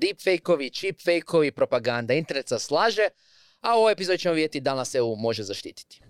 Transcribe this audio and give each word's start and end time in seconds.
deepfake-ovi, 0.00 0.70
chipfake-ovi, 0.70 1.50
propaganda, 1.50 2.14
internet 2.14 2.48
se 2.48 2.58
slaže, 2.58 3.08
a 3.60 3.76
u 3.76 3.78
ovoj 3.78 3.92
epizodi 3.92 4.18
ćemo 4.18 4.34
vidjeti 4.34 4.60
da 4.60 4.74
nas 4.74 4.94
EU 4.94 5.16
može 5.16 5.42
zaštititi. 5.42 6.02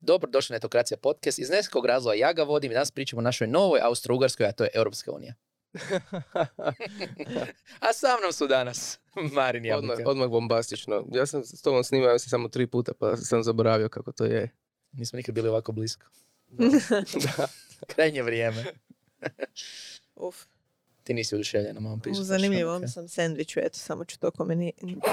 Dobro 0.00 0.30
došli 0.30 0.54
na 0.54 0.56
Etokracija 0.56 0.98
podcast. 0.98 1.38
Iz 1.38 1.50
nekog 1.50 1.86
razloga 1.86 2.14
ja 2.14 2.32
ga 2.32 2.42
vodim 2.42 2.70
i 2.70 2.74
danas 2.74 2.90
pričamo 2.90 3.20
o 3.20 3.22
našoj 3.22 3.46
novoj 3.46 3.80
Austro-Ugarskoj, 3.80 4.48
a 4.48 4.52
to 4.52 4.64
je 4.64 4.70
Europska 4.74 5.12
unija. 5.12 5.34
a 7.86 7.92
sa 7.92 8.16
mnom 8.20 8.32
su 8.32 8.46
danas 8.46 8.98
Marin 9.32 9.64
i 9.64 9.72
odmah, 9.72 9.98
odmah 10.04 10.28
bombastično. 10.28 11.04
Ja 11.12 11.26
sam 11.26 11.44
s 11.44 11.62
tobom 11.62 11.84
snimao 11.84 12.10
ja 12.10 12.18
sam 12.18 12.30
samo 12.30 12.48
tri 12.48 12.66
puta, 12.66 12.92
pa 12.98 13.16
sam 13.16 13.42
zaboravio 13.42 13.88
kako 13.88 14.12
to 14.12 14.24
je. 14.24 14.48
Nismo 14.92 15.16
nikad 15.16 15.34
bili 15.34 15.48
ovako 15.48 15.72
blisko. 15.72 16.06
da. 17.36 17.46
Krajnje 17.86 18.22
vrijeme. 18.22 18.64
Uf. 20.16 20.36
Ti 21.04 21.14
nisi 21.14 21.34
oduševljena, 21.34 21.80
mam 21.80 22.00
pišu. 22.00 22.22
Zanimljivo 22.22 22.78
okay. 22.78 22.88
sam 22.88 23.08
sandviču, 23.08 23.60
eto, 23.60 23.78
samo 23.78 24.04
ću 24.04 24.18
to 24.18 24.30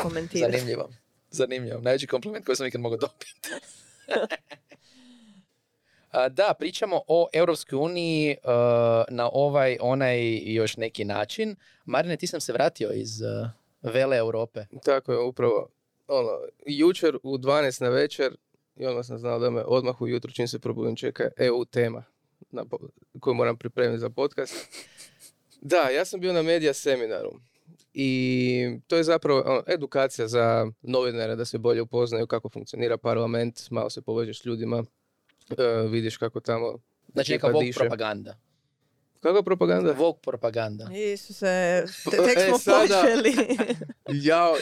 komentirati. 0.02 0.58
Zanimljivo. 0.58 0.90
Zanimljivo. 1.30 1.82
Najveći 1.82 2.08
kompliment 2.08 2.46
koji 2.46 2.56
sam 2.56 2.68
ikad 2.68 2.82
mogao 2.82 2.98
dobiti. 2.98 3.50
da, 6.38 6.54
pričamo 6.60 7.02
o 7.08 7.28
Europskoj 7.34 7.78
uniji 7.78 8.36
na 9.10 9.30
ovaj, 9.34 9.78
onaj 9.82 10.20
i 10.22 10.54
još 10.54 10.78
neki 10.78 11.06
način. 11.06 11.56
Marine, 11.86 12.18
ti 12.18 12.28
sam 12.28 12.42
se 12.42 12.54
vratio 12.54 12.92
iz 12.92 13.22
vele 13.82 14.18
Europe. 14.18 14.66
Tako 14.86 15.12
je, 15.12 15.20
upravo. 15.20 15.70
Ono, 16.08 16.30
jučer 16.66 17.18
u 17.24 17.38
12 17.38 17.82
na 17.82 17.90
večer 17.90 18.36
i 18.76 18.86
odmah 18.86 19.06
sam 19.06 19.18
znao 19.18 19.40
da 19.40 19.50
me 19.50 19.64
odmah 19.64 20.02
ujutro 20.02 20.32
čim 20.32 20.48
se 20.48 20.60
probudim 20.60 20.96
čeka 20.96 21.30
EU 21.38 21.66
tema 21.66 22.04
na, 22.52 22.66
koju 23.20 23.34
moram 23.34 23.58
pripremiti 23.58 24.00
za 24.00 24.10
podcast. 24.10 24.54
Da, 25.62 25.90
ja 25.90 26.06
sam 26.06 26.20
bio 26.20 26.34
na 26.34 26.42
medija 26.42 26.74
seminaru 26.74 27.32
i 27.94 28.80
to 28.88 28.96
je 28.98 29.04
zapravo 29.04 29.44
ono, 29.46 29.64
edukacija 29.68 30.28
za 30.28 30.68
novinare 30.82 31.36
da 31.36 31.46
se 31.46 31.58
bolje 31.58 31.82
upoznaju 31.82 32.28
kako 32.28 32.50
funkcionira 32.50 32.98
parlament, 32.98 33.70
malo 33.72 33.90
se 33.90 34.02
povežeš 34.02 34.42
s 34.42 34.46
ljudima, 34.46 34.78
uh, 34.78 35.92
vidiš 35.92 36.18
kako 36.18 36.40
tamo 36.40 36.78
Znači 37.14 37.32
neka 37.32 37.48
propaganda. 37.76 38.36
Kakva 39.24 39.44
propaganda? 39.44 39.92
Vogue 39.92 40.20
propaganda. 40.22 40.88
Isuse, 40.92 41.84
te, 42.12 42.18
tek 42.18 42.40
smo 42.40 42.56
e, 42.56 42.60
sada, 42.60 43.02
počeli. 43.02 43.34
ja, 44.28 44.54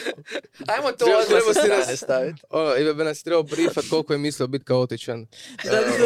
Ajmo 0.66 0.92
to 0.92 1.04
odmah 1.04 1.42
sa 1.46 1.60
strane 1.60 1.96
staviti. 1.96 2.42
Ono, 2.50 2.76
I 2.76 2.94
bi 2.94 3.04
nas 3.04 3.22
trebao 3.22 3.42
briefat 3.42 3.84
koliko 3.90 4.12
je 4.12 4.18
mislio 4.18 4.46
biti 4.46 4.64
kaotičan. 4.64 5.26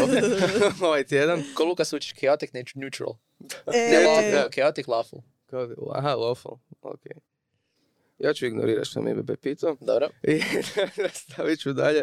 ovaj 0.89 1.05
tjedan. 1.05 1.43
Ko 1.55 1.65
Luka 1.65 1.85
Sučić, 1.85 2.15
chaotic 2.21 2.51
neutral. 2.75 3.17
E. 3.75 3.91
Ne, 3.91 4.07
lawful, 4.07 4.55
chaotic 4.55 4.87
lawful. 4.87 5.21
Aha, 5.95 6.15
lawful, 6.15 6.59
ok. 6.83 7.01
Ja 8.19 8.35
ću 8.35 8.47
ignorirati 8.47 8.89
što 8.89 9.01
mi 9.01 9.11
je 9.11 9.15
Bebe 9.15 9.37
pitao. 9.37 9.77
Dobro. 9.81 10.09
I 10.33 10.41
nastavit 11.03 11.61
ću 11.61 11.73
dalje 11.73 12.03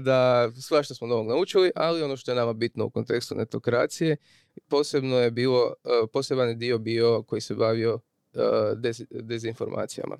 da 0.00 0.50
svašta 0.60 0.94
smo 0.94 1.06
novog 1.06 1.26
naučili, 1.26 1.70
ali 1.74 2.02
ono 2.02 2.16
što 2.16 2.30
je 2.30 2.34
nama 2.34 2.52
bitno 2.52 2.84
u 2.84 2.90
kontekstu 2.90 3.34
netokracije, 3.34 4.16
posebno 4.68 5.18
je 5.18 5.30
bilo, 5.30 5.74
poseban 6.12 6.58
dio 6.58 6.78
bio 6.78 7.22
koji 7.22 7.40
se 7.40 7.54
bavio 7.54 8.00
dezinformacijama. 9.10 10.16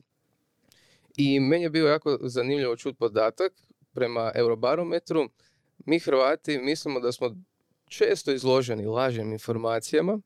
I 1.17 1.41
meni 1.41 1.63
je 1.63 1.71
bilo 1.71 1.89
jako 1.89 2.19
zanimljivo 2.23 2.77
čuti 2.77 2.99
podatak 2.99 3.53
prema 3.93 4.33
Eurobarometru. 4.35 5.29
Mi 5.87 5.99
Hrvati 5.99 6.59
mislimo 6.59 7.01
da 7.01 7.13
smo 7.13 7.37
često 7.89 8.33
izloženi 8.33 8.87
lažnim 8.87 9.33
informacijama, 9.33 10.21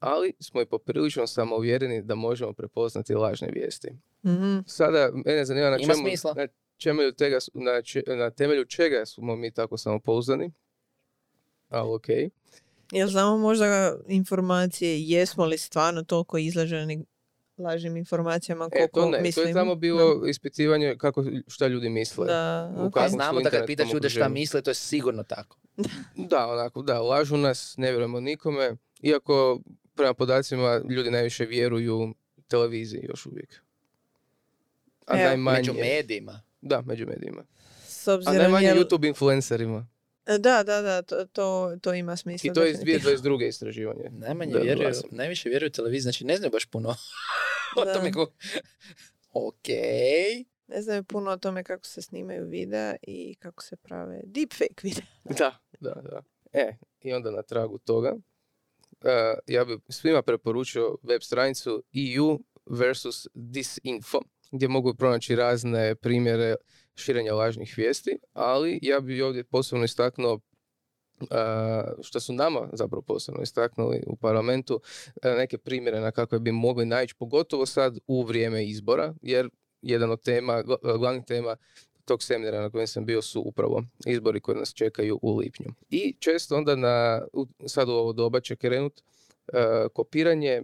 ali 0.00 0.32
smo 0.40 0.60
i 0.60 0.66
poprilično 0.66 1.26
samouvjereni 1.26 2.02
da 2.02 2.14
možemo 2.14 2.52
prepoznati 2.52 3.14
lažne 3.14 3.48
vijesti. 3.52 3.90
mm 4.24 4.58
Sada, 4.66 5.10
mene 5.26 5.44
zanima 5.44 5.70
na 5.70 5.78
čemu, 5.78 6.08
na, 6.36 6.46
čemu 6.76 7.12
tega, 7.12 7.38
na, 7.54 7.82
na 8.16 8.30
temelju 8.30 8.64
čega 8.64 9.06
smo 9.06 9.36
mi 9.36 9.50
tako 9.50 9.76
samopouzdani, 9.76 10.52
ali 11.68 11.94
ok. 11.94 12.06
Jel 12.92 13.08
znamo 13.08 13.38
možda 13.38 13.96
informacije, 14.08 15.02
jesmo 15.02 15.44
li 15.44 15.58
stvarno 15.58 16.02
toliko 16.02 16.38
izlaženi 16.38 17.04
lažnim 17.58 17.96
informacijama 17.96 18.68
koliko 18.68 19.00
e, 19.00 19.02
to 19.02 19.10
ne, 19.10 19.20
mislim. 19.20 19.44
To 19.44 19.48
je 19.48 19.54
samo 19.54 19.74
bilo 19.74 20.26
ispitivanje 20.26 20.96
kako, 20.98 21.24
šta 21.48 21.66
ljudi 21.66 21.88
misle. 21.88 22.26
Da, 22.26 22.72
okay. 22.76 23.08
Znamo 23.08 23.40
da 23.40 23.50
kad 23.50 23.66
pitaš 23.66 23.92
ljude 23.92 24.10
šta 24.10 24.28
misle, 24.28 24.62
to 24.62 24.70
je 24.70 24.74
sigurno 24.74 25.22
tako. 25.22 25.58
da, 26.30 26.48
onako, 26.48 26.82
da, 26.82 27.00
lažu 27.02 27.36
nas, 27.36 27.74
ne 27.76 27.90
vjerujemo 27.90 28.20
nikome, 28.20 28.76
iako 29.02 29.60
prema 29.94 30.14
podacima 30.14 30.80
ljudi 30.88 31.10
najviše 31.10 31.44
vjeruju 31.44 32.14
televiziji 32.48 33.06
još 33.08 33.26
uvijek. 33.26 33.62
A 35.06 35.18
e, 35.18 35.24
najmanje... 35.24 35.58
Među 35.58 35.72
medijima. 35.72 36.42
Da, 36.62 36.82
među 36.86 37.06
medijima. 37.06 37.44
S 37.86 38.08
obzirom, 38.08 38.36
A 38.36 38.38
najmanje 38.38 38.66
jel... 38.66 38.76
YouTube 38.76 39.08
influencerima. 39.08 39.86
E, 40.26 40.38
da, 40.38 40.62
da, 40.62 40.82
da, 40.82 41.02
to, 41.02 41.26
to, 41.26 41.76
to 41.80 41.94
ima 41.94 42.16
smisla. 42.16 42.50
I 42.50 42.54
to 42.54 42.62
je 42.62 42.70
iz 42.70 42.78
2022. 42.78 43.48
istraživanje. 43.48 44.10
Najmanje 44.10 44.54
vjeruju, 44.62 44.90
najviše 45.10 45.48
vjeruju 45.48 45.70
televiziji, 45.70 46.02
znači 46.02 46.24
ne 46.24 46.36
znaju 46.36 46.50
baš 46.50 46.66
puno 46.66 46.88
o 47.76 47.84
tome 47.94 48.12
ko... 48.12 48.32
Ok. 49.32 49.68
Ne 50.66 50.82
znaju 50.82 51.04
puno 51.04 51.30
o 51.30 51.36
tome 51.36 51.64
kako 51.64 51.86
se 51.86 52.02
snimaju 52.02 52.46
videa 52.48 52.94
i 53.02 53.34
kako 53.34 53.62
se 53.62 53.76
prave 53.76 54.20
deepfake 54.24 54.74
videa. 54.82 55.04
Da, 55.38 55.58
da, 55.80 55.94
da. 55.94 56.22
E, 56.52 56.76
i 57.00 57.12
onda 57.12 57.30
na 57.30 57.42
tragu 57.42 57.78
toga, 57.78 58.12
uh, 58.12 59.08
ja 59.46 59.64
bih 59.64 59.76
svima 59.88 60.22
preporučio 60.22 60.96
web 61.02 61.22
stranicu 61.22 61.82
EU 62.16 62.38
versus 62.66 63.28
disinfo 63.34 64.20
gdje 64.52 64.68
mogu 64.68 64.94
pronaći 64.94 65.36
razne 65.36 65.94
primjere 65.94 66.54
širenja 66.94 67.34
lažnih 67.34 67.74
vijesti, 67.76 68.18
ali 68.32 68.78
ja 68.82 69.00
bih 69.00 69.24
ovdje 69.24 69.44
posebno 69.44 69.84
istaknuo 69.84 70.40
što 72.02 72.20
su 72.20 72.32
nama 72.32 72.68
zapravo 72.72 73.02
posebno 73.02 73.42
istaknuli 73.42 74.02
u 74.06 74.16
parlamentu 74.16 74.80
neke 75.22 75.58
primjere 75.58 76.00
na 76.00 76.10
kakve 76.10 76.38
bi 76.38 76.52
mogli 76.52 76.86
naći, 76.86 77.14
pogotovo 77.18 77.66
sad 77.66 77.98
u 78.06 78.22
vrijeme 78.22 78.66
izbora, 78.66 79.14
jer 79.22 79.48
jedan 79.82 80.10
od 80.10 80.22
tema, 80.22 80.62
glavnih 80.98 81.24
tema 81.26 81.56
tog 82.04 82.22
seminara 82.22 82.60
na 82.60 82.70
kojem 82.70 82.86
sam 82.86 83.06
bio 83.06 83.22
su 83.22 83.40
upravo 83.40 83.82
izbori 84.06 84.40
koji 84.40 84.58
nas 84.58 84.74
čekaju 84.74 85.18
u 85.22 85.36
lipnju. 85.36 85.66
I 85.90 86.16
često 86.18 86.56
onda 86.56 86.76
na, 86.76 87.22
sad 87.66 87.88
u 87.88 87.92
ovo 87.92 88.12
doba 88.12 88.40
će 88.40 88.56
krenut 88.56 89.02
kopiranje 89.92 90.62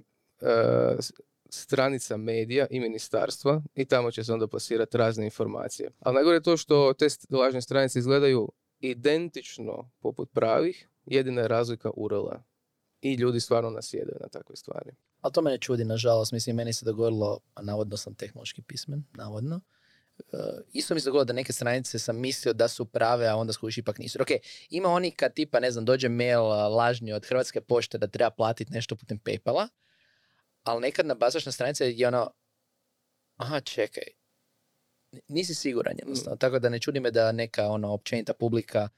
stranica 1.48 2.16
medija 2.16 2.66
i 2.70 2.80
ministarstva 2.80 3.62
i 3.74 3.84
tamo 3.84 4.10
će 4.10 4.24
se 4.24 4.32
onda 4.32 4.46
plasirati 4.46 4.96
razne 4.96 5.24
informacije. 5.24 5.90
Ali 6.00 6.14
najgore 6.14 6.36
je 6.36 6.42
to 6.42 6.56
što 6.56 6.92
te 6.92 7.06
lažne 7.30 7.62
stranice 7.62 7.98
izgledaju 7.98 8.52
identično 8.80 9.90
poput 10.00 10.30
pravih, 10.32 10.88
jedina 11.06 11.40
je 11.40 11.48
razlika 11.48 11.90
url 11.96 12.28
I 13.00 13.14
ljudi 13.14 13.40
stvarno 13.40 13.70
nasjedaju 13.70 14.16
na 14.20 14.28
takve 14.28 14.56
stvari. 14.56 14.90
Ali 15.20 15.32
to 15.32 15.42
mene 15.42 15.58
čudi, 15.58 15.84
nažalost. 15.84 16.32
Mislim, 16.32 16.56
meni 16.56 16.72
se 16.72 16.84
dogodilo, 16.84 17.40
navodno 17.62 17.96
sam 17.96 18.14
tehnološki 18.14 18.62
pismen, 18.62 19.04
navodno. 19.14 19.60
Uh, 20.18 20.40
isto 20.72 20.94
mi 20.94 21.00
se 21.00 21.08
dogodilo 21.08 21.24
da 21.24 21.32
neke 21.32 21.52
stranice 21.52 21.98
sam 21.98 22.20
mislio 22.20 22.52
da 22.52 22.68
su 22.68 22.84
prave, 22.84 23.26
a 23.26 23.36
onda 23.36 23.52
skuši 23.52 23.80
ipak 23.80 23.98
nisu. 23.98 24.18
Ok, 24.22 24.28
ima 24.70 24.88
oni 24.88 25.10
kad 25.10 25.34
tipa, 25.34 25.60
ne 25.60 25.70
znam, 25.70 25.84
dođe 25.84 26.08
mail 26.08 26.42
lažni 26.76 27.12
od 27.12 27.26
Hrvatske 27.26 27.60
pošte 27.60 27.98
da 27.98 28.06
treba 28.06 28.30
platiti 28.30 28.72
nešto 28.72 28.96
putem 28.96 29.18
Paypala, 29.18 29.68
ali 30.62 30.80
nekad 30.80 31.06
nabacaš 31.06 31.46
na 31.46 31.52
stranice 31.52 31.92
i 31.92 32.04
ono, 32.04 32.30
aha, 33.36 33.60
čekaj, 33.60 34.04
nisi 35.28 35.54
siguran 35.54 35.94
jednostavno. 35.98 36.34
Mm. 36.34 36.38
Tako 36.38 36.58
da 36.58 36.68
ne 36.68 36.78
čudi 36.78 37.00
me 37.00 37.10
da 37.10 37.32
neka 37.32 37.68
ono 37.68 37.92
općenita 37.92 38.32
publika, 38.34 38.88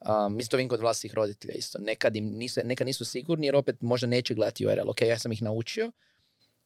um, 0.00 0.36
mislim 0.36 0.50
to 0.50 0.56
vidim 0.56 0.68
kod 0.68 0.80
vlastih 0.80 1.14
roditelja 1.14 1.54
isto, 1.54 1.78
nekad, 1.78 2.16
im 2.16 2.24
nisu, 2.24 2.60
nekad 2.64 2.86
nisu 2.86 3.04
sigurni 3.04 3.46
jer 3.46 3.56
opet 3.56 3.76
možda 3.80 4.06
neće 4.06 4.34
gledati 4.34 4.66
URL. 4.66 4.90
Ok, 4.90 5.02
ja 5.02 5.18
sam 5.18 5.32
ih 5.32 5.42
naučio, 5.42 5.92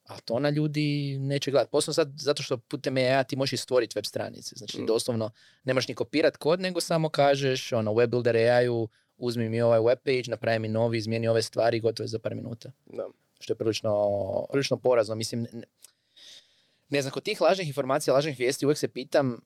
a 0.05 0.21
to 0.21 0.39
na 0.39 0.51
ljudi 0.51 1.19
neće 1.21 1.51
gledati. 1.51 1.71
Posebno 1.71 1.95
sad 1.95 2.13
zato 2.17 2.43
što 2.43 2.57
putem 2.57 2.97
AI 2.97 3.25
ti 3.29 3.37
možeš 3.37 3.63
stvoriti 3.63 3.99
web 3.99 4.05
stranice. 4.05 4.55
Znači 4.57 4.83
mm. 4.83 4.87
doslovno 4.87 5.31
ne 5.65 5.75
možeš 5.75 5.89
ni 5.89 5.95
kopirat 5.95 6.37
kod, 6.37 6.61
nego 6.61 6.81
samo 6.81 7.09
kažeš 7.09 7.73
ono 7.73 7.95
web 7.95 8.11
builder 8.11 8.37
AI-u 8.37 8.89
uzmi 9.17 9.49
mi 9.49 9.61
ovaj 9.61 9.81
web 9.81 9.99
page, 10.05 10.23
napravi 10.27 10.59
mi 10.59 10.69
novi, 10.69 10.99
izmijeni 10.99 11.29
ove 11.29 11.43
stvari 11.43 11.81
gotovo 11.81 12.05
je 12.05 12.09
za 12.09 12.19
par 12.19 12.35
minuta. 12.35 12.73
Da 12.87 13.09
što 13.39 13.53
je 13.53 13.57
prilično, 13.57 13.93
prilično 14.51 14.77
porazno. 14.77 15.15
Mislim, 15.15 15.47
ne, 16.89 17.03
znam, 17.03 17.13
kod 17.13 17.23
tih 17.23 17.41
lažnih 17.41 17.69
informacija, 17.69 18.15
lažnih 18.15 18.39
vijesti 18.39 18.67
uvijek 18.67 18.79
se 18.79 18.89
pitam 18.89 19.41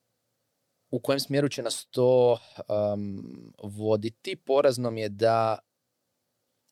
u 0.90 1.00
kojem 1.00 1.20
smjeru 1.20 1.48
će 1.48 1.62
nas 1.62 1.86
to 1.90 2.38
um, 2.68 3.52
voditi. 3.62 4.36
Porazno 4.36 4.90
mi 4.90 5.00
je 5.00 5.08
da 5.08 5.58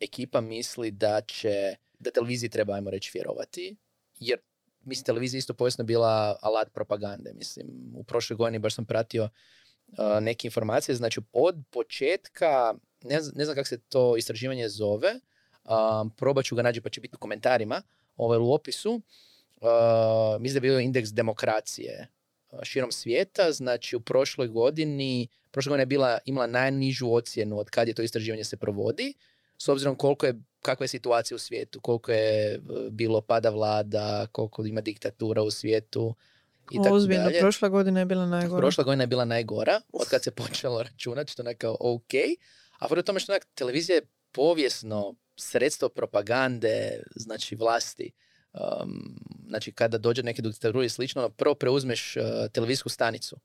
ekipa 0.00 0.40
misli 0.40 0.90
da 0.90 1.20
će, 1.20 1.76
da 1.98 2.10
televiziji 2.10 2.50
treba, 2.50 2.74
ajmo 2.74 2.90
reći, 2.90 3.10
vjerovati, 3.14 3.76
jer 4.18 4.38
mislim, 4.84 5.04
televizija 5.04 5.38
isto 5.38 5.54
povijesno 5.54 5.84
bila 5.84 6.38
alat 6.40 6.72
propagande. 6.72 7.32
Mislim, 7.34 7.66
u 7.96 8.04
prošloj 8.04 8.36
godini 8.36 8.58
baš 8.58 8.74
sam 8.74 8.84
pratio 8.84 9.24
uh, 9.24 9.98
neke 10.20 10.48
informacije, 10.48 10.94
znači 10.94 11.20
od 11.32 11.56
početka, 11.70 12.74
ne, 13.02 13.14
ne 13.34 13.44
znam 13.44 13.54
kako 13.54 13.68
se 13.68 13.80
to 13.80 14.16
istraživanje 14.16 14.68
zove, 14.68 15.20
Um, 15.70 16.10
probat 16.10 16.44
ću 16.44 16.56
ga 16.56 16.62
naći 16.62 16.80
pa 16.80 16.88
će 16.88 17.00
biti 17.00 17.16
u 17.16 17.18
komentarima, 17.18 17.82
ovaj, 18.16 18.38
u 18.38 18.52
opisu. 18.52 19.00
Uh, 19.60 20.40
mislim 20.40 20.60
da 20.60 20.66
je 20.66 20.70
bio 20.70 20.80
indeks 20.80 21.10
demokracije 21.10 22.08
širom 22.62 22.92
svijeta, 22.92 23.52
znači 23.52 23.96
u 23.96 24.00
prošloj 24.00 24.48
godini, 24.48 25.28
prošle 25.50 25.70
godine 25.70 25.82
je 25.82 25.86
bila, 25.86 26.18
imala 26.24 26.46
najnižu 26.46 27.12
ocjenu 27.12 27.58
od 27.58 27.70
kad 27.70 27.88
je 27.88 27.94
to 27.94 28.02
istraživanje 28.02 28.44
se 28.44 28.56
provodi, 28.56 29.14
s 29.58 29.68
obzirom 29.68 29.96
koliko 29.96 30.26
je, 30.26 30.34
kakva 30.62 30.84
je 30.84 30.88
situacija 30.88 31.34
u 31.34 31.38
svijetu, 31.38 31.80
koliko 31.80 32.12
je 32.12 32.60
bilo 32.90 33.20
pada 33.20 33.50
vlada, 33.50 34.26
koliko 34.32 34.66
ima 34.66 34.80
diktatura 34.80 35.42
u 35.42 35.50
svijetu 35.50 36.14
i 36.70 36.76
tako 36.82 36.94
Ozbiljno, 36.94 37.24
dalje. 37.24 37.40
prošla 37.40 37.68
godina 37.68 38.00
je 38.00 38.06
bila 38.06 38.26
najgora. 38.26 38.60
Prošla 38.60 38.84
godina 38.84 39.02
je 39.02 39.06
bila 39.06 39.24
najgora, 39.24 39.80
od 39.92 40.08
kad 40.08 40.22
se 40.22 40.30
počelo 40.30 40.82
računati, 40.92 41.32
što 41.32 41.42
je 41.42 41.54
kao 41.54 41.76
ok. 41.80 42.14
A 42.78 42.86
u 42.90 43.02
tome 43.02 43.20
što 43.20 43.32
onak, 43.32 43.46
televizija 43.54 43.96
je 43.96 44.06
povijesno 44.32 45.14
sredstvo 45.40 45.88
propagande, 45.88 47.02
znači 47.16 47.56
vlasti. 47.56 48.12
Um, 48.52 49.20
znači 49.48 49.72
kada 49.72 49.98
dođe 49.98 50.22
neke 50.22 50.42
diktature 50.42 50.86
i 50.86 50.88
slično, 50.88 51.22
ono, 51.22 51.28
prvo 51.30 51.54
preuzmeš 51.54 52.16
uh, 52.16 52.22
televizijsku 52.52 52.88
stanicu 52.88 53.36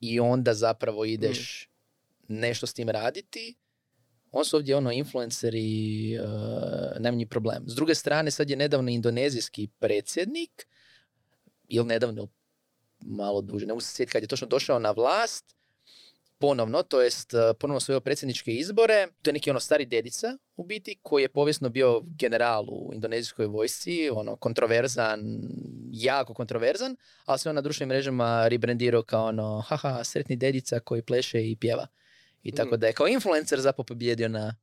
i 0.00 0.20
onda 0.20 0.54
zapravo 0.54 1.04
ideš 1.04 1.68
nešto 2.28 2.66
s 2.66 2.74
tim 2.74 2.88
raditi. 2.88 3.56
On 4.30 4.44
su 4.44 4.56
ovdje 4.56 4.76
ono 4.76 4.92
influenceri, 4.92 6.18
uh, 6.18 7.00
najmanji 7.00 7.26
problem. 7.26 7.64
S 7.66 7.74
druge 7.74 7.94
strane, 7.94 8.30
sad 8.30 8.50
je 8.50 8.56
nedavno 8.56 8.90
indonezijski 8.90 9.68
predsjednik, 9.78 10.66
ili 11.68 11.86
nedavno 11.86 12.28
malo 13.00 13.40
duže, 13.40 13.66
ne 13.66 13.72
mogu 13.72 13.80
se 13.80 13.94
sjetiti 13.94 14.12
kad 14.12 14.22
je 14.22 14.28
točno 14.28 14.46
došao 14.46 14.78
na 14.78 14.90
vlast, 14.90 15.56
ponovno, 16.38 16.82
to 16.82 17.02
jest 17.02 17.34
uh, 17.34 17.40
ponovno 17.60 17.80
svojio 17.80 18.00
predsjedničke 18.00 18.52
izbore. 18.52 19.06
To 19.22 19.30
je 19.30 19.34
neki 19.34 19.50
ono 19.50 19.60
stari 19.60 19.86
dedica 19.86 20.38
u 20.56 20.64
biti 20.64 20.98
koji 21.02 21.22
je 21.22 21.28
povijesno 21.28 21.68
bio 21.68 22.00
general 22.04 22.64
u 22.68 22.90
indonezijskoj 22.94 23.46
vojsci, 23.46 24.10
ono 24.12 24.36
kontroverzan, 24.36 25.20
jako 25.92 26.34
kontroverzan, 26.34 26.96
ali 27.24 27.38
se 27.38 27.48
on 27.48 27.54
na 27.54 27.60
društvenim 27.60 27.88
mrežama 27.88 28.48
rebrandirao 28.48 29.02
kao 29.02 29.24
ono, 29.26 29.60
haha, 29.60 30.04
sretni 30.04 30.36
dedica 30.36 30.80
koji 30.80 31.02
pleše 31.02 31.50
i 31.50 31.56
pjeva. 31.56 31.86
I 32.42 32.52
tako 32.52 32.76
Mm. 32.76 32.78
da 32.80 32.86
je 32.86 32.92
kao 32.92 33.08
influencer 33.08 33.60
zapravo 33.60 33.84
pobjedio 33.84 34.28
na, 34.28 34.56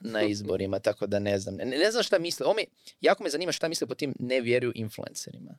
na 0.00 0.22
izborima, 0.32 0.78
tako 0.78 1.06
da 1.06 1.18
ne 1.18 1.38
znam. 1.38 1.54
Ne, 1.54 1.64
ne 1.64 1.90
znam 1.90 2.02
šta 2.02 2.18
misle. 2.18 2.46
Ovo 2.46 2.54
mi, 2.54 2.66
jako 3.00 3.22
me 3.22 3.30
zanima 3.30 3.52
šta 3.52 3.68
misle 3.68 3.86
po 3.86 3.94
tim 3.94 4.14
ne 4.18 4.40
vjeruju 4.40 4.72
influencerima. 4.74 5.58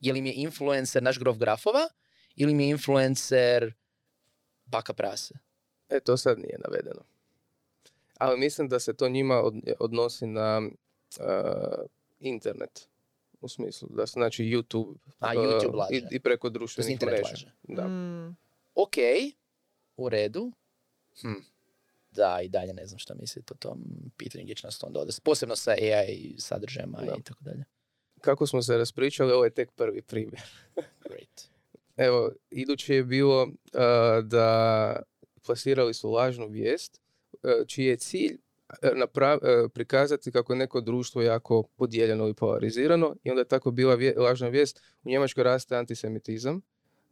Je 0.00 0.12
li 0.12 0.20
mi 0.20 0.28
je 0.28 0.34
influencer 0.34 1.02
naš 1.02 1.18
grof 1.18 1.36
grafova 1.38 1.88
ili 2.36 2.54
mi 2.54 2.64
je 2.64 2.70
influencer 2.70 3.72
baka 4.66 4.92
prase? 4.92 5.34
E, 5.88 6.00
to 6.00 6.16
sad 6.16 6.38
nije 6.38 6.58
navedeno. 6.60 7.00
Ali 8.18 8.38
mislim 8.38 8.68
da 8.68 8.78
se 8.80 8.94
to 8.94 9.08
njima 9.08 9.34
od- 9.36 9.54
odnosi 9.80 10.26
na 10.26 10.62
uh, 11.12 11.24
internet. 12.20 12.88
U 13.40 13.48
smislu 13.48 13.88
da 13.90 14.06
se 14.06 14.12
znači 14.12 14.44
YouTube, 14.44 14.94
A, 15.18 15.28
uh, 15.28 15.44
YouTube 15.44 15.74
laže. 15.74 15.94
i, 15.94 16.02
i 16.10 16.20
preko 16.20 16.48
društvenih 16.50 17.02
mreža. 17.02 17.22
laže. 17.24 17.52
Da. 17.62 17.88
Mm, 17.88 18.36
Ok, 18.74 18.94
u 19.96 20.08
redu. 20.08 20.52
Hm. 21.20 21.32
Da, 22.10 22.40
i 22.42 22.48
dalje 22.48 22.74
ne 22.74 22.86
znam 22.86 22.98
šta 22.98 23.14
misliti 23.14 23.46
po 23.46 23.54
tom 23.54 23.84
pitanju 24.16 24.44
gdje 24.44 24.54
će 24.54 24.66
nas 24.66 24.78
to 24.78 24.86
onda. 24.86 25.00
Posebno 25.22 25.56
sa 25.56 25.70
AI 25.72 26.34
sadržajima 26.38 26.98
Da. 26.98 27.16
i 27.18 27.22
tako 27.22 27.44
dalje. 27.44 27.64
Kako 28.20 28.46
smo 28.46 28.62
se 28.62 28.76
raspričali, 28.76 29.32
ovo 29.32 29.44
je 29.44 29.50
tek 29.50 29.70
prvi 29.72 30.02
primjer. 30.02 30.42
Great. 31.00 31.48
Evo, 31.96 32.32
iduće 32.50 32.94
je 32.94 33.04
bilo 33.04 33.42
uh, 33.42 33.50
da 34.24 35.02
plasirali 35.46 35.94
su 35.94 36.10
lažnu 36.10 36.48
vijest, 36.48 37.00
uh, 37.32 37.66
čiji 37.66 37.84
je 37.86 37.96
cilj 37.96 38.32
uh, 38.34 38.90
napra- 38.98 39.64
uh, 39.64 39.70
prikazati 39.74 40.32
kako 40.32 40.52
je 40.52 40.56
neko 40.56 40.80
društvo 40.80 41.22
jako 41.22 41.62
podijeljeno 41.62 42.28
i 42.28 42.34
polarizirano 42.34 43.16
i 43.24 43.30
onda 43.30 43.40
je 43.40 43.48
tako 43.48 43.70
bila 43.70 43.94
vje- 43.94 44.14
lažna 44.18 44.48
vijest 44.48 44.82
u 45.04 45.08
Njemačkoj 45.08 45.44
raste 45.44 45.76
antisemitizam 45.76 46.60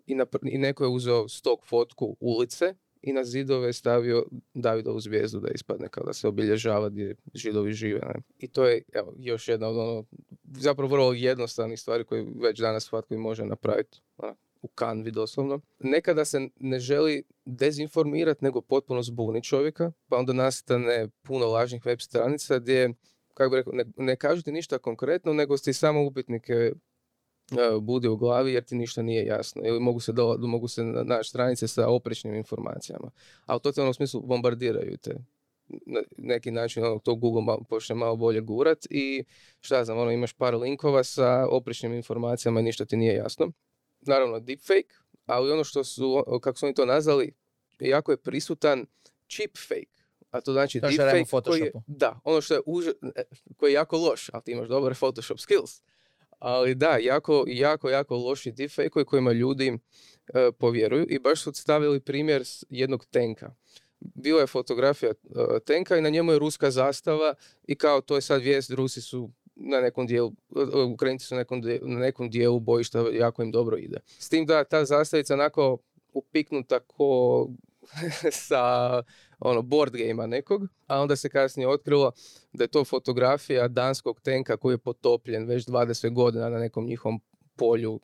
i, 0.07 0.15
napr- 0.15 0.55
i 0.55 0.59
neko 0.59 0.85
je 0.85 0.89
uzeo 0.89 1.29
stok 1.29 1.65
fotku 1.67 2.17
ulice 2.21 2.75
i 3.03 3.13
na 3.13 3.25
zidove 3.25 3.73
stavio 3.73 4.27
Davidovu 4.55 5.01
zvijezdu 5.01 5.41
da 5.41 5.49
ispadne 5.55 5.89
kao 5.89 6.05
da 6.05 6.13
se 6.13 6.29
obilježava 6.29 6.89
gdje 6.89 7.17
židovi 7.35 7.73
žive. 7.73 8.01
Ne? 8.01 8.15
I 8.39 8.49
to 8.49 8.65
je 8.67 8.83
evo, 8.93 9.15
još 9.19 9.49
jedna 9.49 9.69
od 9.69 9.77
ono, 9.77 10.05
zapravo 10.45 10.89
vrlo 10.89 11.13
jednostavnih 11.13 11.81
stvari 11.81 12.05
koje 12.05 12.27
već 12.43 12.61
danas 12.61 12.85
svatko 12.85 13.15
može 13.19 13.45
napraviti 13.45 14.01
onak, 14.17 14.37
u 14.65 14.69
kanvi 14.69 15.11
doslovno. 15.11 15.61
Nekada 15.79 16.25
se 16.25 16.49
ne 16.61 16.79
želi 16.79 17.23
dezinformirati, 17.45 18.45
nego 18.45 18.61
potpuno 18.61 19.03
zbuni 19.03 19.43
čovjeka, 19.43 19.93
pa 20.09 20.17
onda 20.17 20.33
nastane 20.33 21.09
puno 21.23 21.47
lažnih 21.47 21.87
web 21.87 22.01
stranica 22.01 22.59
gdje, 22.59 22.95
kako 23.35 23.51
bi 23.51 23.57
rekao, 23.57 23.73
ne, 23.73 23.85
ne 23.97 24.17
kažu 24.17 24.43
ti 24.43 24.53
ništa 24.53 24.79
konkretno, 24.79 25.33
nego 25.33 25.57
ti 25.57 25.73
samo 25.73 26.05
upitnike 26.07 26.53
e, 26.53 26.73
budi 27.81 28.09
u 28.09 28.17
glavi 28.17 28.53
jer 28.53 28.65
ti 28.65 28.75
ništa 28.75 29.03
nije 29.03 29.27
jasno. 29.27 29.63
Ili 29.65 29.81
mogu 29.81 30.01
se, 30.01 30.13
do, 30.13 30.37
mogu 30.39 30.69
se 30.69 30.85
na- 30.85 31.23
stranice 31.23 31.69
sa 31.69 31.89
oprečnim 31.89 32.35
informacijama. 32.35 33.11
A 33.47 33.57
u 33.57 33.59
totalnom 33.59 33.95
smislu 33.95 34.21
bombardiraju 34.21 34.97
te 34.97 35.15
na 35.87 36.01
neki 36.19 36.51
način 36.51 36.85
ono, 36.85 36.99
to 36.99 37.15
Google 37.15 37.43
malo, 37.43 37.63
počne 37.69 37.95
malo 37.95 38.17
bolje 38.17 38.41
gurat 38.41 38.87
i 38.91 39.25
šta 39.61 39.85
znam, 39.85 39.99
ono, 39.99 40.11
imaš 40.11 40.33
par 40.33 40.55
linkova 40.55 41.05
sa 41.05 41.47
oprečnim 41.51 41.95
informacijama 41.95 42.61
i 42.61 42.63
ništa 42.63 42.85
ti 42.85 42.97
nije 42.97 43.15
jasno. 43.15 43.53
Naravno, 44.07 44.41
deepfake, 44.41 44.95
ali 45.27 45.53
ono 45.53 45.65
što 45.65 45.85
su, 45.85 46.25
kako 46.43 46.59
su 46.59 46.67
oni 46.67 46.75
to 46.75 46.87
nazvali, 46.87 47.35
jako 47.81 48.13
je 48.13 48.17
prisutan 48.17 48.87
cheap 49.29 49.57
fake. 49.69 49.95
A 50.31 50.41
to 50.41 50.53
znači 50.53 50.81
To 50.81 50.89
deepfake 50.89 51.25
koji 51.45 51.61
je, 51.61 51.73
da, 51.87 52.21
ono 52.25 52.41
što 52.41 52.55
je 52.55 52.61
uža, 52.67 52.93
e, 53.17 53.23
koji 53.57 53.71
je 53.71 53.75
jako 53.75 53.97
loš, 53.97 54.31
ali 54.33 54.43
ti 54.43 54.53
imaš 54.53 54.69
dobre 54.69 54.95
Photoshop 54.95 55.39
skills. 55.39 55.83
Ali 56.39 56.75
da, 56.75 56.97
jako, 56.97 57.45
jako, 57.47 57.91
jako 57.91 58.17
loši 58.17 58.53
deepfake 58.53 59.05
kojima 59.07 59.33
ljudi 59.33 59.79
e, 60.35 60.53
povjeruju 60.59 61.07
i 61.09 61.19
baš 61.19 61.43
su 61.43 61.53
stavili 61.53 62.01
primjer 62.01 62.45
jednog 62.69 63.07
tenka. 63.07 63.55
Bila 64.01 64.41
je 64.41 64.47
fotografija 64.47 65.11
e, 65.11 65.15
tenka 65.67 65.97
i 65.97 66.01
na 66.01 66.09
njemu 66.09 66.33
je 66.33 66.39
ruska 66.39 66.71
zastava 66.71 67.35
i 67.67 67.75
kao 67.75 68.01
to 68.01 68.15
je 68.15 68.21
sad 68.21 68.43
vijest, 68.43 68.71
Rusi 68.71 69.01
su 69.01 69.31
na 69.57 69.81
nekom 69.81 70.07
dijelu, 70.07 70.33
e, 70.57 70.79
Ukrajinci 70.81 71.27
su 71.27 71.35
na 71.35 71.41
nekom, 71.41 71.61
dijelu, 71.61 71.89
na 71.89 71.99
nekom 71.99 72.31
dijelu 72.31 72.61
bojišta, 72.61 73.05
jako 73.13 73.43
im 73.43 73.51
dobro 73.51 73.77
ide. 73.77 73.99
S 74.07 74.29
tim 74.29 74.47
da 74.47 74.65
ta 74.65 74.85
zastavica 74.85 75.35
onako 75.35 75.79
upiknuta 76.13 76.81
ko 76.81 77.49
sa 78.49 79.03
ono 79.39 79.63
board 79.63 79.97
gamea 79.97 80.27
nekog, 80.27 80.63
a 80.87 81.01
onda 81.01 81.17
se 81.17 81.29
kasnije 81.29 81.69
otkrilo 81.69 82.13
da 82.53 82.65
je 82.65 82.69
to 82.69 82.85
fotografija 82.85 83.69
danskog 83.69 84.21
tenka 84.21 84.57
koji 84.57 84.75
je 84.75 84.79
potopljen 84.79 85.47
već 85.47 85.67
20 85.67 86.13
godina 86.13 86.49
na 86.49 86.59
nekom 86.59 86.87
njihovom 86.87 87.21
polju 87.57 88.01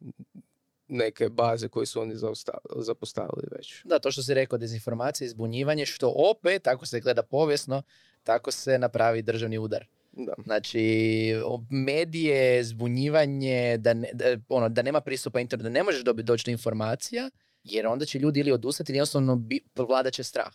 neke 0.89 1.29
baze 1.29 1.69
koje 1.69 1.87
su 1.87 2.01
oni 2.01 2.15
zapostavili 2.77 3.47
već. 3.51 3.83
Da, 3.85 3.99
to 3.99 4.11
što 4.11 4.23
si 4.23 4.35
rekao, 4.35 4.59
dezinformacija, 4.59 5.31
zbunjivanje, 5.31 5.87
što 5.87 6.15
opet, 6.17 6.67
ako 6.67 6.87
se 6.87 7.01
gleda 7.01 7.23
povijesno, 7.23 7.83
tako 8.23 8.51
se 8.51 8.79
napravi 8.79 9.23
državni 9.23 9.59
udar. 9.59 9.87
Da. 10.13 10.35
Znači, 10.45 11.35
medije, 11.71 12.65
zbunjivanje, 12.65 13.77
da, 13.79 13.95
ne, 13.95 14.09
da, 14.13 14.25
ono, 14.49 14.69
da 14.69 14.83
nema 14.83 15.01
pristupa 15.01 15.41
internetu, 15.41 15.63
da 15.63 15.69
ne 15.69 15.83
možeš 15.83 16.05
dobiti 16.05 16.27
doći 16.27 16.45
do 16.45 16.51
informacija, 16.51 17.31
jer 17.65 17.87
onda 17.87 18.05
će 18.05 18.19
ljudi 18.19 18.41
ili 18.41 18.53
odustati 18.53 18.93
ili 18.93 18.97
jednostavno 18.97 19.37
bi, 19.37 19.61
vladat 19.77 20.13
će 20.13 20.25
strah. 20.25 20.53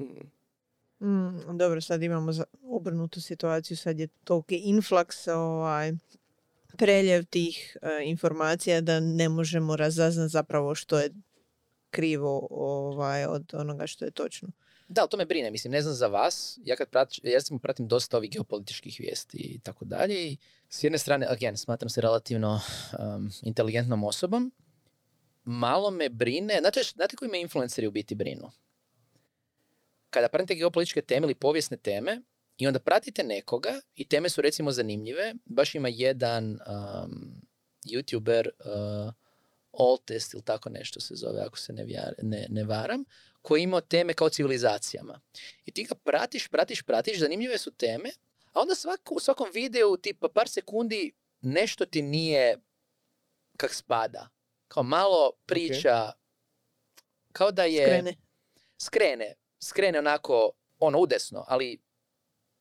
Mm. 0.00 1.06
mm, 1.06 1.58
dobro, 1.58 1.80
sad 1.80 2.02
imamo 2.02 2.32
za- 2.32 2.44
obrnutu 2.62 3.20
situaciju, 3.20 3.76
sad 3.76 4.00
je 4.00 4.08
toliki 4.24 4.56
inflaks, 4.56 5.28
ovaj, 5.28 5.92
preljev 6.76 7.24
tih 7.24 7.76
e, 7.82 7.88
informacija 8.04 8.80
da 8.80 9.00
ne 9.00 9.28
možemo 9.28 9.76
razaznat 9.76 10.30
zapravo 10.30 10.74
što 10.74 10.98
je 10.98 11.10
krivo 11.90 12.48
ovaj, 12.50 13.24
od 13.24 13.54
onoga 13.54 13.86
što 13.86 14.04
je 14.04 14.10
točno. 14.10 14.48
Da, 14.88 15.06
to 15.06 15.16
me 15.16 15.24
brine, 15.24 15.50
mislim, 15.50 15.72
ne 15.72 15.82
znam 15.82 15.94
za 15.94 16.06
vas, 16.06 16.58
ja 16.64 16.76
kad 16.76 16.88
prati, 16.88 17.20
ja 17.24 17.40
sam 17.40 17.58
pratim 17.58 17.88
dosta 17.88 18.16
ovih 18.16 18.30
geopolitičkih 18.30 18.96
vijesti 19.00 19.36
i 19.38 19.58
tako 19.58 19.84
dalje 19.84 20.26
i 20.26 20.36
s 20.68 20.84
jedne 20.84 20.98
strane, 20.98 21.26
again, 21.26 21.56
smatram 21.56 21.88
se 21.88 22.00
relativno 22.00 22.60
um, 22.98 23.30
inteligentnom 23.42 24.04
osobom, 24.04 24.52
malo 25.44 25.90
me 25.90 26.08
brine, 26.08 26.58
znate, 26.60 26.82
znate 26.82 27.16
koji 27.16 27.30
me 27.30 27.40
influenceri 27.40 27.86
u 27.86 27.90
biti 27.90 28.14
brinu? 28.14 28.50
Kada 30.10 30.28
pratite 30.28 30.54
geopolitičke 30.54 31.02
teme 31.02 31.24
ili 31.24 31.34
povijesne 31.34 31.76
teme 31.76 32.22
i 32.58 32.66
onda 32.66 32.78
pratite 32.78 33.22
nekoga 33.22 33.80
i 33.94 34.08
teme 34.08 34.28
su 34.28 34.40
recimo 34.40 34.70
zanimljive, 34.70 35.34
baš 35.44 35.74
ima 35.74 35.88
jedan 35.88 36.50
um, 36.50 37.42
youtuber 37.84 38.48
uh, 38.48 39.12
Oltest 39.72 40.34
ili 40.34 40.42
tako 40.42 40.70
nešto 40.70 41.00
se 41.00 41.14
zove, 41.14 41.40
ako 41.40 41.58
se 41.58 41.72
ne, 41.72 41.84
vjar- 41.84 42.22
ne, 42.22 42.46
ne 42.50 42.64
varam, 42.64 43.04
koji 43.42 43.60
je 43.60 43.64
imao 43.64 43.80
teme 43.80 44.14
kao 44.14 44.28
civilizacijama. 44.28 45.20
I 45.64 45.70
ti 45.70 45.84
ga 45.84 45.94
pratiš, 45.94 46.48
pratiš, 46.48 46.82
pratiš, 46.82 47.18
zanimljive 47.18 47.58
su 47.58 47.70
teme, 47.70 48.10
a 48.52 48.60
onda 48.60 48.74
svako, 48.74 49.14
u 49.14 49.20
svakom 49.20 49.50
videu 49.54 49.96
tipa 49.96 50.28
par 50.28 50.48
sekundi 50.48 51.12
nešto 51.40 51.86
ti 51.86 52.02
nije 52.02 52.58
kak 53.56 53.74
spada. 53.74 54.28
Kao 54.68 54.82
malo 54.82 55.32
priča, 55.46 56.12
kao 57.32 57.50
da 57.50 57.64
je... 57.64 57.86
Skrene. 57.86 58.14
Skrene, 58.80 59.34
skrene 59.62 59.98
onako, 59.98 60.50
ono, 60.78 60.98
udesno, 60.98 61.44
ali 61.48 61.78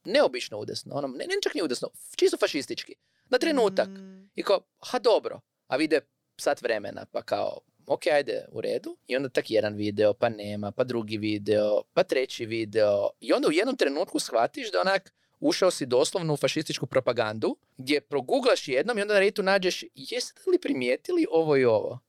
neobično 0.03 0.57
udesno, 0.57 0.95
ono, 0.95 1.07
ne, 1.07 1.25
ne 1.25 1.33
čak 1.43 1.53
ni 1.53 1.61
udesno, 1.61 1.89
čisto 2.15 2.37
fašistički, 2.37 2.95
na 3.29 3.37
trenutak. 3.37 3.87
Mm, 3.87 4.29
I 4.35 4.43
kao, 4.43 4.61
ha 4.79 4.99
dobro, 4.99 5.41
a 5.67 5.77
vide 5.77 6.01
sat 6.37 6.61
vremena, 6.61 7.05
pa 7.11 7.21
kao, 7.21 7.59
ok, 7.87 8.07
ajde, 8.07 8.45
u 8.51 8.61
redu. 8.61 8.97
I 9.07 9.15
onda 9.15 9.29
tak 9.29 9.51
jedan 9.51 9.75
video, 9.75 10.13
pa 10.13 10.29
nema, 10.29 10.71
pa 10.71 10.83
drugi 10.83 11.17
video, 11.17 11.81
pa 11.93 12.03
treći 12.03 12.45
video. 12.45 13.09
I 13.19 13.33
onda 13.33 13.47
u 13.47 13.51
jednom 13.51 13.77
trenutku 13.77 14.19
shvatiš 14.19 14.71
da 14.71 14.81
onak, 14.81 15.13
ušao 15.39 15.71
si 15.71 15.85
doslovno 15.85 16.33
u 16.33 16.37
fašističku 16.37 16.85
propagandu, 16.87 17.57
gdje 17.77 18.01
proguglaš 18.01 18.67
jednom 18.67 18.97
i 18.97 19.01
onda 19.01 19.13
na 19.13 19.19
redu 19.19 19.43
nađeš, 19.43 19.83
jeste 19.95 20.41
li 20.51 20.59
primijetili 20.59 21.25
ovo 21.31 21.57
i 21.57 21.65
ovo? 21.65 21.99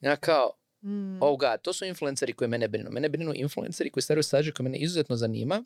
Ja 0.00 0.16
kao, 0.16 0.52
mm, 0.82 1.22
oh 1.22 1.38
god, 1.38 1.62
to 1.62 1.72
su 1.72 1.84
influenceri 1.84 2.32
koji 2.32 2.48
mene 2.48 2.68
brinu. 2.68 2.90
Mene 2.90 3.08
brinu 3.08 3.32
influenceri 3.34 3.90
koji 3.90 4.02
stavljaju 4.02 4.22
sadržaj 4.22 4.52
koji 4.52 4.64
mene 4.64 4.78
izuzetno 4.78 5.16
zanima, 5.16 5.64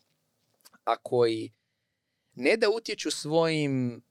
a 0.84 0.96
koji 0.96 1.52
ne 2.34 2.56
da 2.56 2.70
utječu 2.70 3.10
svojim 3.10 4.02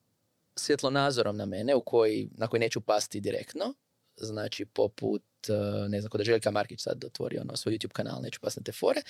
svjetlonazorom 0.56 1.38
na 1.38 1.46
mene, 1.46 1.76
u 1.76 1.82
koji, 1.82 2.30
na 2.38 2.48
koji 2.48 2.60
neću 2.60 2.82
pasti 2.82 3.20
direktno, 3.20 3.74
znači 4.22 4.66
poput, 4.66 5.24
eh, 5.50 5.90
ne 5.90 6.02
znam, 6.02 6.10
kod 6.10 6.22
Željka 6.24 6.52
Markić 6.52 6.82
sad 6.82 7.06
otvorio 7.06 7.42
ono, 7.42 7.56
svoj 7.56 7.74
YouTube 7.74 7.92
kanal, 7.92 8.22
neću 8.22 8.40
pasti 8.40 8.60
na 8.60 8.64
te 8.64 8.72
fore, 8.72 9.02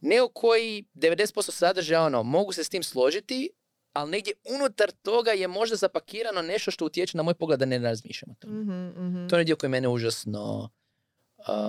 nego 0.00 0.28
koji 0.28 0.84
90% 0.94 1.50
sadržaja, 1.50 2.02
ono, 2.02 2.22
mogu 2.22 2.52
se 2.52 2.64
s 2.64 2.68
tim 2.68 2.82
složiti, 2.82 3.50
ali 3.92 4.10
negdje 4.10 4.32
unutar 4.54 4.90
toga 4.90 5.30
je 5.30 5.48
možda 5.48 5.76
zapakirano 5.76 6.42
nešto 6.42 6.70
što 6.70 6.84
utječe 6.84 7.16
na 7.16 7.22
moj 7.22 7.34
pogled 7.34 7.58
da 7.58 7.66
ne 7.66 7.78
razmišljam 7.78 8.30
o 8.30 8.34
tome. 8.34 8.60
mhm, 8.60 9.06
mhm. 9.08 9.28
To 9.28 9.38
je 9.38 9.44
dio 9.44 9.56
koji 9.56 9.70
mene 9.70 9.88
užasno... 9.88 10.70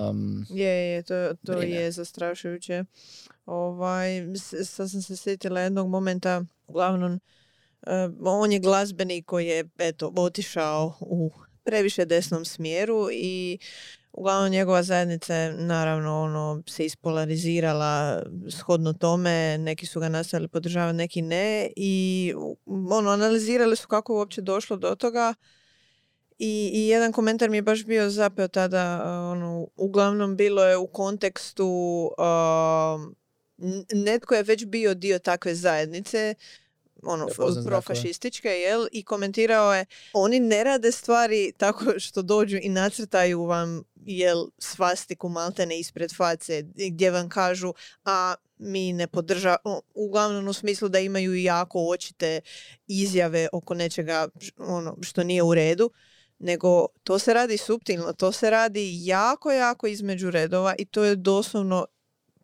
Um, 0.10 0.46
Je, 0.50 0.94
je, 0.94 1.04
to, 1.04 1.34
to 1.46 1.58
Brine. 1.58 1.76
je 1.76 1.92
zastrašujuće. 1.92 2.84
Ovaj, 3.46 4.10
sad 4.64 4.92
sam 4.92 5.02
se 5.02 5.18
sjetila 5.18 5.62
jednog 5.62 5.88
momenta, 5.90 6.44
uglavnom, 6.68 7.20
eh, 7.88 8.10
on 8.24 8.52
je 8.52 8.60
glazbenik 8.60 9.26
koji 9.26 9.48
je, 9.48 9.70
eto, 9.78 10.14
otišao 10.16 10.98
u 11.00 11.32
previše 11.68 12.06
desnom 12.06 12.46
smjeru 12.46 13.10
i 13.12 13.60
uglavnom 14.12 14.52
njegova 14.52 14.84
zajednica 14.84 15.36
je 15.36 15.54
naravno 15.54 16.22
ono 16.22 16.64
se 16.68 16.86
ispolarizirala 16.86 18.24
shodno 18.50 18.94
tome, 18.94 19.58
neki 19.58 19.86
su 19.86 20.00
ga 20.00 20.10
nastavili 20.10 20.48
podržavati, 20.48 20.98
neki 20.98 21.22
ne 21.22 21.70
i 21.76 22.34
ono 22.90 23.10
analizirali 23.10 23.76
su 23.76 23.88
kako 23.88 24.14
uopće 24.16 24.42
došlo 24.42 24.78
do 24.78 24.96
toga 24.96 25.34
i, 26.40 26.72
i 26.74 26.88
jedan 26.88 27.12
komentar 27.12 27.50
mi 27.50 27.58
je 27.58 27.62
baš 27.62 27.86
bio 27.86 28.10
zapeo 28.10 28.48
tada, 28.48 29.04
ono, 29.32 29.68
uglavnom 29.76 30.36
bilo 30.36 30.64
je 30.64 30.78
u 30.78 30.88
kontekstu 30.88 32.10
n- 33.58 33.86
netko 33.94 34.36
je 34.36 34.44
već 34.44 34.66
bio 34.66 34.94
dio 34.94 35.20
takve 35.20 35.56
zajednice, 35.56 36.36
ono, 37.04 37.28
profašističke, 37.66 38.50
jel? 38.50 38.88
I 38.92 39.04
komentirao 39.04 39.74
je, 39.74 39.86
oni 40.14 40.40
ne 40.40 40.64
rade 40.64 40.92
stvari 40.92 41.54
tako 41.58 41.86
što 42.00 42.22
dođu 42.22 42.58
i 42.62 42.70
nacrtaju 42.70 43.44
vam, 43.44 43.84
jel, 44.06 44.48
svastiku 44.58 45.30
maltene 45.30 45.80
ispred 45.80 46.16
face, 46.18 46.64
gdje 46.76 47.12
vam 47.12 47.30
kažu, 47.30 47.74
a 48.06 48.36
mi 48.58 48.94
ne 48.94 49.08
podržavamo, 49.08 49.82
uglavnom 49.94 50.48
u 50.48 50.54
smislu 50.54 50.90
da 50.90 51.00
imaju 51.00 51.36
jako 51.36 51.80
očite 51.80 52.42
izjave 52.88 53.48
oko 53.54 53.74
nečega 53.74 54.28
ono, 54.58 54.98
što 55.02 55.24
nije 55.24 55.44
u 55.44 55.54
redu, 55.54 55.92
nego 56.40 56.88
to 57.04 57.20
se 57.20 57.34
radi 57.34 57.58
suptilno, 57.58 58.14
to 58.14 58.32
se 58.32 58.50
radi 58.50 59.06
jako, 59.06 59.52
jako 59.52 59.88
između 59.88 60.32
redova 60.32 60.76
i 60.78 60.86
to 60.86 61.04
je 61.04 61.16
doslovno 61.16 61.86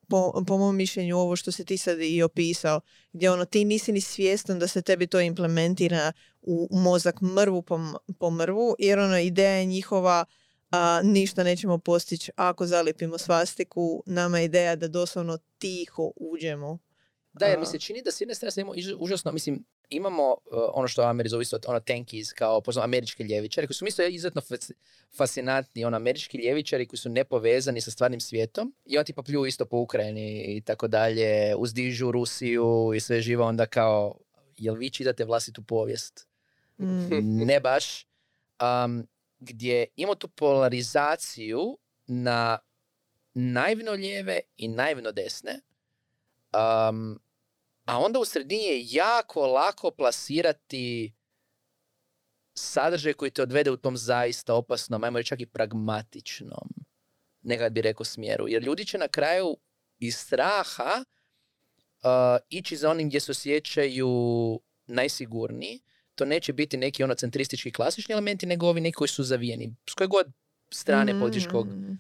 po, 0.08 0.44
po 0.48 0.58
mom 0.58 0.76
mišljenju 0.76 1.18
ovo 1.18 1.36
što 1.36 1.52
se 1.52 1.66
ti 1.66 1.78
sad 1.78 2.02
i 2.02 2.24
opisao, 2.24 2.82
gdje 3.14 3.32
ono 3.32 3.46
ti 3.46 3.66
nisi 3.66 3.92
ni 3.92 4.02
svjestan 4.02 4.60
da 4.60 4.68
se 4.68 4.82
tebi 4.82 5.08
to 5.08 5.20
implementira 5.22 6.12
u 6.42 6.68
mozak 6.72 7.22
mrvu 7.22 7.62
po, 7.62 7.80
po 8.20 8.32
mrvu, 8.32 8.76
jer 8.80 9.00
ono 9.00 9.20
ideja 9.20 9.52
je 9.52 9.66
njihova 9.66 10.26
a, 10.72 11.02
ništa 11.04 11.44
nećemo 11.44 11.78
postići 11.78 12.32
ako 12.36 12.66
zalijepimo 12.66 13.18
svastiku, 13.18 14.04
nama 14.06 14.40
je 14.40 14.46
ideja 14.46 14.76
da 14.76 14.88
doslovno 14.88 15.38
tiho 15.58 16.12
uđemo. 16.16 16.80
Da, 17.34 17.46
jer 17.46 17.60
mi 17.60 17.66
se 17.66 17.80
čini 17.80 18.02
da 18.02 18.12
s 18.12 18.22
jedne 18.22 18.36
strane 18.36 18.52
imamo 18.58 18.74
užasno, 18.98 19.32
mislim, 19.32 19.66
imamo 19.96 20.30
uh, 20.30 20.38
ono 20.74 20.88
što 20.88 21.02
Ameri 21.02 21.30
zove 21.30 21.42
isto, 21.42 21.60
ono 21.68 21.80
tankies, 21.80 22.34
kao 22.34 22.62
poznamo 22.62 22.84
američki 22.84 23.24
ljevičari, 23.24 23.68
koji 23.68 23.76
su 23.76 23.86
isto 23.86 24.04
izuzetno 24.04 24.42
fas- 24.42 24.72
fascinantni, 25.18 25.86
ono 25.86 25.98
američki 25.98 26.38
ljevičari 26.38 26.88
koji 26.88 26.98
su 26.98 27.10
nepovezani 27.10 27.82
sa 27.82 27.92
stvarnim 27.92 28.20
svijetom 28.20 28.76
i 28.86 28.98
on 28.98 29.06
tipa 29.06 29.24
pljuju 29.24 29.46
isto 29.46 29.66
po 29.66 29.78
Ukrajini 29.78 30.56
i 30.58 30.62
tako 30.62 30.88
dalje, 30.88 31.56
uzdižu 31.58 32.12
Rusiju 32.12 32.92
i 32.96 33.00
sve 33.00 33.22
živo 33.22 33.46
onda 33.46 33.66
kao, 33.66 34.16
jel 34.58 34.76
vi 34.76 34.90
čitate 34.90 35.26
vlastitu 35.26 35.64
povijest? 35.64 36.28
Mm. 36.80 37.46
ne 37.46 37.60
baš, 37.60 38.08
um, 38.62 39.08
gdje 39.40 39.86
imamo 39.96 40.16
tu 40.16 40.28
polarizaciju 40.28 41.78
na 42.08 42.60
naivno 43.34 43.92
lijeve 43.92 44.40
i 44.58 44.68
naivno 44.68 45.12
desne, 45.12 45.60
um, 46.90 47.20
a 47.86 48.00
onda 48.00 48.20
u 48.20 48.26
sredini 48.26 48.64
je 48.64 48.86
jako 48.90 49.48
lako 49.48 49.92
plasirati 49.92 51.14
sadržaj 52.56 53.14
koji 53.14 53.32
te 53.32 53.42
odvede 53.42 53.72
u 53.72 53.78
tom 53.78 53.98
zaista 53.98 54.54
opasnom, 54.54 55.04
ajmo 55.04 55.18
reći 55.18 55.28
čak 55.28 55.42
i 55.42 55.46
pragmatičnom, 55.46 56.70
nekad 57.42 57.74
bi 57.74 57.82
rekao 57.82 58.04
smjeru. 58.04 58.48
Jer 58.48 58.64
ljudi 58.64 58.86
će 58.86 58.98
na 58.98 59.08
kraju 59.08 59.58
iz 60.00 60.18
straha 60.18 61.04
uh, 62.04 62.10
ići 62.50 62.78
za 62.78 62.90
onim 62.90 63.08
gdje 63.08 63.20
se 63.20 63.32
osjećaju 63.32 64.10
najsigurniji. 64.88 65.82
To 66.16 66.26
neće 66.26 66.54
biti 66.54 66.78
neki 66.78 67.04
ono 67.04 67.16
centristički 67.16 67.72
klasični 67.72 68.14
elementi, 68.14 68.46
nego 68.46 68.68
ovi 68.68 68.82
neki 68.82 68.94
koji 68.94 69.08
su 69.08 69.24
zavijeni. 69.24 69.76
S 69.90 69.94
koje 69.94 70.08
god 70.08 70.28
strane 70.70 71.20
političkog 71.20 71.68
Mm. 71.68 71.92
uh, 71.92 71.98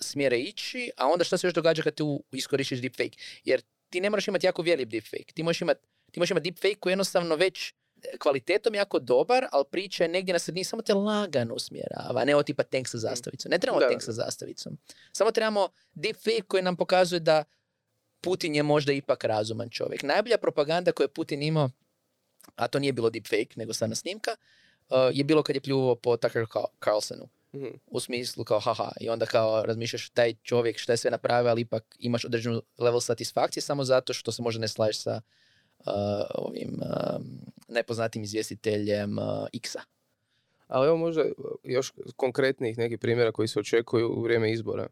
smjera 0.00 0.36
ići, 0.36 0.90
a 0.96 1.06
onda 1.06 1.24
šta 1.24 1.38
se 1.38 1.46
još 1.46 1.54
događa 1.54 1.82
kad 1.82 1.94
tu 1.94 2.24
iskoristiš 2.32 2.80
deepfake? 2.80 3.18
Jer 3.44 3.62
ti 3.96 4.00
ne 4.00 4.10
moraš 4.10 4.28
imati 4.28 4.46
jako 4.46 4.62
veliki 4.62 4.84
deepfake. 4.84 5.32
Ti 5.34 5.42
možeš 5.42 5.60
imati 5.60 5.80
ti 6.12 6.20
možeš 6.20 6.30
imati 6.30 6.50
deepfake 6.50 6.74
koji 6.74 6.90
je 6.90 6.92
jednostavno 6.92 7.36
već 7.36 7.74
kvalitetom 8.18 8.74
jako 8.74 8.98
dobar, 8.98 9.46
ali 9.52 9.64
priča 9.70 10.04
je 10.04 10.08
negdje 10.08 10.32
na 10.32 10.38
sredini, 10.38 10.64
samo 10.64 10.82
te 10.82 10.94
lagano 10.94 11.54
usmjerava, 11.54 12.24
ne 12.24 12.34
ovo 12.34 12.42
tipa 12.42 12.62
tank 12.62 12.88
sa 12.88 12.98
zastavicom. 12.98 13.50
Ne 13.50 13.58
trebamo 13.58 13.80
Da, 13.80 13.88
tank 13.88 14.02
sa 14.02 14.12
zastavicom. 14.12 14.78
Samo 15.12 15.30
trebamo 15.30 15.68
deepfake 15.94 16.42
koji 16.48 16.62
nam 16.62 16.76
pokazuje 16.76 17.20
da 17.20 17.44
Putin 18.20 18.54
je 18.54 18.62
možda 18.62 18.92
ipak 18.92 19.24
razuman 19.24 19.70
čovjek. 19.70 20.02
Najbolja 20.02 20.38
propaganda 20.38 20.92
koju 20.92 21.04
je 21.04 21.08
Putin 21.08 21.42
imao, 21.42 21.70
a 22.56 22.68
to 22.68 22.78
nije 22.78 22.92
bilo 22.92 23.10
deepfake, 23.10 23.56
nego 23.56 23.72
stvarna 23.72 23.94
snimka, 23.94 24.30
uh, 24.88 24.96
je 25.12 25.24
bilo 25.24 25.42
kad 25.42 25.56
je 25.56 25.60
pljuvao 25.60 25.94
po 25.94 26.16
Tucker 26.16 26.42
Carl- 26.42 26.72
Carlsonu 26.84 27.28
Mhm. 27.56 27.76
u 27.86 28.00
smislu 28.00 28.44
kao 28.44 28.60
haha 28.60 28.90
i 29.00 29.08
onda 29.08 29.26
kao 29.26 29.62
razmišljaš 29.62 30.10
taj 30.10 30.34
čovjek 30.42 30.78
šta 30.78 30.92
je 30.92 30.96
sve 30.96 31.10
napravio, 31.10 31.50
ali 31.50 31.60
ipak 31.60 31.96
imaš 31.98 32.24
određenu 32.24 32.62
level 32.78 33.00
satisfakcije 33.00 33.62
samo 33.62 33.84
zato 33.84 34.12
što 34.12 34.32
se 34.32 34.42
možda 34.42 34.60
ne 34.60 34.68
slažeš 34.68 35.02
sa 35.02 35.20
uh, 35.78 35.92
ovim 36.34 36.80
um, 36.82 37.24
nepoznatim 37.68 38.22
izvjestiteljem 38.22 39.18
uh, 39.18 39.24
X-a. 39.52 39.80
Ali 40.66 40.86
evo 40.86 40.96
možda 40.96 41.24
još 41.64 41.92
konkretnih 42.16 42.78
nekih 42.78 42.98
primjera 42.98 43.32
koji 43.32 43.48
se 43.48 43.60
očekuju 43.60 44.08
u 44.08 44.22
vrijeme 44.22 44.52
izbora. 44.52 44.86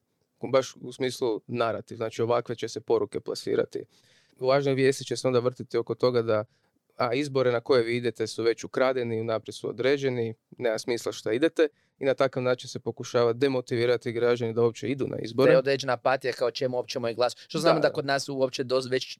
Baš 0.52 0.74
u 0.80 0.92
smislu 0.92 1.40
narativ, 1.46 1.96
znači 1.96 2.22
ovakve 2.22 2.56
će 2.56 2.68
se 2.68 2.80
poruke 2.80 3.20
plasirati. 3.20 3.84
Važne 4.40 4.74
vijesti 4.74 5.04
će 5.04 5.16
se 5.16 5.26
onda 5.26 5.38
vrtiti 5.38 5.76
oko 5.76 5.94
toga 5.94 6.22
da 6.22 6.44
a 6.96 7.14
izbore 7.14 7.52
na 7.52 7.60
koje 7.60 7.82
vi 7.82 7.96
idete 7.96 8.26
su 8.26 8.42
već 8.42 8.64
ukradeni, 8.64 9.20
unaprijed 9.20 9.54
su 9.54 9.68
određeni, 9.68 10.34
nema 10.58 10.78
smisla 10.78 11.12
šta 11.12 11.32
idete 11.32 11.68
i 11.98 12.04
na 12.04 12.14
takav 12.14 12.42
način 12.42 12.68
se 12.68 12.78
pokušava 12.80 13.32
demotivirati 13.32 14.12
građani 14.12 14.52
da 14.54 14.62
uopće 14.62 14.88
idu 14.88 15.06
na 15.06 15.16
Da 15.16 15.22
izbore. 15.22 15.52
je 15.52 15.58
određena 15.58 15.92
apatija 15.92 16.32
kao 16.32 16.50
čemu 16.50 16.76
uopće 16.76 16.98
moj 16.98 17.14
glas. 17.14 17.36
Što 17.48 17.58
znamo 17.58 17.80
da, 17.80 17.88
Da. 17.88 17.92
kod 17.92 18.06
nas 18.06 18.28
uopće 18.28 18.64
doz, 18.64 18.86
već 18.86 19.18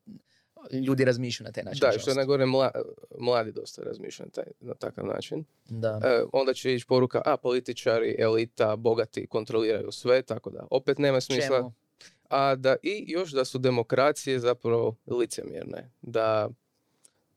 ljudi 0.87 1.05
razmišljaju 1.05 1.47
na 1.47 1.53
taj 1.53 1.65
način. 1.65 1.81
Da, 1.81 1.99
što 1.99 2.11
je 2.11 2.15
najgore, 2.15 2.47
mla, 2.47 2.71
mladi 3.19 3.53
dosta 3.53 3.83
razmišljaju 3.83 4.27
na, 4.27 4.43
taj, 4.43 4.53
na 4.61 4.75
takav 4.75 5.07
način. 5.07 5.45
Da. 5.69 6.01
E, 6.05 6.23
onda 6.33 6.55
će 6.55 6.75
ići 6.75 6.87
poruka, 6.87 7.23
a 7.25 7.37
političari, 7.37 8.17
elita, 8.19 8.77
bogati 8.77 9.27
kontroliraju 9.27 9.93
sve, 9.93 10.23
tako 10.23 10.51
da 10.51 10.67
opet 10.71 10.99
nema 10.99 11.21
smisla. 11.21 11.57
Čemu? 11.59 11.73
A 12.31 12.55
da 12.55 12.77
i 12.83 13.05
još 13.09 13.31
da 13.31 13.45
su 13.45 13.59
demokracije 13.59 14.39
zapravo 14.39 14.97
licemjerne. 15.07 15.91
Da 16.03 16.49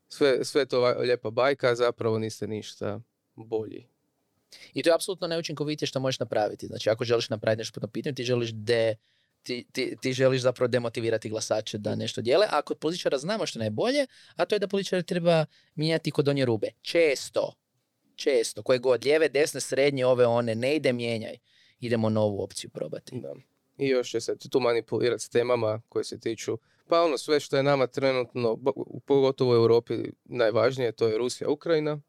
sve, 0.08 0.44
sve 0.44 0.66
to 0.66 0.94
lijepa 0.98 1.30
bajka, 1.30 1.74
zapravo 1.74 2.18
niste 2.18 2.46
ništa 2.46 3.00
bolji. 3.34 3.86
I 4.74 4.82
to 4.82 4.90
je 4.90 4.94
apsolutno 4.94 5.26
najučinkovitije 5.26 5.86
što 5.86 6.00
možeš 6.00 6.20
napraviti. 6.20 6.66
Znači, 6.66 6.90
ako 6.90 7.04
želiš 7.04 7.30
napraviti 7.30 7.58
nešto 7.58 7.74
po 7.74 7.80
tom 7.80 7.90
pitanju, 7.90 8.14
ti 8.14 8.24
želiš 8.24 8.50
de, 8.52 8.96
ti, 9.42 9.66
ti, 9.72 9.96
ti 10.02 10.12
želiš 10.12 10.42
zapravo 10.42 10.68
demotivirati 10.68 11.28
glasače 11.28 11.78
da 11.78 11.94
nešto 11.94 12.20
dijele, 12.20 12.46
a 12.50 12.62
kod 12.62 12.78
političara 12.78 13.18
znamo 13.18 13.46
što 13.46 13.58
je 13.58 13.60
najbolje, 13.60 14.06
a 14.36 14.44
to 14.44 14.54
je 14.54 14.58
da 14.58 14.68
političar 14.68 15.02
treba 15.02 15.46
mijenjati 15.74 16.10
kod 16.10 16.24
donje 16.24 16.44
rube. 16.44 16.70
Često. 16.82 17.54
Često. 18.16 18.62
Koje 18.62 18.78
god, 18.78 19.04
lijeve, 19.04 19.28
desne, 19.28 19.60
srednje, 19.60 20.06
ove, 20.06 20.26
one, 20.26 20.54
ne 20.54 20.76
ide 20.76 20.92
mijenjaj. 20.92 21.38
Idemo 21.80 22.08
novu 22.08 22.42
opciju 22.42 22.70
probati. 22.70 23.20
Da. 23.20 23.34
I 23.78 23.88
još 23.88 24.10
će 24.10 24.20
se 24.20 24.36
tu 24.50 24.60
manipulirati 24.60 25.24
s 25.24 25.28
temama 25.28 25.80
koje 25.88 26.04
se 26.04 26.20
tiču 26.20 26.58
Pa 26.88 27.02
ono 27.02 27.18
sve 27.18 27.40
što 27.40 27.56
je 27.56 27.62
nama 27.62 27.86
trenutno, 27.86 28.58
pogotovo 29.06 29.52
u 29.52 29.54
Europi, 29.54 29.94
najvažnije, 30.24 30.92
to 30.92 31.08
je 31.08 31.18
Rusija, 31.18 31.50
Ukrajina. 31.50 32.00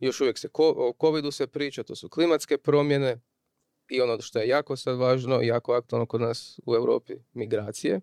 Još 0.00 0.20
uvijek 0.20 0.38
se 0.38 0.48
o 0.54 0.94
covidu 1.00 1.30
se 1.30 1.46
priča, 1.46 1.82
to 1.82 1.96
su 1.96 2.08
klimatske 2.08 2.58
promjene 2.58 3.20
i 3.88 4.00
ono 4.00 4.20
što 4.20 4.38
je 4.38 4.48
jako 4.48 4.76
sad 4.76 4.98
važno, 4.98 5.40
jako 5.42 5.72
aktualno 5.72 6.06
kod 6.06 6.20
nas 6.20 6.60
u 6.66 6.74
Europi, 6.74 7.14
migracije. 7.32 8.00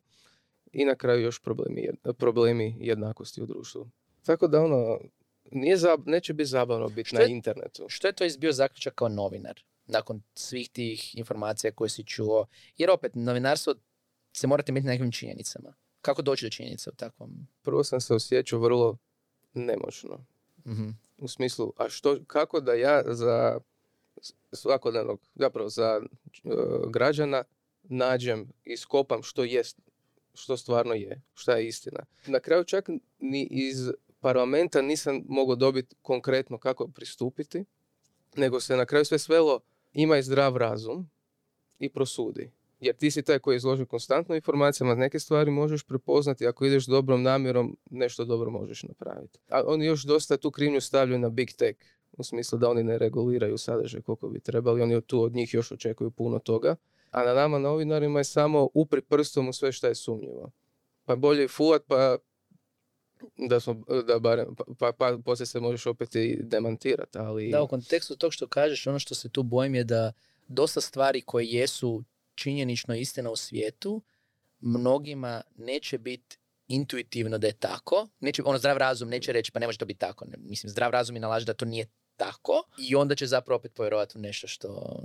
I 0.71 0.85
na 0.85 0.95
kraju 0.95 1.21
još 1.21 1.41
problemi, 1.41 1.89
problemi 2.17 2.77
jednakosti 2.79 3.41
u 3.41 3.45
društvu. 3.45 3.89
Tako 4.25 4.47
da 4.47 4.61
ono, 4.61 4.99
nije 5.51 5.77
zab, 5.77 6.07
neće 6.07 6.33
biti 6.33 6.49
zabavno 6.49 6.89
biti 6.89 7.15
na 7.15 7.23
internetu. 7.23 7.85
Što 7.87 8.07
je 8.07 8.13
to 8.13 8.25
izbio 8.25 8.51
zaključak 8.51 8.95
kao 8.95 9.09
novinar? 9.09 9.61
Nakon 9.85 10.21
svih 10.33 10.69
tih 10.69 11.17
informacija 11.17 11.71
koje 11.71 11.89
si 11.89 12.03
čuo. 12.03 12.45
Jer 12.77 12.89
opet, 12.89 13.11
novinarstvo 13.15 13.75
se 14.33 14.47
morate 14.47 14.71
imati 14.71 14.87
nekim 14.87 15.11
činjenicama. 15.11 15.73
Kako 16.07 16.21
doći 16.21 16.45
do 16.45 16.49
činjenica 16.49 16.89
u 16.93 16.95
takvom? 16.95 17.47
Prvo 17.61 17.83
sam 17.83 18.01
se 18.01 18.13
osjećao 18.13 18.59
vrlo 18.59 18.97
nemoćno. 19.53 20.25
mm 20.65 20.89
U 21.17 21.27
smislu, 21.27 21.73
a 21.77 21.89
što, 21.89 22.17
kako 22.27 22.59
da 22.59 22.73
ja 22.73 23.03
za 23.05 23.59
svakodnevnog, 24.51 25.19
zapravo 25.35 25.69
za 25.69 26.01
uh, 26.43 26.91
građana 26.91 27.43
nađem 27.83 28.51
i 28.63 28.77
skopam 28.77 29.23
što 29.23 29.43
jest, 29.43 29.79
što 30.33 30.57
stvarno 30.57 30.93
je, 30.93 31.21
šta 31.33 31.55
je 31.55 31.67
istina. 31.67 32.05
Na 32.27 32.39
kraju 32.39 32.63
čak 32.63 32.89
ni 33.19 33.47
iz 33.51 33.91
parlamenta 34.19 34.81
nisam 34.81 35.23
mogao 35.27 35.55
dobiti 35.55 35.95
konkretno 36.01 36.57
kako 36.57 36.87
pristupiti, 36.87 37.65
nego 38.35 38.59
se 38.59 38.77
na 38.77 38.85
kraju 38.85 39.05
sve 39.05 39.19
svelo 39.19 39.59
imaj 39.93 40.21
zdrav 40.21 40.57
razum 40.57 41.09
i 41.79 41.89
prosudi. 41.89 42.51
Jer 42.79 42.95
ti 42.95 43.11
si 43.11 43.23
taj 43.23 43.39
koji 43.39 43.55
je 43.55 43.57
izložen 43.57 43.85
konstantno 43.85 44.35
informacijama, 44.35 44.95
neke 44.95 45.19
stvari 45.19 45.51
možeš 45.51 45.83
prepoznati, 45.83 46.47
ako 46.47 46.65
ideš 46.65 46.85
dobrom 46.85 47.23
namjerom, 47.23 47.77
nešto 47.89 48.25
dobro 48.25 48.51
možeš 48.51 48.83
napraviti. 48.83 49.39
A 49.49 49.63
oni 49.65 49.85
još 49.85 50.03
dosta 50.03 50.37
tu 50.37 50.51
krivnju 50.51 50.81
stavljaju 50.81 51.19
na 51.19 51.29
big 51.29 51.49
tech, 51.57 51.79
u 52.11 52.23
smislu 52.23 52.59
da 52.59 52.69
oni 52.69 52.83
ne 52.83 52.97
reguliraju 52.97 53.57
sadržaj 53.57 54.01
koliko 54.01 54.29
bi 54.29 54.39
trebali, 54.39 54.81
oni 54.81 55.01
tu 55.01 55.21
od 55.21 55.33
njih 55.33 55.53
još 55.53 55.71
očekuju 55.71 56.11
puno 56.11 56.39
toga. 56.39 56.75
A 57.11 57.23
na 57.23 57.33
nama 57.33 57.59
novinarima 57.59 58.19
je 58.19 58.23
samo 58.23 58.69
upri 58.73 59.01
prstom 59.01 59.49
u 59.49 59.53
sve 59.53 59.71
što 59.71 59.87
je 59.87 59.95
sumnjivo. 59.95 60.51
Pa 61.05 61.15
bolje 61.15 61.47
fulat, 61.47 61.81
pa 61.87 62.17
da 63.37 63.59
smo, 63.59 63.83
da 64.07 64.19
barem, 64.19 64.55
pa, 64.55 64.63
pa, 64.79 64.91
pa 64.91 65.17
poslije 65.25 65.47
se 65.47 65.59
možeš 65.59 65.85
opet 65.85 66.15
i 66.15 66.37
demantirati, 66.41 67.17
ali... 67.17 67.51
Da, 67.51 67.63
u 67.63 67.67
kontekstu 67.67 68.15
tog 68.15 68.33
što 68.33 68.47
kažeš, 68.47 68.87
ono 68.87 68.99
što 68.99 69.15
se 69.15 69.29
tu 69.29 69.43
bojim 69.43 69.75
je 69.75 69.83
da 69.83 70.13
dosta 70.47 70.81
stvari 70.81 71.21
koje 71.21 71.45
jesu 71.45 72.03
činjenično 72.37 72.95
istina 72.95 73.31
u 73.31 73.35
svijetu, 73.35 74.01
mnogima 74.59 75.41
neće 75.55 75.97
biti 75.97 76.37
intuitivno 76.67 77.37
da 77.37 77.47
je 77.47 77.53
tako. 77.53 78.07
Neće, 78.19 78.43
ono, 78.45 78.57
zdrav 78.57 78.77
razum 78.77 79.09
neće 79.09 79.31
reći 79.31 79.51
pa 79.51 79.59
ne 79.59 79.65
može 79.65 79.77
to 79.77 79.85
biti 79.85 79.99
tako. 79.99 80.25
Mislim, 80.37 80.69
zdrav 80.69 80.91
razum 80.91 81.15
i 81.15 81.19
nalaže 81.19 81.45
da 81.45 81.53
to 81.53 81.65
nije 81.65 81.87
tako 82.15 82.63
i 82.77 82.95
onda 82.95 83.15
će 83.15 83.27
zapravo 83.27 83.57
opet 83.57 83.73
povjerovati 83.73 84.17
u 84.17 84.21
nešto 84.21 84.47
što 84.47 84.99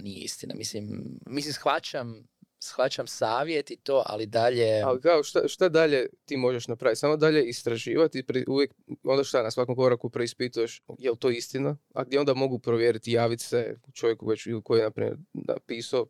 nije 0.00 0.20
istina. 0.20 0.54
Mislim, 0.54 1.18
mislim 1.26 1.52
shvaćam 1.52 2.26
shvaćam 2.58 3.06
savjet 3.06 3.70
i 3.70 3.76
to, 3.76 4.02
ali 4.06 4.26
dalje... 4.26 4.82
Ali 4.84 5.00
kao, 5.00 5.22
šta, 5.22 5.48
šta 5.48 5.68
dalje 5.68 6.06
ti 6.24 6.36
možeš 6.36 6.68
napraviti? 6.68 6.98
Samo 6.98 7.16
dalje 7.16 7.44
istraživati, 7.44 8.22
pri, 8.22 8.44
uvijek, 8.48 8.74
onda 9.02 9.24
šta, 9.24 9.42
na 9.42 9.50
svakom 9.50 9.76
koraku 9.76 10.10
preispituješ, 10.10 10.82
je 10.98 11.10
li 11.10 11.16
to 11.18 11.30
istina? 11.30 11.76
A 11.94 12.04
gdje 12.04 12.20
onda 12.20 12.34
mogu 12.34 12.58
provjeriti, 12.58 13.12
javiti 13.12 13.44
se 13.44 13.76
čovjeku 13.92 14.26
već 14.26 14.48
koji 14.64 14.78
je, 14.78 14.84
naprimjer, 14.84 15.16
napisao 15.32 16.06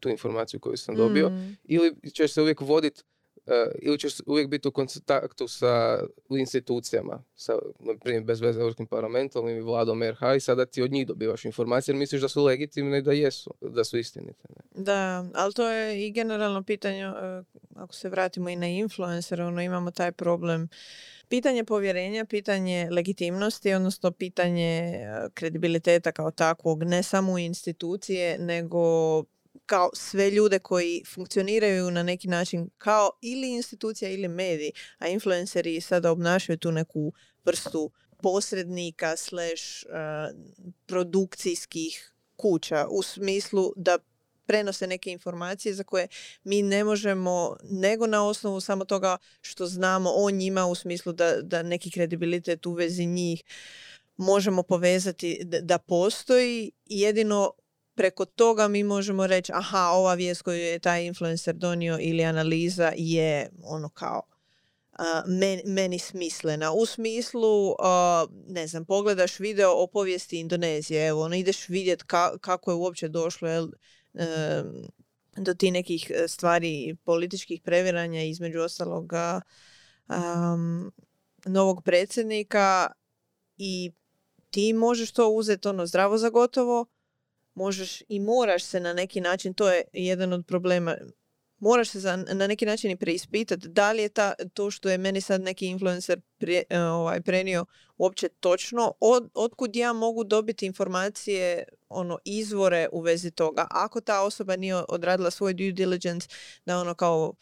tu 0.00 0.08
informaciju 0.08 0.60
koju 0.60 0.76
sam 0.76 0.96
dobio, 0.96 1.30
mm. 1.30 1.56
ili 1.64 1.94
ćeš 2.12 2.32
se 2.32 2.42
uvijek 2.42 2.60
voditi 2.60 3.02
uh, 3.46 3.52
ili 3.82 3.98
ćeš 3.98 4.14
uvijek 4.26 4.48
biti 4.48 4.68
u 4.68 4.72
kontaktu 4.72 5.48
sa 5.48 6.00
institucijama, 6.30 7.22
sa, 7.34 7.52
primjer, 8.00 8.24
bez 8.24 8.40
veze 8.40 8.60
Europskim 8.60 8.86
parlamentom 8.86 9.48
ili 9.48 9.60
vladom 9.60 10.02
RH 10.02 10.36
i 10.36 10.40
sada 10.40 10.66
ti 10.66 10.82
od 10.82 10.92
njih 10.92 11.06
dobivaš 11.06 11.44
informacije 11.44 11.92
jer 11.92 11.98
misliš 11.98 12.22
da 12.22 12.28
su 12.28 12.44
legitimne 12.44 12.98
i 12.98 13.02
da 13.02 13.12
jesu, 13.12 13.54
da 13.60 13.84
su 13.84 13.98
istinite. 13.98 14.48
Ne? 14.48 14.82
Da, 14.82 15.24
ali 15.34 15.52
to 15.52 15.68
je 15.68 16.06
i 16.06 16.10
generalno 16.10 16.62
pitanje, 16.62 17.08
uh, 17.08 17.14
ako 17.74 17.94
se 17.94 18.08
vratimo 18.08 18.48
i 18.48 18.56
na 18.56 18.66
influencere, 18.66 19.44
ono 19.44 19.62
imamo 19.62 19.90
taj 19.90 20.12
problem 20.12 20.68
pitanje 21.28 21.64
povjerenja, 21.64 22.24
pitanje 22.24 22.88
legitimnosti, 22.90 23.72
odnosno 23.72 24.10
pitanje 24.10 25.00
uh, 25.00 25.32
kredibiliteta 25.34 26.12
kao 26.12 26.30
takvog, 26.30 26.82
ne 26.82 27.02
samo 27.02 27.32
u 27.32 27.38
institucije, 27.38 28.38
nego 28.38 29.24
kao 29.66 29.90
sve 29.94 30.30
ljude 30.30 30.58
koji 30.58 31.02
funkcioniraju 31.14 31.90
na 31.90 32.02
neki 32.02 32.28
način 32.28 32.70
kao 32.78 33.10
ili 33.22 33.50
institucija 33.50 34.10
ili 34.10 34.28
mediji, 34.28 34.72
a 34.98 35.08
influenceri 35.08 35.80
sada 35.80 36.10
obnašaju 36.10 36.58
tu 36.58 36.72
neku 36.72 37.12
vrstu 37.44 37.90
posrednika 38.22 39.16
slash 39.16 39.62
uh, 39.84 40.40
produkcijskih 40.86 42.12
kuća 42.36 42.86
u 42.90 43.02
smislu 43.02 43.72
da 43.76 43.98
prenose 44.46 44.86
neke 44.86 45.10
informacije 45.10 45.74
za 45.74 45.84
koje 45.84 46.08
mi 46.44 46.62
ne 46.62 46.84
možemo 46.84 47.56
nego 47.70 48.06
na 48.06 48.26
osnovu 48.26 48.60
samo 48.60 48.84
toga 48.84 49.16
što 49.40 49.66
znamo 49.66 50.10
o 50.10 50.30
njima 50.30 50.66
u 50.66 50.74
smislu 50.74 51.12
da, 51.12 51.42
da 51.42 51.62
neki 51.62 51.90
kredibilitet 51.90 52.66
u 52.66 52.72
vezi 52.72 53.06
njih 53.06 53.44
možemo 54.16 54.62
povezati 54.62 55.40
da 55.44 55.78
postoji. 55.78 56.72
Jedino 56.86 57.52
preko 57.94 58.24
toga 58.24 58.68
mi 58.68 58.82
možemo 58.82 59.26
reći 59.26 59.52
aha, 59.54 59.90
ova 59.92 60.14
vijest 60.14 60.42
koju 60.42 60.58
je 60.58 60.78
taj 60.78 61.04
influencer 61.06 61.54
donio 61.54 61.98
ili 62.00 62.24
analiza 62.24 62.92
je 62.96 63.50
ono 63.62 63.88
kao 63.88 64.22
meni, 65.64 65.98
smislena. 65.98 66.72
U 66.72 66.86
smislu, 66.86 67.74
ne 68.46 68.66
znam, 68.66 68.84
pogledaš 68.84 69.38
video 69.38 69.72
o 69.76 69.86
povijesti 69.86 70.40
Indonezije, 70.40 71.06
evo, 71.06 71.22
ono, 71.22 71.34
ideš 71.34 71.68
vidjet 71.68 72.02
kako 72.40 72.70
je 72.70 72.74
uopće 72.74 73.08
došlo 73.08 73.48
jel, 73.48 73.68
do 75.36 75.54
ti 75.54 75.70
nekih 75.70 76.10
e, 76.14 76.28
stvari 76.28 76.96
političkih 77.04 77.60
previranja 77.64 78.22
između 78.22 78.60
ostaloga 78.60 79.40
novog 81.46 81.82
predsjednika 81.84 82.92
i 83.56 83.92
ti 84.50 84.72
možeš 84.72 85.12
to 85.12 85.28
uzeti 85.28 85.68
ono 85.68 85.86
zdravo 85.86 86.18
za 86.18 86.30
gotovo, 86.30 86.86
možeš 87.54 88.02
i 88.08 88.20
moraš 88.20 88.64
se 88.64 88.80
na 88.80 88.92
neki 88.92 89.20
način, 89.20 89.54
to 89.54 89.70
je 89.70 89.82
jedan 89.92 90.32
od 90.32 90.46
problema, 90.46 90.96
moraš 91.58 91.88
se 91.88 92.16
na 92.16 92.46
neki 92.46 92.66
način 92.66 92.90
i 92.90 92.96
preispitati 92.96 93.68
da 93.68 93.92
li 93.92 94.02
je 94.02 94.08
ta, 94.08 94.34
to 94.54 94.70
što 94.70 94.88
je 94.88 94.98
meni 94.98 95.20
sad 95.20 95.40
neki 95.40 95.66
influencer 95.66 96.20
e, 96.68 96.78
ovaj, 96.80 97.20
prenio 97.20 97.64
uopće 97.98 98.28
točno, 98.28 98.92
od, 99.00 99.30
otkud 99.34 99.76
ja 99.76 99.92
mogu 99.92 100.24
dobiti 100.24 100.66
informacije, 100.66 101.64
ono, 101.88 102.18
izvore 102.24 102.88
u 102.92 103.00
vezi 103.00 103.30
toga. 103.30 103.66
Ako 103.70 104.00
ta 104.00 104.22
osoba 104.22 104.56
nije 104.56 104.76
odradila 104.88 105.30
svoj 105.30 105.54
due 105.54 105.72
diligence, 105.72 106.28
da 106.66 106.78
ono 106.78 106.94
kao 106.94 107.34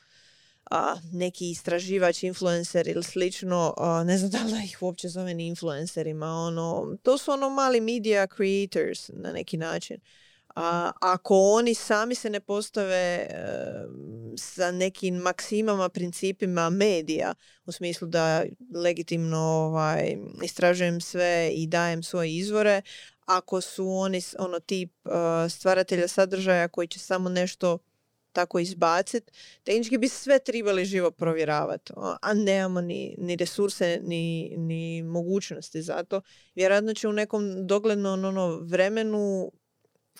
a, 0.71 0.97
neki 1.13 1.51
istraživač, 1.51 2.23
influencer 2.23 2.89
ili 2.89 3.03
slično, 3.03 3.75
ne 4.07 4.19
znam 4.19 4.31
da 4.31 4.43
li 4.43 4.65
ih 4.65 4.83
uopće 4.83 5.09
zove 5.09 5.35
ni 5.35 5.47
influencerima, 5.47 6.27
ono, 6.27 6.97
to 7.03 7.19
su 7.19 7.31
ono 7.31 7.51
mali 7.51 7.81
media 7.81 8.27
creators 8.37 9.11
na 9.15 9.33
neki 9.33 9.57
način. 9.57 10.01
A, 10.57 10.91
ako 11.01 11.53
oni 11.53 11.75
sami 11.75 12.15
se 12.15 12.31
ne 12.31 12.41
postave 12.41 12.97
e, 12.97 13.29
sa 14.37 14.71
nekim 14.71 15.15
maksimama, 15.15 15.89
principima 15.89 16.71
medija, 16.71 17.35
u 17.67 17.73
smislu 17.73 18.09
da 18.09 18.45
legitimno 18.75 19.39
ovaj, 19.39 20.17
istražujem 20.43 21.01
sve 21.01 21.51
i 21.55 21.67
dajem 21.67 22.03
svoje 22.03 22.37
izvore, 22.37 22.83
ako 23.27 23.61
su 23.61 23.89
oni 23.89 24.21
ono 24.39 24.61
tip 24.61 24.93
stvaratelja 25.51 26.09
sadržaja 26.09 26.69
koji 26.69 26.89
će 26.89 26.99
samo 26.99 27.29
nešto 27.29 27.79
tako 28.33 28.59
izbaciti, 28.59 29.33
tehnički 29.65 29.99
bi 29.99 30.09
sve 30.09 30.39
trebali 30.39 30.85
živo 30.85 31.11
provjeravati, 31.11 31.93
a 32.23 32.35
nemamo 32.35 32.81
ni, 32.81 33.15
ni 33.19 33.37
resurse, 33.37 34.01
ni, 34.03 34.55
ni 34.57 35.03
mogućnosti 35.03 35.83
za 35.83 36.05
to. 36.05 36.21
Vjerojatno 36.55 36.95
će 36.95 37.09
u 37.09 37.13
nekom 37.13 37.67
doglednom 37.67 38.25
ono, 38.25 38.57
vremenu 38.57 39.53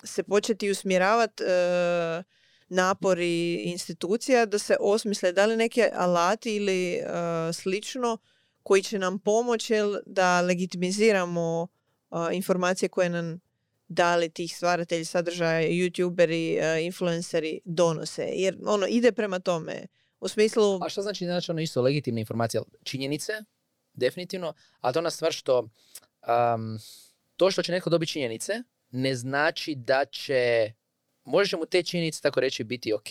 se 0.03 0.23
početi 0.23 0.71
usmjeravati 0.71 1.43
e, 1.43 2.23
napori 2.69 3.55
institucija 3.55 4.45
da 4.45 4.59
se 4.59 4.75
osmisle 4.79 5.31
da 5.31 5.45
li 5.45 5.57
neke 5.57 5.89
alati 5.93 6.55
ili 6.55 6.93
e, 6.93 7.03
slično 7.53 8.17
koji 8.63 8.83
će 8.83 8.99
nam 8.99 9.19
pomoći 9.19 9.73
da 10.05 10.41
legitimiziramo 10.41 11.67
e, 12.11 12.15
informacije 12.35 12.89
koje 12.89 13.09
nam 13.09 13.39
da 13.93 14.15
li 14.15 14.29
tih 14.29 14.57
stvaratelji 14.57 15.05
sadržaja, 15.05 15.69
youtuberi, 15.69 16.57
uh, 16.57 16.85
influenceri 16.85 17.59
donose. 17.65 18.29
Jer 18.33 18.57
ono 18.65 18.87
ide 18.89 19.11
prema 19.11 19.39
tome. 19.39 19.87
U 20.19 20.27
smislu... 20.27 20.79
A 20.81 20.89
što 20.89 21.01
znači 21.01 21.25
znači 21.25 21.51
ono 21.51 21.61
isto 21.61 21.81
legitimna 21.81 22.19
informacija? 22.19 22.61
Činjenice, 22.83 23.33
definitivno, 23.93 24.53
ali 24.79 24.93
to 24.93 24.99
ona 24.99 25.09
stvar 25.09 25.31
što 25.31 25.59
um, 25.59 26.79
to 27.37 27.51
što 27.51 27.63
će 27.63 27.71
netko 27.71 27.89
dobiti 27.89 28.11
činjenice 28.11 28.53
ne 28.91 29.15
znači 29.15 29.75
da 29.75 30.05
će 30.05 30.71
možeš 31.23 31.53
mu 31.53 31.65
te 31.65 31.83
činjenice 31.83 32.21
tako 32.21 32.39
reći 32.39 32.63
biti 32.63 32.93
ok. 32.93 33.09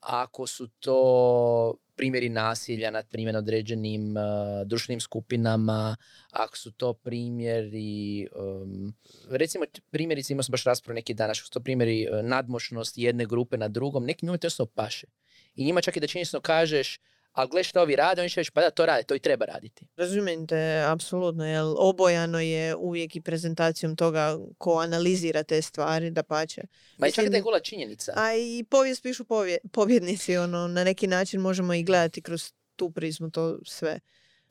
ako 0.00 0.46
su 0.46 0.68
to 0.68 1.74
primjeri 2.02 2.28
nasilja 2.28 2.90
nad 2.90 3.08
primjer 3.08 3.36
određenim 3.36 4.16
uh, 4.16 4.22
društvenim 4.66 5.00
skupinama, 5.00 5.96
ako 6.30 6.56
su 6.56 6.72
to 6.72 6.92
primjeri, 6.92 8.28
um, 8.34 8.94
recimo 9.30 9.64
primjerice 9.90 10.32
imao 10.32 10.42
sam 10.42 10.52
baš 10.52 10.64
raspravu 10.64 10.94
neki 10.94 11.14
dan, 11.14 11.30
ako 11.30 11.38
su 11.38 11.50
to 11.50 11.60
primjeri 11.60 12.08
uh, 12.10 12.24
nadmoćnosti 12.24 13.02
jedne 13.02 13.26
grupe 13.26 13.56
nad 13.56 13.70
drugom, 13.70 14.04
neki 14.04 14.26
njima 14.26 14.38
to 14.38 14.66
paše. 14.66 15.06
I 15.54 15.64
njima 15.64 15.80
čak 15.80 15.96
i 15.96 16.00
da 16.00 16.06
činjenično 16.06 16.40
kažeš, 16.40 17.00
ali 17.32 17.48
gle 17.48 17.62
što 17.62 17.80
ovi 17.80 17.96
rade, 17.96 18.20
oni 18.20 18.30
će 18.30 18.40
reći 18.40 18.52
pa 18.52 18.60
da 18.60 18.70
to 18.70 18.86
rade, 18.86 19.02
to 19.02 19.14
i 19.14 19.18
treba 19.18 19.44
raditi. 19.44 19.86
Razumijem 19.96 20.46
te, 20.46 20.84
apsolutno, 20.88 21.46
jer 21.46 21.62
obojano 21.76 22.40
je 22.40 22.76
uvijek 22.76 23.16
i 23.16 23.20
prezentacijom 23.20 23.96
toga 23.96 24.38
ko 24.58 24.78
analizira 24.78 25.42
te 25.42 25.62
stvari, 25.62 26.10
da 26.10 26.22
pače. 26.22 26.62
Ma 26.98 27.08
i 27.08 27.12
čak 27.12 27.28
da 27.28 27.36
je 27.36 27.42
gola 27.42 27.60
činjenica. 27.60 28.12
A 28.16 28.34
i 28.34 28.64
povijest 28.70 29.02
pišu 29.02 29.24
povje, 29.24 29.58
pobjednici, 29.72 30.36
ono, 30.36 30.68
na 30.68 30.84
neki 30.84 31.06
način 31.06 31.40
možemo 31.40 31.74
i 31.74 31.82
gledati 31.82 32.22
kroz 32.22 32.52
tu 32.76 32.90
prizmu 32.90 33.30
to 33.30 33.58
sve. 33.66 34.00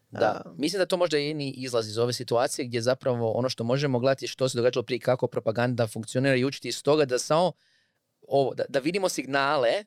Da, 0.10 0.42
mislim 0.58 0.80
da 0.80 0.86
to 0.86 0.98
možda 0.98 1.18
je 1.18 1.24
jedini 1.24 1.52
izlaz 1.52 1.88
iz 1.88 1.98
ove 1.98 2.14
situacije 2.14 2.66
gdje 2.66 2.82
zapravo 2.82 3.32
ono 3.32 3.50
što 3.50 3.64
možemo 3.64 4.00
gledati 4.00 4.28
što 4.28 4.50
se 4.50 4.58
događalo 4.58 4.84
prije 4.84 5.00
kako 5.00 5.28
propaganda 5.28 5.88
funkcionira 5.88 6.36
i 6.36 6.46
učiti 6.46 6.68
iz 6.68 6.84
toga 6.84 7.06
da 7.06 7.20
samo 7.20 7.52
ovo, 8.28 8.54
da, 8.54 8.64
da 8.70 8.80
vidimo 8.80 9.10
signale 9.10 9.84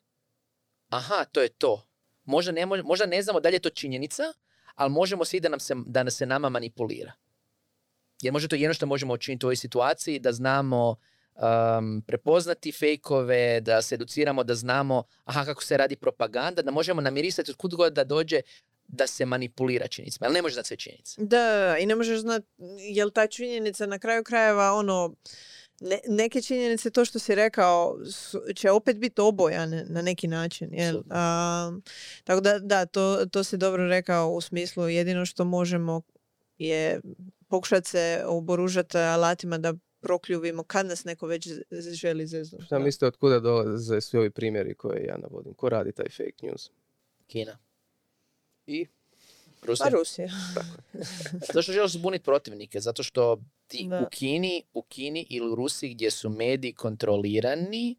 aha, 0.89 1.25
to 1.33 1.43
je 1.43 1.49
to 1.49 1.94
Možda 2.25 2.53
ne, 2.53 2.67
možda 2.67 3.07
ne 3.07 3.23
znamo 3.23 3.41
da 3.41 3.49
li 3.49 3.55
je 3.55 3.61
to 3.61 3.71
činjenica, 3.71 4.23
ali 4.75 4.91
možemo 4.91 5.25
svi 5.25 5.41
da, 5.41 5.49
nam 5.49 5.61
se, 5.61 5.75
da 5.87 6.03
nas 6.03 6.15
se 6.15 6.27
nama 6.27 6.49
manipulira. 6.49 7.13
Jer 8.23 8.33
možda 8.33 8.49
to 8.49 8.57
je 8.57 8.63
jedno 8.63 8.75
što 8.75 8.87
možemo 8.87 9.15
učiniti 9.15 9.47
u 9.47 9.49
ovoj 9.49 9.57
situaciji, 9.57 10.19
da 10.19 10.33
znamo 10.33 10.97
um, 11.35 12.03
prepoznati 12.07 12.73
fejkove, 12.73 13.61
da 13.61 13.83
se 13.83 13.95
educiramo, 13.95 14.45
da 14.45 14.55
znamo 14.55 15.03
aha, 15.25 15.45
kako 15.45 15.63
se 15.63 15.77
radi 15.77 15.97
propaganda, 15.97 16.63
da 16.63 16.71
možemo 16.71 17.01
namirisati 17.01 17.53
od 17.59 17.75
god 17.75 17.93
da 17.93 18.05
dođe 18.05 18.41
da 18.89 19.07
se 19.07 19.27
manipulira 19.27 19.87
činjenicama. 19.87 20.27
Ali 20.27 20.35
ne 20.35 20.43
možeš 20.43 20.55
znati 20.55 20.67
sve 20.67 20.77
činjenice. 20.77 21.15
Da, 21.19 21.77
i 21.79 21.87
ne 21.87 21.95
možeš 21.95 22.21
znati 22.21 22.47
je 22.79 23.05
li 23.05 23.13
ta 23.13 23.27
činjenica 23.27 23.87
na 23.87 23.99
kraju 23.99 24.25
krajeva 24.25 24.73
ono 24.73 25.15
ne, 25.81 26.01
neke 26.09 26.43
činjenice, 26.43 26.91
to 26.91 27.05
što 27.05 27.19
si 27.19 27.35
rekao, 27.35 27.99
će 28.55 28.71
opet 28.71 28.99
biti 28.99 29.21
obojane 29.21 29.85
na 29.89 30.03
neki 30.03 30.29
način. 30.29 30.75
Jel? 30.75 31.03
tako 32.25 32.41
da, 32.41 32.59
da, 32.59 32.87
to, 32.87 33.27
to 33.27 33.45
si 33.45 33.57
dobro 33.57 33.89
rekao 33.89 34.31
u 34.31 34.41
smislu 34.41 34.89
jedino 34.89 35.27
što 35.27 35.45
možemo 35.45 36.03
je 36.59 37.01
pokušati 37.49 37.89
se 37.89 38.23
oboružati 38.27 38.99
alatima 38.99 39.59
da 39.59 39.75
prokljuvimo 40.01 40.63
kad 40.63 40.87
nas 40.87 41.05
neko 41.05 41.27
već 41.27 41.49
želi 41.93 42.27
zeznuti. 42.27 42.65
Šta 42.65 42.79
mislite 42.79 43.07
od 43.07 43.17
kuda 43.17 43.41
dolaze 43.41 44.01
svi 44.01 44.19
ovi 44.19 44.31
primjeri 44.31 44.75
koje 44.75 45.05
ja 45.05 45.17
navodim? 45.17 45.55
Ko 45.55 45.69
radi 45.69 45.93
taj 45.93 46.09
fake 46.09 46.47
news? 46.47 46.71
Kina. 47.27 47.59
I? 48.67 48.87
Rusija. 49.63 49.91
Pa 49.91 49.97
Rusija. 49.97 50.29
zato 51.47 51.63
što 51.63 51.73
želiš 51.73 51.93
zbuniti 51.93 52.25
protivnike, 52.25 52.81
zato 52.81 53.03
što 53.03 53.39
ti 53.79 53.89
u 54.03 54.09
Kini, 54.11 54.63
u 54.75 54.83
Kini 54.83 55.27
ili 55.31 55.53
u 55.53 55.55
Rusiji 55.55 55.95
gdje 55.95 56.11
su 56.11 56.31
mediji 56.31 56.73
kontrolirani, 56.73 57.97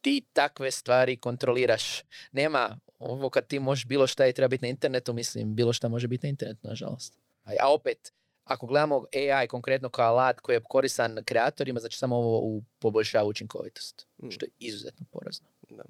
ti 0.00 0.24
takve 0.32 0.70
stvari 0.70 1.16
kontroliraš. 1.16 2.02
Nema 2.32 2.78
ovo 2.98 3.30
kad 3.30 3.46
ti 3.46 3.58
možeš 3.58 3.86
bilo 3.86 4.06
šta 4.06 4.26
i 4.26 4.32
treba 4.32 4.48
biti 4.48 4.64
na 4.64 4.68
internetu, 4.68 5.12
mislim, 5.12 5.54
bilo 5.54 5.72
šta 5.72 5.88
može 5.88 6.08
biti 6.08 6.26
na 6.26 6.28
internetu, 6.28 6.68
nažalost. 6.68 7.18
A 7.60 7.72
opet, 7.72 8.12
ako 8.44 8.66
gledamo 8.66 9.04
AI 9.14 9.48
konkretno 9.48 9.88
kao 9.88 10.08
alat 10.08 10.40
koji 10.40 10.56
je 10.56 10.62
koristan 10.68 11.18
kreatorima, 11.24 11.80
znači 11.80 11.98
samo 11.98 12.16
ovo 12.16 12.38
u 12.38 12.62
poboljšava 12.78 13.24
učinkovitost. 13.24 14.06
Mm. 14.22 14.30
Što 14.30 14.44
je 14.44 14.50
izuzetno 14.58 15.06
porazno. 15.10 15.48
Da. 15.70 15.84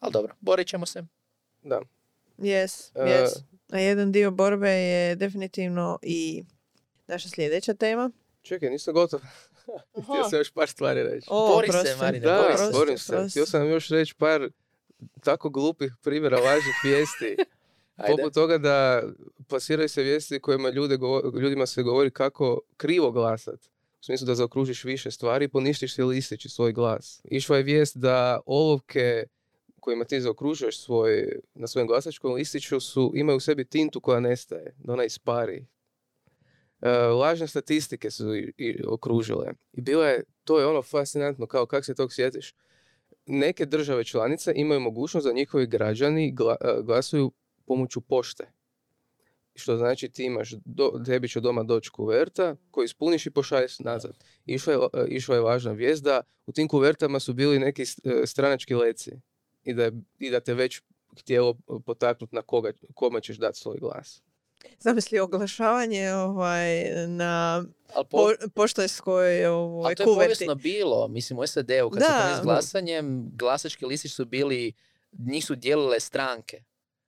Ali 0.00 0.12
dobro, 0.12 0.34
borit 0.40 0.68
ćemo 0.68 0.86
se. 0.86 1.04
Da. 1.62 1.80
Yes, 2.38 2.90
uh, 2.94 3.02
yes. 3.02 3.42
A 3.72 3.78
jedan 3.78 4.12
dio 4.12 4.30
borbe 4.30 4.70
je 4.70 5.16
definitivno 5.16 5.98
i 6.02 6.44
naša 7.06 7.28
sljedeća 7.28 7.74
tema. 7.74 8.10
Čekaj, 8.48 8.70
nisam 8.70 8.94
gotov. 8.94 9.20
Htio 10.04 10.24
sam 10.30 10.38
još 10.38 10.50
par 10.50 10.68
stvari 10.68 11.02
reći. 11.02 11.26
O, 11.30 11.48
Bori 11.48 11.68
se, 11.72 11.96
Marine, 12.00 12.26
da, 12.26 12.70
borim 12.72 12.98
se. 12.98 13.26
Htio 13.30 13.46
sam 13.46 13.68
još 13.68 13.88
reći 13.88 14.14
par 14.14 14.50
tako 15.24 15.50
glupih 15.50 15.92
primjera 16.02 16.38
lažnih 16.40 16.74
vijesti. 16.84 17.36
Poput 18.06 18.34
toga 18.34 18.58
da 18.58 19.02
plasiraju 19.48 19.88
se 19.88 20.02
vijesti 20.02 20.40
kojima 20.40 20.70
ljude, 20.70 20.98
ljudima 21.40 21.66
se 21.66 21.82
govori 21.82 22.10
kako 22.10 22.60
krivo 22.76 23.10
glasat. 23.10 23.66
U 24.00 24.04
smislu 24.04 24.26
da 24.26 24.34
zaokružiš 24.34 24.84
više 24.84 25.10
stvari 25.10 25.44
i 25.44 25.48
poništiš 25.48 25.94
se 25.94 26.04
listići 26.04 26.48
svoj 26.48 26.72
glas. 26.72 27.20
Išla 27.24 27.56
je 27.56 27.62
vijest 27.62 27.96
da 27.96 28.40
olovke 28.46 29.24
kojima 29.80 30.04
ti 30.04 30.20
zaokružuješ 30.20 30.80
svoj, 30.80 31.40
na 31.54 31.66
svojem 31.66 31.86
glasačkom 31.86 32.32
listiću 32.32 32.80
su, 32.80 33.12
imaju 33.14 33.36
u 33.36 33.40
sebi 33.40 33.64
tintu 33.64 34.00
koja 34.00 34.20
nestaje, 34.20 34.74
da 34.78 34.92
ona 34.92 35.04
ispari. 35.04 35.66
E, 36.82 36.90
lažne 36.90 37.46
statistike 37.46 38.10
su 38.10 38.36
i, 38.36 38.82
okružile. 38.86 39.52
I 39.72 39.80
bilo 39.80 40.04
je, 40.04 40.24
to 40.44 40.60
je 40.60 40.66
ono 40.66 40.82
fascinantno, 40.82 41.46
kao 41.46 41.66
kak 41.66 41.84
se 41.84 41.94
tog 41.94 42.12
sjetiš. 42.12 42.54
Neke 43.26 43.66
države 43.66 44.04
članice 44.04 44.52
imaju 44.56 44.80
mogućnost 44.80 45.26
da 45.26 45.32
njihovi 45.32 45.66
građani 45.66 46.32
gla, 46.32 46.56
e, 46.60 46.82
glasuju 46.82 47.32
pomoću 47.66 48.00
pošte. 48.00 48.52
Što 49.54 49.76
znači 49.76 50.08
ti 50.08 50.24
imaš, 50.24 50.54
do, 50.64 51.02
tebi 51.06 51.28
će 51.28 51.40
doma 51.40 51.62
doći 51.62 51.90
kuverta 51.90 52.56
koju 52.70 52.84
ispuniš 52.84 53.26
i 53.26 53.30
pošalješ 53.30 53.78
nazad. 53.78 54.24
Išla 54.46 54.72
je, 54.72 54.78
e, 54.78 55.06
išla 55.08 55.34
je 55.34 55.40
važna 55.40 55.72
vijest 55.72 56.04
da 56.04 56.20
u 56.46 56.52
tim 56.52 56.68
kuvertama 56.68 57.20
su 57.20 57.32
bili 57.32 57.58
neki 57.58 57.84
stranački 58.26 58.74
leci 58.74 59.12
i 59.64 59.74
da, 59.74 59.90
i 60.18 60.30
da 60.30 60.40
te 60.40 60.54
već 60.54 60.82
htjelo 61.20 61.58
potaknuti 61.86 62.34
na 62.34 62.42
koga, 62.42 62.72
kome 62.94 63.20
ćeš 63.20 63.36
dati 63.36 63.58
svoj 63.58 63.78
glas. 63.78 64.22
Zamisli 64.84 65.18
oglašavanje 65.18 66.12
ovaj, 66.12 66.84
na 67.06 67.64
po, 68.10 68.30
poštajskoj 68.54 69.46
ovaj, 69.46 69.86
Ali 69.86 69.94
to 69.94 70.02
je 70.02 70.06
povijesno 70.06 70.54
bilo. 70.54 71.08
Mislim, 71.08 71.38
u 71.38 71.46
SAD-u 71.46 71.90
kad 71.90 72.00
da. 72.00 72.38
s 72.40 72.44
glasanjem, 72.44 73.30
glasački 73.34 73.86
listići 73.86 74.14
su 74.14 74.24
bili, 74.24 74.72
njih 75.18 75.44
su 75.44 75.54
dijelile 75.54 76.00
stranke. 76.00 76.62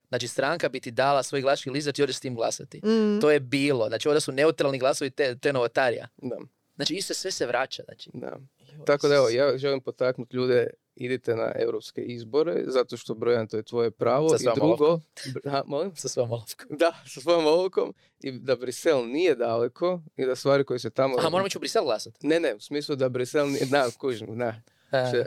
Znači, 0.08 0.28
stranka 0.28 0.68
bi 0.68 0.80
ti 0.80 0.90
dala 0.90 1.22
svoj 1.22 1.40
glasački 1.40 1.70
list 1.70 1.86
da 1.86 1.92
ti 1.92 2.12
s 2.12 2.20
tim 2.20 2.34
glasati. 2.34 2.78
Mm. 2.78 3.20
To 3.20 3.30
je 3.30 3.40
bilo. 3.40 3.88
Znači, 3.88 4.08
ovdje 4.08 4.20
su 4.20 4.32
neutralni 4.32 4.78
glasovi 4.78 5.10
te, 5.10 5.38
te 5.38 5.52
novotarija. 5.52 6.08
Da. 6.16 6.36
Znači, 6.76 6.94
isto 6.94 7.14
sve 7.14 7.30
se 7.30 7.46
vraća. 7.46 7.82
Znači. 7.84 8.10
Da. 8.14 8.38
Tako 8.86 9.08
da, 9.08 9.14
evo, 9.14 9.28
ja 9.28 9.58
želim 9.58 9.80
potaknuti 9.80 10.36
ljude 10.36 10.70
idite 11.00 11.36
na 11.36 11.52
europske 11.56 12.02
izbore, 12.02 12.64
zato 12.66 12.96
što 12.96 13.14
brojan 13.14 13.46
to 13.48 13.56
je 13.56 13.62
tvoje 13.62 13.90
pravo. 13.90 14.38
Sa 14.38 14.50
I 14.50 14.54
drugo, 14.54 15.00
ha, 15.44 15.62
molim? 15.66 15.96
Sa 15.96 16.08
svojom 16.08 16.32
olovkom. 16.32 16.76
Da, 16.78 16.92
sa 17.06 17.20
svojom 17.20 17.46
olovkom. 17.46 17.94
I 18.20 18.32
da 18.32 18.56
Brisel 18.56 19.06
nije 19.06 19.34
daleko 19.34 20.00
i 20.16 20.26
da 20.26 20.36
stvari 20.36 20.64
koje 20.64 20.78
se 20.78 20.90
tamo... 20.90 21.18
Aha, 21.18 21.28
moramo 21.28 21.46
ići 21.46 21.58
u 21.58 21.60
Brisel 21.60 21.84
glasati? 21.84 22.26
Ne, 22.26 22.40
ne, 22.40 22.54
u 22.54 22.60
smislu 22.60 22.96
da 22.96 23.08
Brisel 23.08 23.48
nije... 23.48 23.66
Da, 23.66 23.86
kužim, 23.98 24.38
da. 24.38 24.60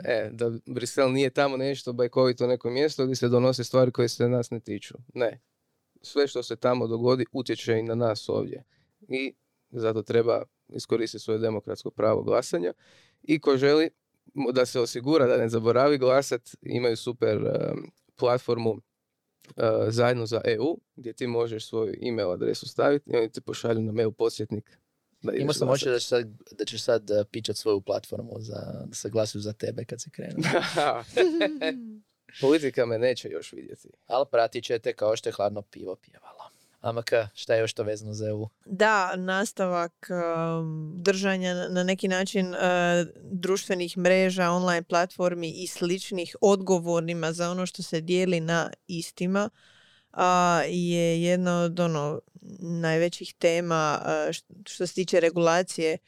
E, 0.04 0.30
da 0.32 0.50
Brisel 0.66 1.12
nije 1.12 1.30
tamo 1.30 1.56
nešto 1.56 1.92
bajkovito 1.92 2.46
neko 2.46 2.70
mjesto 2.70 3.04
gdje 3.04 3.16
se 3.16 3.28
donose 3.28 3.64
stvari 3.64 3.92
koje 3.92 4.08
se 4.08 4.28
nas 4.28 4.50
ne 4.50 4.60
tiču. 4.60 4.94
Ne. 5.14 5.40
Sve 6.02 6.28
što 6.28 6.42
se 6.42 6.56
tamo 6.56 6.86
dogodi 6.86 7.24
utječe 7.32 7.78
i 7.78 7.82
na 7.82 7.94
nas 7.94 8.28
ovdje. 8.28 8.64
I 9.08 9.34
zato 9.70 10.02
treba 10.02 10.42
iskoristiti 10.68 11.24
svoje 11.24 11.38
demokratsko 11.38 11.90
pravo 11.90 12.22
glasanja. 12.22 12.72
I 13.22 13.40
ko 13.40 13.56
želi, 13.56 13.90
da 14.52 14.66
se 14.66 14.80
osigura 14.80 15.26
da 15.26 15.36
ne 15.36 15.48
zaboravi 15.48 15.98
glasat, 15.98 16.42
imaju 16.62 16.96
super 16.96 17.38
platformu 18.16 18.70
uh, 18.70 18.80
zajedno 19.88 20.26
za 20.26 20.40
EU, 20.44 20.78
gdje 20.96 21.12
ti 21.12 21.26
možeš 21.26 21.68
svoju 21.68 21.94
email 22.02 22.30
adresu 22.30 22.68
staviti 22.68 23.10
i 23.10 23.16
oni 23.16 23.32
ti 23.32 23.40
pošalju 23.40 23.80
na 23.80 23.92
mail 23.92 24.10
posjetnik. 24.10 24.78
Imao 25.34 25.52
sam 25.52 25.68
oči 25.68 25.88
da, 25.88 26.00
sad, 26.00 26.28
da 26.58 26.64
ćeš 26.64 26.82
sad 26.82 27.10
uh, 27.10 27.26
pičat 27.30 27.56
svoju 27.56 27.80
platformu 27.80 28.32
za, 28.38 28.84
da 28.86 28.94
se 28.94 29.10
glasuju 29.10 29.42
za 29.42 29.52
tebe 29.52 29.84
kad 29.84 30.00
se 30.00 30.10
krenu. 30.10 30.36
Politika 32.40 32.86
me 32.86 32.98
neće 32.98 33.28
još 33.28 33.52
vidjeti. 33.52 33.88
Ali 34.06 34.26
pratit 34.30 34.64
ćete 34.64 34.92
kao 34.92 35.16
što 35.16 35.28
je 35.28 35.32
hladno 35.32 35.62
pivo 35.62 35.96
pjevalo. 35.96 36.43
Amaka, 36.84 37.28
šta 37.34 37.54
je 37.54 37.60
još 37.60 37.72
to 37.74 37.82
vezano 37.82 38.14
za 38.14 38.28
EU? 38.28 38.48
Da, 38.64 39.16
nastavak 39.16 40.08
um, 40.10 40.92
držanja 40.96 41.54
na 41.68 41.82
neki 41.82 42.08
način 42.08 42.54
uh, 42.54 42.58
društvenih 43.22 43.98
mreža, 43.98 44.50
online 44.50 44.82
platformi 44.82 45.50
i 45.50 45.66
sličnih 45.66 46.36
odgovornima 46.40 47.32
za 47.32 47.50
ono 47.50 47.66
što 47.66 47.82
se 47.82 48.00
dijeli 48.00 48.40
na 48.40 48.70
istima 48.86 49.50
uh, 50.12 50.18
je 50.68 51.22
jedna 51.22 51.60
od 51.60 51.80
ono, 51.80 52.20
najvećih 52.60 53.34
tema 53.38 54.00
uh, 54.02 54.34
što 54.66 54.86
se 54.86 54.94
tiče 54.94 55.20
regulacije 55.20 55.98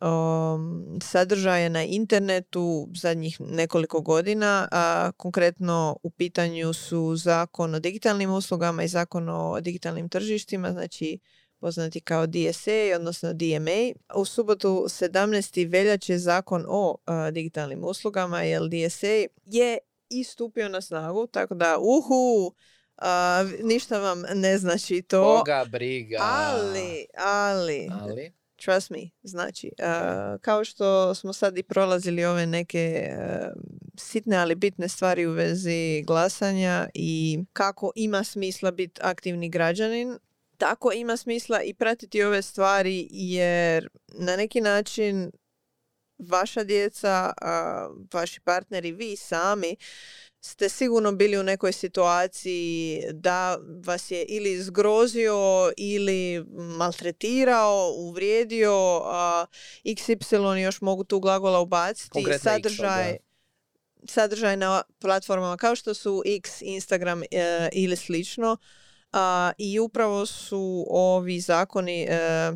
um, 0.00 0.98
sadržaja 1.02 1.68
na 1.68 1.84
internetu 1.84 2.88
zadnjih 2.94 3.40
nekoliko 3.40 4.00
godina, 4.00 4.68
a 4.72 5.12
konkretno 5.16 5.96
u 6.02 6.10
pitanju 6.10 6.72
su 6.72 7.16
zakon 7.16 7.74
o 7.74 7.78
digitalnim 7.80 8.30
uslugama 8.30 8.82
i 8.82 8.88
zakon 8.88 9.28
o 9.28 9.60
digitalnim 9.60 10.08
tržištima, 10.08 10.72
znači 10.72 11.18
poznati 11.60 12.00
kao 12.00 12.26
DSA, 12.26 12.96
odnosno 12.96 13.32
DMA. 13.32 13.94
U 14.14 14.24
subotu 14.24 14.84
17. 14.88 15.70
veljače 15.70 16.18
zakon 16.18 16.64
o 16.68 16.96
digitalnim 17.32 17.84
uslugama, 17.84 18.42
jer 18.42 18.62
DSA 18.62 19.26
je 19.46 19.78
i 20.10 20.24
stupio 20.24 20.68
na 20.68 20.80
snagu, 20.80 21.26
tako 21.26 21.54
da 21.54 21.78
uhu, 21.78 22.54
a, 22.96 23.44
ništa 23.62 23.98
vam 23.98 24.22
ne 24.34 24.58
znači 24.58 25.02
to. 25.02 25.38
Koga 25.38 25.64
briga. 25.70 26.18
Ali, 26.20 27.06
ali, 27.18 27.88
Ali? 28.02 28.39
Trust 28.64 28.90
me, 28.90 29.10
znači, 29.22 29.70
a, 29.82 30.36
kao 30.40 30.64
što 30.64 31.14
smo 31.14 31.32
sad 31.32 31.58
i 31.58 31.62
prolazili 31.62 32.24
ove 32.24 32.46
neke 32.46 33.08
a, 33.18 33.52
sitne, 33.98 34.36
ali 34.36 34.54
bitne 34.54 34.88
stvari 34.88 35.26
u 35.26 35.32
vezi 35.32 36.02
glasanja 36.06 36.88
i 36.94 37.38
kako 37.52 37.92
ima 37.94 38.24
smisla 38.24 38.70
biti 38.70 39.00
aktivni 39.04 39.48
građanin, 39.48 40.18
tako 40.58 40.92
ima 40.92 41.16
smisla 41.16 41.62
i 41.62 41.74
pratiti 41.74 42.22
ove 42.22 42.42
stvari 42.42 43.08
jer 43.10 43.88
na 44.14 44.36
neki 44.36 44.60
način 44.60 45.30
vaša 46.18 46.64
djeca, 46.64 47.32
vaši 48.12 48.40
partneri, 48.40 48.92
vi 48.92 49.16
sami 49.16 49.76
ste 50.40 50.68
sigurno 50.68 51.12
bili 51.12 51.38
u 51.38 51.42
nekoj 51.42 51.72
situaciji 51.72 53.02
da 53.12 53.58
vas 53.86 54.10
je 54.10 54.24
ili 54.24 54.62
zgrozio 54.62 55.72
ili 55.76 56.44
maltretirao, 56.76 57.92
uvrijedio, 57.96 59.02
a, 59.04 59.46
XY 59.84 60.56
još 60.56 60.80
mogu 60.80 61.04
tu 61.04 61.20
glagola 61.20 61.60
ubaciti, 61.60 62.10
Konkretno 62.10 62.34
X, 62.34 62.42
sadržaj, 62.42 63.16
sadržaj 64.04 64.56
na 64.56 64.82
platformama 64.98 65.56
kao 65.56 65.76
što 65.76 65.94
su 65.94 66.22
X, 66.26 66.62
Instagram 66.62 67.22
e, 67.22 67.68
ili 67.72 67.96
slično. 67.96 68.56
A, 69.12 69.52
I 69.58 69.78
upravo 69.78 70.26
su 70.26 70.86
ovi 70.88 71.40
zakoni 71.40 72.02
e, 72.02 72.52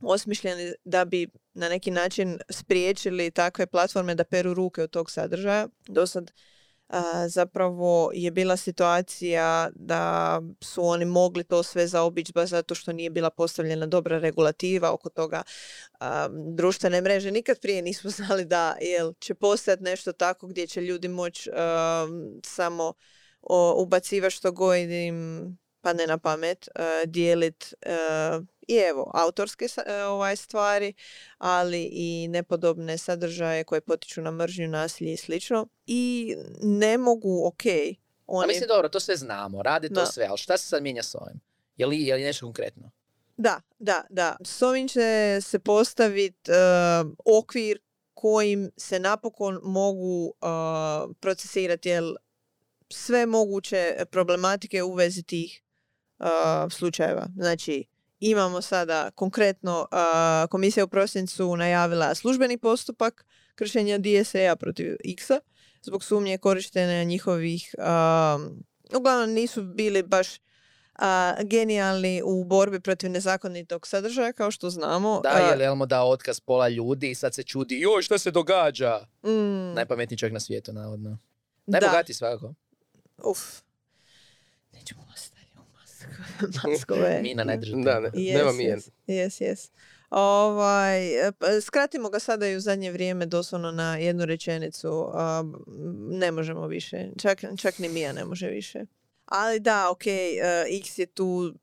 osmišljeni 0.00 0.72
da 0.84 1.04
bi 1.04 1.28
na 1.54 1.68
neki 1.68 1.90
način 1.90 2.38
spriječili 2.50 3.30
takve 3.30 3.66
platforme 3.66 4.14
da 4.14 4.24
peru 4.24 4.54
ruke 4.54 4.82
od 4.82 4.90
tog 4.90 5.10
sadržaja. 5.10 5.68
Do 5.88 6.06
sad 6.06 6.30
zapravo 7.28 8.10
je 8.14 8.30
bila 8.30 8.56
situacija 8.56 9.70
da 9.74 10.40
su 10.60 10.84
oni 10.84 11.04
mogli 11.04 11.44
to 11.44 11.62
sve 11.62 11.86
zaobići 11.86 12.32
baš 12.32 12.48
zato 12.48 12.74
što 12.74 12.92
nije 12.92 13.10
bila 13.10 13.30
postavljena 13.30 13.86
dobra 13.86 14.18
regulativa 14.18 14.92
oko 14.92 15.08
toga. 15.08 15.42
Društvene 16.56 17.00
mreže 17.00 17.30
nikad 17.30 17.60
prije 17.60 17.82
nismo 17.82 18.10
znali 18.18 18.44
da 18.44 18.76
jel, 18.80 19.12
će 19.20 19.34
postojati 19.34 19.82
nešto 19.82 20.12
tako 20.12 20.46
gdje 20.46 20.66
će 20.66 20.80
ljudi 20.80 21.08
moći 21.08 21.50
samo 22.44 22.92
o, 23.42 23.82
ubacivati 23.82 24.34
što 24.36 24.52
god 24.52 24.76
im 24.78 25.58
padne 25.84 26.06
na 26.06 26.18
pamet, 26.18 26.68
uh, 26.68 27.10
dijelit 27.10 27.74
uh, 27.86 28.44
i 28.68 28.76
evo 28.76 29.10
autorske 29.14 29.68
e, 29.86 30.02
ovaj 30.02 30.36
stvari, 30.36 30.94
ali 31.38 31.88
i 31.92 32.28
nepodobne 32.28 32.98
sadržaje 32.98 33.64
koje 33.64 33.80
potiču 33.80 34.22
na 34.22 34.30
mržnju, 34.30 34.68
nasilje 34.68 35.12
i 35.12 35.16
slično. 35.16 35.66
I 35.86 36.36
ne 36.62 36.98
mogu, 36.98 37.46
ok, 37.46 37.66
A 37.66 38.00
oni... 38.26 38.46
mislim, 38.46 38.68
dobro, 38.68 38.88
to 38.88 39.00
sve 39.00 39.16
znamo, 39.16 39.62
radi 39.62 39.88
to 39.88 39.94
Da. 40.00 40.06
sve, 40.06 40.26
ali 40.28 40.38
šta 40.38 40.56
se 40.56 40.68
sad 40.68 40.82
mijenja 40.82 41.02
s 41.02 41.14
ovim? 41.14 41.40
Je 41.76 41.86
li, 41.86 42.02
je 42.02 42.14
li 42.14 42.22
nešto 42.22 42.46
konkretno? 42.46 42.90
Da, 43.36 43.60
da, 43.78 44.04
da. 44.10 44.36
S 44.44 44.62
ovim 44.62 44.88
će 44.88 45.38
se 45.42 45.58
postaviti 45.58 46.50
okvir 47.24 47.78
kojim 48.14 48.70
se 48.76 48.98
napokon 48.98 49.60
mogu 49.62 50.26
uh, 50.26 51.14
procesirati 51.20 51.88
jel, 51.88 52.14
sve 52.90 53.26
moguće 53.26 53.96
problematike 54.10 54.82
u 54.82 54.94
vezi 54.94 55.22
tih 55.22 55.63
uh, 56.18 56.26
slučajeva. 56.70 57.26
Znači, 57.36 57.84
imamo 58.20 58.62
sada 58.62 59.10
konkretno 59.10 59.86
uh, 59.92 60.48
komisija 60.50 60.84
u 60.84 60.88
prosincu 60.88 61.56
najavila 61.56 62.14
službeni 62.14 62.58
postupak 62.58 63.24
kršenja 63.54 63.98
DSA 63.98 64.56
protiv 64.56 64.96
X-a 65.04 65.38
zbog 65.82 66.04
sumnje 66.04 66.38
korištenja 66.38 67.04
njihovih 67.04 67.74
um, 67.78 68.64
uglavnom 68.96 69.30
nisu 69.30 69.62
bili 69.62 70.02
baš 70.02 70.28
a, 70.94 71.34
genijalni 71.42 72.22
u 72.24 72.44
borbi 72.44 72.80
protiv 72.80 73.10
nezakonitog 73.10 73.86
sadržaja, 73.86 74.32
kao 74.32 74.50
što 74.50 74.70
znamo. 74.70 75.20
Da, 75.22 75.28
A, 75.28 75.38
je 75.40 75.56
li 75.56 75.64
Elmo 75.64 75.86
dao 75.86 76.10
otkaz 76.10 76.40
pola 76.40 76.68
ljudi 76.68 77.10
i 77.10 77.14
sad 77.14 77.34
se 77.34 77.42
čudi, 77.42 77.80
joj, 77.80 78.02
šta 78.02 78.18
se 78.18 78.30
događa? 78.30 79.06
mm, 79.22 79.74
Najpametniji 79.74 80.18
čovjek 80.18 80.32
na 80.32 80.40
svijetu, 80.40 80.72
navodno. 80.72 81.18
da, 81.66 81.80
Najbogatiji 81.80 82.14
svakako. 82.14 82.54
uf. 83.24 83.38
Nećemo 84.72 85.02
vas 85.10 85.30
dalje 85.34 85.46
u 85.56 85.76
mask- 85.76 86.23
maskove. 86.64 87.20
Mina 87.22 87.44
ne 87.44 87.56
drži 87.56 87.72
Da, 87.84 88.00
ne. 88.00 88.10
Nema 88.14 88.52
mi 88.52 88.64
yes, 88.64 88.90
yes, 89.06 89.42
yes. 89.44 89.70
Ovaj, 90.10 91.28
e, 91.28 91.32
pa 91.32 91.60
skratimo 91.60 92.10
ga 92.10 92.18
sada 92.18 92.48
i 92.48 92.56
u 92.56 92.60
zadnje 92.60 92.90
vrijeme 92.90 93.26
doslovno 93.26 93.70
na 93.70 93.96
jednu 93.96 94.24
rečenicu. 94.24 95.12
ne 96.10 96.32
možemo 96.32 96.66
više. 96.66 97.08
Čak, 97.18 97.44
čak 97.56 97.78
ni 97.78 97.88
Mija 97.88 98.12
ne 98.12 98.24
može 98.24 98.48
više. 98.48 98.84
Ali 99.24 99.60
da, 99.60 99.90
ok, 99.90 100.06
e, 100.06 100.64
X 100.80 100.98
je 100.98 101.06
tu 101.06 101.54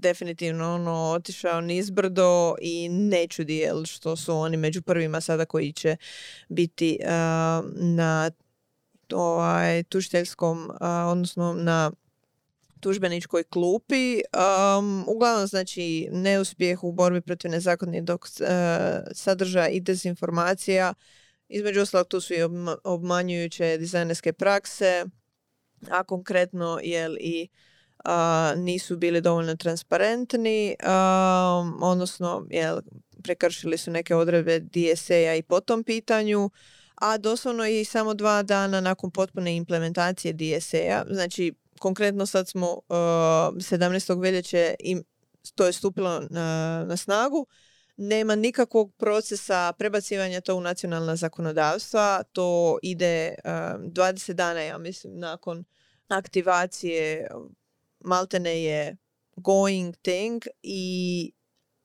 definitivno 0.00 0.74
ono, 0.74 0.92
otišao 0.92 1.60
nizbrdo 1.60 2.54
i 2.60 2.88
ne 2.88 3.26
čudi 3.26 3.56
jel, 3.56 3.84
što 3.84 4.16
su 4.16 4.34
oni 4.34 4.56
među 4.56 4.82
prvima 4.82 5.20
sada 5.20 5.44
koji 5.44 5.72
će 5.72 5.96
biti 6.48 6.98
e, 7.00 7.06
na 7.74 8.30
ovaj, 9.14 9.82
tužiteljskom, 9.82 10.70
a, 10.80 11.08
odnosno 11.12 11.54
na 11.54 11.90
tužbeničkoj 12.82 13.44
klupi. 13.44 14.20
Um, 14.78 15.04
uglavnom, 15.08 15.46
znači, 15.46 16.08
neuspjeh 16.12 16.84
u 16.84 16.92
borbi 16.92 17.20
protiv 17.20 17.50
nezakonitog 17.50 18.20
uh, 18.40 18.46
sadržaja 19.14 19.68
i 19.68 19.80
dezinformacija. 19.80 20.94
Između 21.48 21.80
ostalog, 21.80 22.08
tu 22.08 22.20
su 22.20 22.34
i 22.34 22.42
obma- 22.42 22.76
obmanjujuće 22.84 23.76
dizajnerske 23.78 24.32
prakse, 24.32 25.04
a 25.90 26.04
konkretno, 26.04 26.80
jel, 26.82 27.16
i 27.20 27.48
a, 28.04 28.54
nisu 28.56 28.96
bili 28.96 29.20
dovoljno 29.20 29.56
transparentni, 29.56 30.76
um, 30.80 31.82
odnosno, 31.82 32.46
jel, 32.50 32.80
prekršili 33.22 33.78
su 33.78 33.90
neke 33.90 34.14
odredbe 34.14 34.60
DSA-a 34.60 35.34
i 35.34 35.42
po 35.42 35.60
tom 35.60 35.84
pitanju, 35.84 36.50
a 36.94 37.18
doslovno 37.18 37.66
i 37.66 37.84
samo 37.84 38.14
dva 38.14 38.42
dana 38.42 38.80
nakon 38.80 39.10
potpune 39.10 39.56
implementacije 39.56 40.32
DSA-a, 40.32 41.04
znači 41.10 41.52
konkretno 41.82 42.26
sad 42.26 42.48
smo 42.48 42.72
uh, 42.72 42.94
17. 43.56 44.20
veljače 44.20 44.74
im, 44.80 45.04
to 45.54 45.66
je 45.66 45.72
stupilo 45.72 46.20
na, 46.30 46.84
na 46.88 46.96
snagu, 46.96 47.46
nema 47.96 48.34
nikakvog 48.34 48.94
procesa 48.94 49.72
prebacivanja 49.78 50.40
to 50.40 50.56
u 50.56 50.60
nacionalna 50.60 51.16
zakonodavstva, 51.16 52.22
to 52.32 52.78
ide 52.82 53.34
uh, 53.44 53.50
20 53.50 54.32
dana, 54.32 54.60
ja 54.60 54.78
mislim, 54.78 55.18
nakon 55.18 55.64
aktivacije 56.08 57.28
maltene 58.00 58.62
je 58.62 58.96
going 59.36 59.96
thing 60.02 60.42
i 60.62 61.32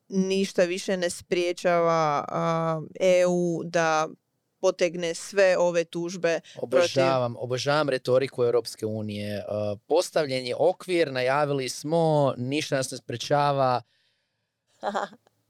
ništa 0.10 0.64
više 0.64 0.98
ne 0.98 1.10
spriječava 1.10 2.26
uh, 2.28 2.88
EU 3.00 3.64
da 3.64 4.08
potegne 4.60 5.14
sve 5.14 5.58
ove 5.58 5.84
tužbe 5.84 6.40
Obožavam, 6.56 7.36
obožavam 7.40 7.90
retoriku 7.90 8.44
Europske 8.44 8.86
unije. 8.86 9.38
Uh, 9.38 9.80
postavljen 9.88 10.46
je 10.46 10.56
okvir, 10.60 11.12
najavili 11.12 11.70
smo, 11.70 12.34
ništa 12.38 12.76
nas 12.76 12.92
ne 12.92 12.98
sprečava. 12.98 13.82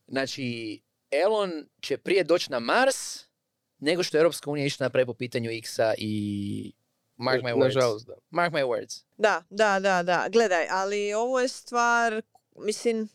Znači, 0.09 0.81
Elon 1.11 1.51
će 1.81 1.97
prije 1.97 2.23
doći 2.23 2.51
na 2.51 2.59
Mars 2.59 3.27
nego 3.79 4.03
što 4.03 4.17
je 4.17 4.19
Europska 4.19 4.51
unija 4.51 4.65
išla 4.65 4.85
napraviti 4.85 5.07
po 5.07 5.13
pitanju 5.13 5.51
X-a 5.51 5.93
i 5.97 6.73
mark 7.15 7.43
my 7.43 7.53
words. 7.53 7.63
Nažalost, 7.63 8.07
da. 8.07 8.13
Mark 8.29 8.53
my 8.53 8.63
words. 8.63 9.03
Da, 9.17 9.43
da, 9.49 9.79
da, 9.79 10.03
da. 10.03 10.27
Gledaj, 10.31 10.67
ali 10.71 11.13
ovo 11.13 11.39
je 11.39 11.47
stvar, 11.47 12.21
mislim, 12.55 13.09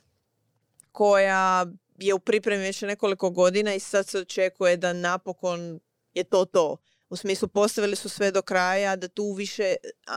koja 0.93 1.67
je 2.07 2.15
u 2.15 2.19
pripremi 2.19 2.63
već 2.63 2.83
nekoliko 2.83 3.31
godina 3.31 3.75
i 3.75 3.81
sad 3.81 4.09
se 4.09 4.19
očekuje 4.19 4.77
da 4.77 4.93
napokon 4.93 5.81
je 6.15 6.25
to 6.25 6.45
to. 6.45 6.77
U 7.11 7.17
smislu 7.17 7.49
postavili 7.49 7.97
su 7.97 8.09
sve 8.09 8.31
do 8.31 8.43
kraja, 8.43 8.97
da 8.97 9.09
tu 9.09 9.33
više, 9.33 9.75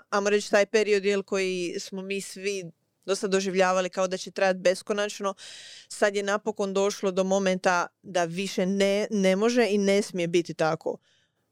ajmo 0.10 0.30
reći 0.30 0.52
taj 0.52 0.66
period 0.66 1.06
jel, 1.06 1.24
koji 1.24 1.76
smo 1.80 2.02
mi 2.02 2.22
svi 2.22 2.64
dosta 3.06 3.28
doživljavali 3.28 3.90
kao 3.90 4.08
da 4.08 4.18
će 4.18 4.32
trajati 4.32 4.60
beskonačno, 4.60 5.34
sad 5.90 6.16
je 6.16 6.24
napokon 6.24 6.74
došlo 6.74 7.12
do 7.12 7.24
momenta 7.24 7.88
da 8.02 8.24
više 8.24 8.66
ne, 8.66 9.08
ne 9.12 9.36
može 9.36 9.68
i 9.70 9.78
ne 9.78 10.02
smije 10.02 10.28
biti 10.28 10.54
tako. 10.54 10.98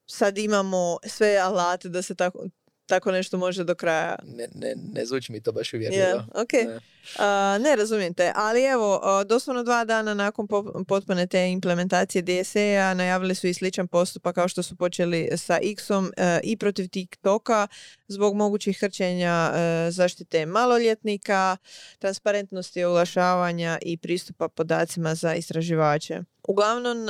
Sad 0.05 0.37
imamo 0.37 0.97
sve 1.07 1.37
alate 1.37 1.89
da 1.89 2.01
se 2.01 2.15
tako, 2.15 2.45
tako 2.85 3.11
nešto 3.11 3.37
može 3.37 3.63
do 3.63 3.75
kraja 3.75 4.15
Ne, 4.23 4.47
ne, 4.55 4.75
ne 4.93 5.05
zvuči 5.05 5.31
mi 5.31 5.41
to 5.41 5.51
baš 5.51 5.73
uvjerljivo. 5.73 6.03
Ja, 6.03 6.27
ok. 6.33 6.53
Ne. 6.53 6.79
A, 7.19 7.57
ne 7.61 7.75
razumijem 7.75 8.13
te, 8.13 8.31
ali 8.35 8.63
evo, 8.63 8.99
a, 9.03 9.23
doslovno 9.23 9.63
dva 9.63 9.85
dana 9.85 10.13
nakon 10.13 10.47
po- 10.47 10.83
potpune 10.87 11.27
te 11.27 11.51
implementacije 11.51 12.21
DSA-a 12.21 12.93
najavili 12.93 13.35
su 13.35 13.47
i 13.47 13.53
sličan 13.53 13.87
postupak 13.87 14.35
kao 14.35 14.47
što 14.47 14.63
su 14.63 14.75
počeli 14.75 15.29
sa 15.37 15.59
X-om 15.61 16.11
e, 16.17 16.39
i 16.43 16.57
protiv 16.57 16.87
TikToka 16.87 17.67
zbog 18.13 18.35
mogućih 18.35 18.79
krčenja 18.79 19.51
e, 19.53 19.91
zaštite 19.91 20.45
maloljetnika, 20.45 21.57
transparentnosti 21.99 22.83
oglašavanja 22.83 23.77
i 23.81 23.97
pristupa 23.97 24.47
podacima 24.47 25.15
za 25.15 25.33
istraživače. 25.33 26.23
uglavnom, 26.47 26.97
uh, 26.97 27.09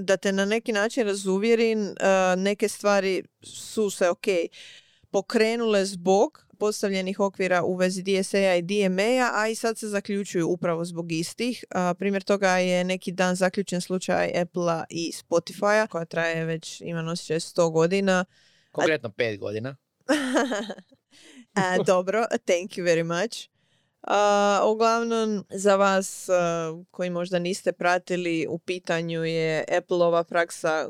da 0.00 0.16
te 0.16 0.32
na 0.32 0.44
neki 0.44 0.72
način 0.72 1.06
razuvjerim, 1.06 1.80
uh, 1.80 2.42
neke 2.42 2.68
stvari 2.68 3.22
su 3.42 3.90
se 3.90 4.08
ok 4.08 4.26
pokrenule 5.10 5.84
zbog 5.84 6.46
postavljenih 6.58 7.20
okvira 7.20 7.62
u 7.62 7.74
vezi 7.74 8.02
DSA 8.02 8.54
i 8.54 8.62
DMA, 8.62 9.30
a 9.34 9.48
i 9.48 9.54
sad 9.54 9.78
se 9.78 9.88
zaključuju 9.88 10.48
upravo 10.48 10.84
zbog 10.84 11.12
istih. 11.12 11.64
Primjer 11.98 12.22
toga 12.22 12.50
je 12.50 12.84
neki 12.84 13.12
dan 13.12 13.34
zaključen 13.34 13.80
slučaj 13.80 14.40
Apple 14.40 14.84
i 14.90 15.12
Spotify-a, 15.12 15.86
koja 15.86 16.04
traje 16.04 16.44
već, 16.44 16.80
ima 16.80 17.10
osjećaj 17.12 17.40
100 17.40 17.70
godina. 17.72 18.24
Konkretno 18.76 19.10
pet 19.10 19.40
godina. 19.40 19.76
A, 21.54 21.82
dobro, 21.86 22.26
thank 22.44 22.70
you 22.70 22.84
very 22.84 23.04
much. 23.04 23.48
Uh, 24.02 24.72
uglavnom, 24.72 25.44
za 25.50 25.76
vas 25.76 26.28
uh, 26.28 26.84
koji 26.90 27.10
možda 27.10 27.38
niste 27.38 27.72
pratili, 27.72 28.46
u 28.50 28.58
pitanju 28.58 29.24
je 29.24 29.64
Appleova 29.78 30.24
praksa 30.24 30.88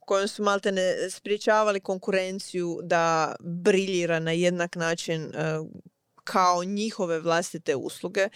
kojom 0.00 0.28
su 0.28 0.42
malte 0.42 0.72
ne 0.72 1.10
spriječavali 1.10 1.80
konkurenciju 1.80 2.80
da 2.82 3.34
briljira 3.40 4.18
na 4.18 4.32
jednak 4.32 4.76
način 4.76 5.24
uh, 5.24 5.66
kao 6.24 6.64
njihove 6.64 7.20
vlastite 7.20 7.76
usluge. 7.76 8.28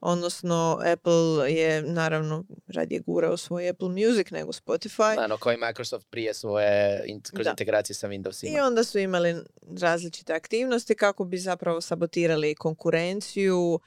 Odnosno, 0.00 0.80
Apple 0.92 1.52
je 1.52 1.82
naravno 1.82 2.44
radije 2.68 3.00
gurao 3.00 3.36
svoj 3.36 3.68
Apple 3.68 3.88
Music 3.88 4.30
nego 4.30 4.52
Spotify. 4.52 5.24
Ano, 5.24 5.36
kao 5.36 5.52
i 5.52 5.56
Microsoft 5.56 6.06
prije 6.10 6.34
svoje 6.34 7.04
kroz 7.32 7.44
Da. 7.44 7.50
integracije 7.50 7.96
sa 7.96 8.08
Windowsima. 8.08 8.56
I 8.56 8.60
onda 8.60 8.84
su 8.84 8.98
imali 8.98 9.36
različite 9.80 10.32
aktivnosti 10.32 10.94
kako 10.94 11.24
bi 11.24 11.38
zapravo 11.38 11.80
sabotirali 11.80 12.54
konkurenciju, 12.54 13.80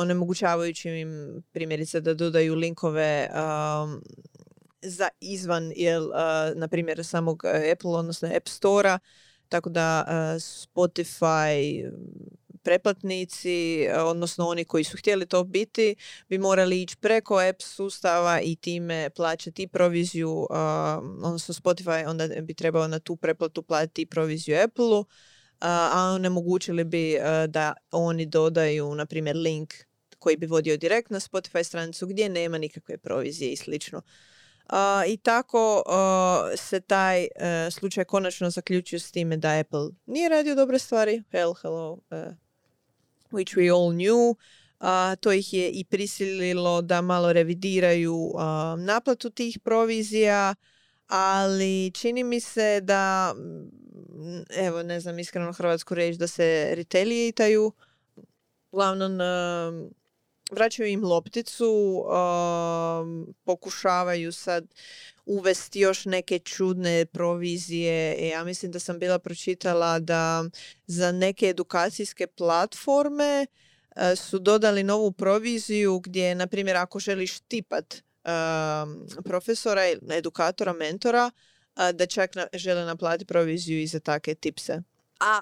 onemogućavajući 0.00 0.88
im 0.88 1.42
primjerice 1.52 2.00
da 2.00 2.14
dodaju 2.14 2.54
linkove 2.54 3.30
um, 3.32 4.02
za 4.82 5.08
izvan, 5.20 5.72
jel, 5.76 6.10
a, 6.14 6.52
na 6.56 6.68
primjer, 6.68 7.04
samog 7.04 7.44
a, 7.44 7.48
Apple, 7.72 7.90
odnosno 7.90 8.28
App 8.36 8.48
Store-a, 8.48 8.98
tako 9.48 9.70
da 9.70 10.04
a, 10.06 10.36
Spotify 10.38 11.90
pretplatnici, 12.64 13.88
a, 13.88 14.04
odnosno 14.04 14.46
oni 14.46 14.64
koji 14.64 14.84
su 14.84 14.96
htjeli 14.96 15.26
to 15.26 15.44
biti, 15.44 15.96
bi 16.28 16.38
morali 16.38 16.82
ići 16.82 16.96
preko 16.96 17.38
app 17.38 17.62
sustava 17.62 18.40
i 18.40 18.56
time 18.56 19.10
plaćati 19.10 19.66
proviziju, 19.66 20.46
odnosno 21.22 21.54
Spotify 21.54 22.08
onda 22.08 22.28
bi 22.42 22.54
trebao 22.54 22.88
na 22.88 22.98
tu 22.98 23.16
pretplatu 23.16 23.62
platiti 23.62 24.06
proviziju 24.06 24.56
Apple-u, 24.64 25.04
a, 25.60 26.12
onemogućili 26.14 26.84
bi 26.84 27.18
a, 27.18 27.46
da 27.46 27.74
oni 27.90 28.26
dodaju, 28.26 28.94
na 28.94 29.06
primjer, 29.06 29.36
link 29.36 29.74
koji 30.18 30.36
bi 30.36 30.46
vodio 30.46 30.76
direkt 30.76 31.10
na 31.10 31.20
Spotify 31.20 31.64
stranicu 31.64 32.06
gdje 32.06 32.28
nema 32.28 32.58
nikakve 32.58 32.98
provizije 32.98 33.52
i 33.52 33.56
slično. 33.56 34.02
A, 34.66 35.02
I 35.06 35.16
tako 35.16 35.82
a, 35.86 36.50
se 36.56 36.80
taj 36.80 37.22
e, 37.22 37.28
slučaj 37.70 38.04
konačno 38.04 38.50
zaključio 38.50 38.98
s 38.98 39.10
time 39.10 39.36
da 39.36 39.58
Apple 39.58 39.88
nije 40.06 40.28
radio 40.28 40.54
dobre 40.54 40.78
stvari. 40.78 41.22
Hell, 41.30 41.54
hello. 41.62 41.98
Which 43.34 43.56
we 43.56 43.70
all 43.72 43.92
knew. 43.92 44.34
A, 44.80 45.16
to 45.20 45.32
ih 45.32 45.52
je 45.52 45.70
i 45.70 45.84
prisililo 45.84 46.82
da 46.82 47.00
malo 47.00 47.32
revidiraju 47.32 48.32
a, 48.38 48.76
naplatu 48.78 49.30
tih 49.30 49.58
provizija, 49.58 50.54
ali 51.06 51.90
čini 51.94 52.24
mi 52.24 52.40
se 52.40 52.80
da, 52.80 53.34
mm, 53.36 54.42
evo 54.56 54.82
ne 54.82 55.00
znam 55.00 55.18
iskreno 55.18 55.52
hrvatsku 55.52 55.94
reći, 55.94 56.18
da 56.18 56.26
se 56.26 56.68
retaliataju. 56.74 57.72
Uglavnom, 58.70 59.20
a, 59.20 59.72
vraćaju 60.52 60.88
im 60.88 61.04
lopticu, 61.04 62.04
a, 62.10 63.04
pokušavaju 63.44 64.32
sad 64.32 64.66
uvesti 65.26 65.80
još 65.80 66.04
neke 66.04 66.38
čudne 66.38 67.06
provizije. 67.06 68.16
E, 68.18 68.28
ja 68.28 68.44
mislim 68.44 68.72
da 68.72 68.78
sam 68.78 68.98
bila 68.98 69.18
pročitala 69.18 69.98
da 69.98 70.44
za 70.86 71.12
neke 71.12 71.46
edukacijske 71.46 72.26
platforme 72.26 73.46
e, 73.96 74.16
su 74.16 74.38
dodali 74.38 74.82
novu 74.82 75.12
proviziju 75.12 75.98
gdje, 75.98 76.34
na 76.34 76.46
primjer, 76.46 76.76
ako 76.76 76.98
želiš 76.98 77.40
tipat 77.40 77.94
um, 77.94 79.06
profesora, 79.24 79.82
edukatora, 80.10 80.72
mentora, 80.72 81.30
da 81.92 82.06
čak 82.06 82.30
žele 82.52 82.84
naplatiti 82.84 83.26
proviziju 83.26 83.80
i 83.80 83.86
za 83.86 84.00
takve 84.00 84.34
tipse. 84.34 84.82
A 85.20 85.40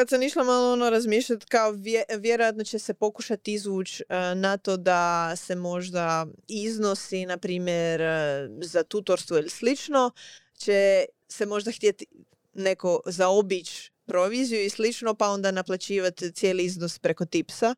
kad 0.00 0.08
sam 0.08 0.22
išla 0.22 0.44
malo 0.44 0.72
ono 0.72 0.90
razmišljati 0.90 1.46
kao 1.46 1.72
vje- 1.72 2.04
vjerojatno 2.18 2.64
će 2.64 2.78
se 2.78 2.94
pokušati 2.94 3.52
izvući 3.52 4.04
e, 4.08 4.34
na 4.34 4.56
to 4.56 4.76
da 4.76 5.36
se 5.36 5.54
možda 5.54 6.26
iznosi, 6.48 7.26
na 7.26 7.38
primjer, 7.38 8.00
e, 8.00 8.48
za 8.62 8.82
tutorstvo 8.82 9.36
ili 9.36 9.50
slično, 9.50 10.10
će 10.58 11.04
se 11.28 11.46
možda 11.46 11.72
htjeti 11.72 12.06
neko 12.54 13.00
zaobići 13.06 13.92
proviziju 14.06 14.64
i 14.64 14.70
slično, 14.70 15.14
pa 15.14 15.28
onda 15.28 15.50
naplaćivati 15.50 16.32
cijeli 16.32 16.64
iznos 16.64 16.98
preko 16.98 17.24
tipsa. 17.24 17.74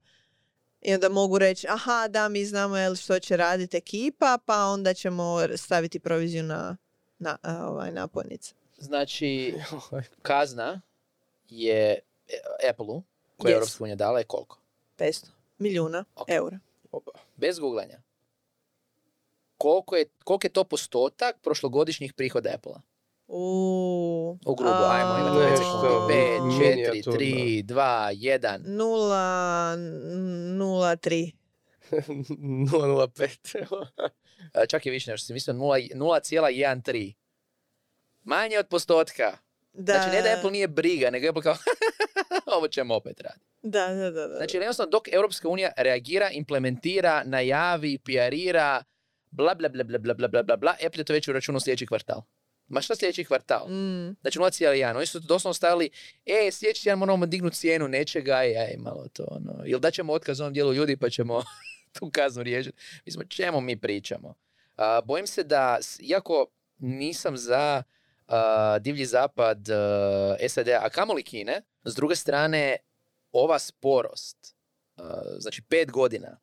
I 0.83 0.95
onda 0.95 1.09
mogu 1.09 1.39
reći, 1.39 1.67
aha, 1.71 2.09
da, 2.09 2.29
mi 2.29 2.45
znamo 2.45 2.77
jel, 2.77 2.95
što 2.95 3.19
će 3.19 3.37
raditi 3.37 3.77
ekipa, 3.77 4.39
pa 4.47 4.65
onda 4.65 4.95
ćemo 4.95 5.39
staviti 5.57 6.01
proviziju 6.01 6.43
na, 6.43 6.77
na 7.19 7.39
a, 7.43 7.67
ovaj, 7.67 7.93
napojnice. 7.93 8.55
Znači, 8.79 9.55
kazna 10.23 10.81
je 11.49 11.99
e, 12.33 12.37
Apple-u, 12.71 13.03
koju 13.37 13.51
je 13.51 13.55
Yes. 13.55 13.57
Europska 13.57 13.85
unija 13.85 13.97
dala, 13.97 14.19
je 14.19 14.25
koliko? 14.25 14.59
500 14.99 15.27
milijuna 15.59 16.05
Ok. 16.15 16.29
eura. 16.29 16.59
Opa. 16.93 17.11
Bez 17.37 17.59
googlanja. 17.59 17.99
Koliko 19.59 19.97
je, 19.97 20.05
koliko 20.25 20.47
je 20.47 20.51
to 20.51 20.65
postotak 20.65 21.37
prošlogodišnjih 21.43 22.13
prihoda 22.13 22.51
Apple-a? 22.55 22.81
U, 23.29 24.39
U 24.47 24.55
grubo, 24.55 24.85
ajmo, 24.85 25.19
imate 25.19 25.39
a, 25.39 25.43
5 25.47 25.51
Nešto 25.51 25.65
sekundi. 25.65 26.15
5, 26.15 26.41
4, 26.41 26.71
minijaturno. 26.71 27.19
3, 27.19 27.65
2, 27.65 28.13
1. 28.13 28.59
0,03. 28.67 31.33
005. 31.91 33.87
A, 34.53 34.67
Čak 34.67 34.87
je 34.87 34.93
više 34.93 35.11
nego 35.11 35.17
što 35.17 35.27
si 35.27 35.33
mislio, 35.33 35.55
0 35.55 35.61
0,13. 35.95 37.15
Manje 38.25 38.59
od 38.59 38.69
postotka. 38.69 39.37
Da, 39.73 39.93
Znači, 39.93 40.11
ne 40.11 40.23
da 40.23 40.35
Apple 40.37 40.51
nije 40.51 40.69
briga, 40.69 41.11
nego 41.11 41.29
Apple 41.29 41.43
kao, 41.43 41.55
ovo 42.57 42.69
ćemo 42.69 42.95
opet 42.95 43.21
raditi. 43.21 43.47
Da, 43.63 43.89
da, 43.89 44.11
da. 44.11 44.29
da. 44.29 44.37
Znači, 44.37 44.57
jednostavno, 44.57 44.91
dok 44.91 45.09
Europska 45.13 45.49
unija 45.49 45.73
reagira, 45.77 46.31
implementira, 46.31 47.23
najavi, 47.25 47.99
PR-ira, 47.99 48.83
bla, 49.31 49.55
bla, 49.55 49.69
bla, 49.69 49.85
bla, 49.85 49.99
bla, 49.99 50.15
bla, 50.15 50.29
bla, 50.29 50.43
bla, 50.43 50.57
bla, 50.57 50.75
Apple 50.87 51.01
je 51.01 51.05
to 51.05 51.13
već 51.13 51.29
u 51.29 51.33
računu 51.33 51.61
sljedeći 51.61 51.87
kvartal. 51.87 52.23
Ma 52.69 52.81
šta 52.81 52.97
sljedeći 52.97 53.25
kvartal? 53.25 53.69
Mm, 53.69 54.17
Znači 54.21 54.39
0,1. 54.39 54.97
Oni 54.97 55.07
su 55.07 55.21
doslovno 55.21 55.55
stavili, 55.55 55.91
e, 56.27 56.51
sljedeći 56.53 56.83
tjedan 56.83 56.99
moramo 56.99 57.27
dignuti 57.27 57.57
cijenu 57.57 57.89
nečega 57.89 58.45
i 58.45 58.57
aj, 58.57 58.77
malo 58.79 59.07
to, 59.13 59.25
ono, 59.31 59.63
ili 59.67 59.81
da 59.81 59.91
ćemo 59.91 60.13
otkaz 60.13 60.41
ovom 60.41 60.53
dijelu 60.53 60.75
ljudi 60.75 60.97
pa 60.97 61.11
ćemo 61.11 61.43
tu 61.99 62.11
kaznu 62.11 62.43
riješiti. 62.43 62.79
Mislim, 63.07 63.29
čemu 63.29 63.61
mi 63.61 63.81
pričamo? 63.81 64.35
A, 64.77 65.01
bojim 65.05 65.27
se 65.27 65.45
da, 65.45 65.79
iako 66.01 66.47
nisam 66.79 67.37
za 67.37 67.83
divlji 68.81 69.07
zapad 69.07 69.69
a, 69.69 70.37
SAD, 70.49 70.69
a 70.69 70.89
kamoli 70.91 71.23
Kine, 71.23 71.63
s 71.85 71.95
druge 71.95 72.17
strane, 72.17 72.77
ova 73.33 73.59
sporost, 73.59 74.57
a, 74.97 75.23
znači 75.39 75.63
pet 75.63 75.91
godina, 75.91 76.41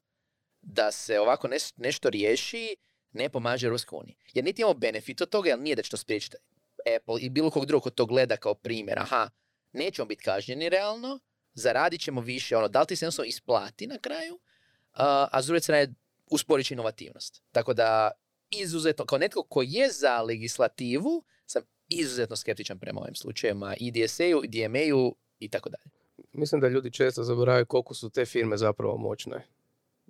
da 0.62 0.92
se 0.92 1.20
ovako 1.20 1.48
neš- 1.48 1.74
nešto 1.78 2.10
riješi, 2.10 2.76
ne 3.12 3.30
pomaže 3.30 3.68
Europskoj 3.68 3.98
uniji. 3.98 4.18
Jer 4.34 4.46
niti 4.46 4.62
imamo 4.62 4.74
benefit 4.80 5.22
od 5.22 5.30
toga, 5.30 5.50
jer 5.50 5.60
nije 5.60 5.76
da 5.76 5.82
će 5.82 5.92
to 5.92 5.98
spriječiti 5.98 6.38
Apple 6.96 7.22
i 7.22 7.30
bilo 7.30 7.50
kog 7.50 7.66
drugog 7.66 7.84
ko 7.84 7.90
to 7.90 8.06
gleda 8.06 8.38
kao 8.38 8.54
primjer. 8.54 9.00
Aha, 9.00 9.30
nećemo 9.72 10.06
biti 10.06 10.24
kažnjeni 10.24 10.70
realno, 10.70 11.20
zaradit 11.54 12.02
ćemo 12.02 12.22
više, 12.22 12.58
ono, 12.58 12.68
da 12.68 12.80
li 12.80 12.88
ti 12.88 12.96
se 12.96 13.06
jednostavno 13.06 13.28
isplati 13.28 13.88
na 13.88 13.98
kraju, 13.98 14.40
a, 14.94 15.42
s 15.42 15.46
druge 15.46 15.60
strane 15.60 15.94
usporit 16.32 16.68
će 16.68 16.74
inovativnost. 16.74 17.44
Tako 17.52 17.74
da, 17.74 18.12
izuzetno, 18.50 19.06
kao 19.06 19.18
netko 19.18 19.44
ko 19.44 19.62
je 19.62 19.92
za 19.92 20.22
legislativu, 20.22 21.24
izuzetno 21.90 22.36
skeptičan 22.36 22.80
prema 22.80 23.02
ovim 23.02 23.16
slučajevima 23.16 23.76
i 23.80 23.92
DSA-u, 23.92 24.44
i 24.44 24.48
DMA-u 24.48 25.16
i 25.40 25.50
tako 25.50 25.70
dalje. 25.70 25.90
Mislim 26.34 26.62
da 26.62 26.68
ljudi 26.68 26.92
često 26.92 27.24
zaboravaju 27.24 27.66
koliko 27.66 27.94
su 27.94 28.10
te 28.10 28.26
firme 28.26 28.58
zapravo 28.58 28.98
moćne 28.98 29.46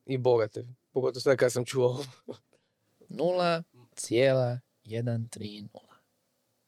i 0.05 0.17
bogate. 0.17 0.65
Pogotovo 0.91 1.21
sad 1.21 1.37
kad 1.37 1.51
sam 1.51 1.65
čuo 1.65 2.05
0,130. 3.09 5.67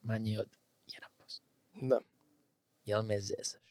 Manje 0.01 0.39
od 0.39 0.57
1%. 0.88 1.41
Da. 1.82 1.99
Jel 2.86 3.03
me 3.03 3.22
zezaš? 3.22 3.62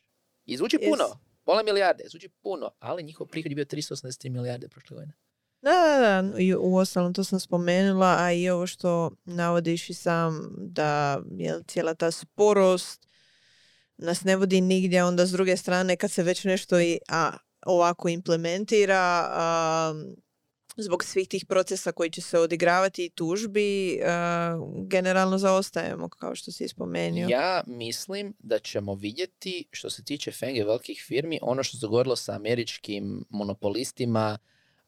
I 0.46 0.56
zvuči 0.56 0.76
Yes. 0.78 0.90
puno. 0.90 1.04
Pola 1.44 1.62
milijarde, 1.62 2.04
zvuči 2.08 2.28
puno, 2.28 2.70
ali 2.78 3.02
njihov 3.02 3.26
prihod 3.26 3.52
je 3.52 3.56
bio 3.56 3.64
383 3.64 4.30
milijarde 4.30 4.68
prošle 4.68 4.94
godine. 4.94 5.12
Da, 5.62 5.70
da, 5.70 6.22
da. 6.22 6.38
I 6.38 6.54
u 6.54 6.76
ostalom 6.76 7.14
to 7.14 7.24
sam 7.24 7.40
spomenula, 7.40 8.16
a 8.18 8.32
i 8.32 8.50
ovo 8.50 8.66
što 8.66 9.10
navodiš 9.24 9.90
i 9.90 9.94
sam 9.94 10.54
da 10.56 11.20
je 11.36 11.62
cijela 11.66 11.94
ta 11.94 12.10
sporost 12.10 13.06
nas 13.96 14.24
ne 14.24 14.36
vodi 14.36 14.60
nigdje, 14.60 15.04
onda 15.04 15.26
s 15.26 15.30
druge 15.30 15.56
strane 15.56 15.96
kad 15.96 16.10
se 16.10 16.22
već 16.22 16.44
nešto 16.44 16.80
i 16.80 16.98
a, 17.08 17.32
ovako 17.66 18.08
implementira, 18.08 19.28
a, 19.30 19.94
zbog 20.76 21.04
svih 21.04 21.28
tih 21.28 21.46
procesa 21.46 21.92
koji 21.92 22.10
će 22.10 22.20
se 22.20 22.38
odigravati 22.38 23.04
i 23.04 23.10
tužbi, 23.10 24.00
uh, 24.00 24.86
generalno 24.86 25.38
zaostajemo, 25.38 26.08
kao 26.08 26.34
što 26.34 26.52
si 26.52 26.68
spomenuo. 26.68 27.30
Ja 27.30 27.62
mislim 27.66 28.34
da 28.38 28.58
ćemo 28.58 28.94
vidjeti, 28.94 29.64
što 29.70 29.90
se 29.90 30.04
tiče 30.04 30.32
fenge 30.32 30.64
velikih 30.64 31.04
firmi, 31.06 31.38
ono 31.42 31.62
što 31.62 31.76
se 31.76 31.80
dogodilo 31.80 32.16
sa 32.16 32.32
američkim 32.32 33.24
monopolistima, 33.30 34.38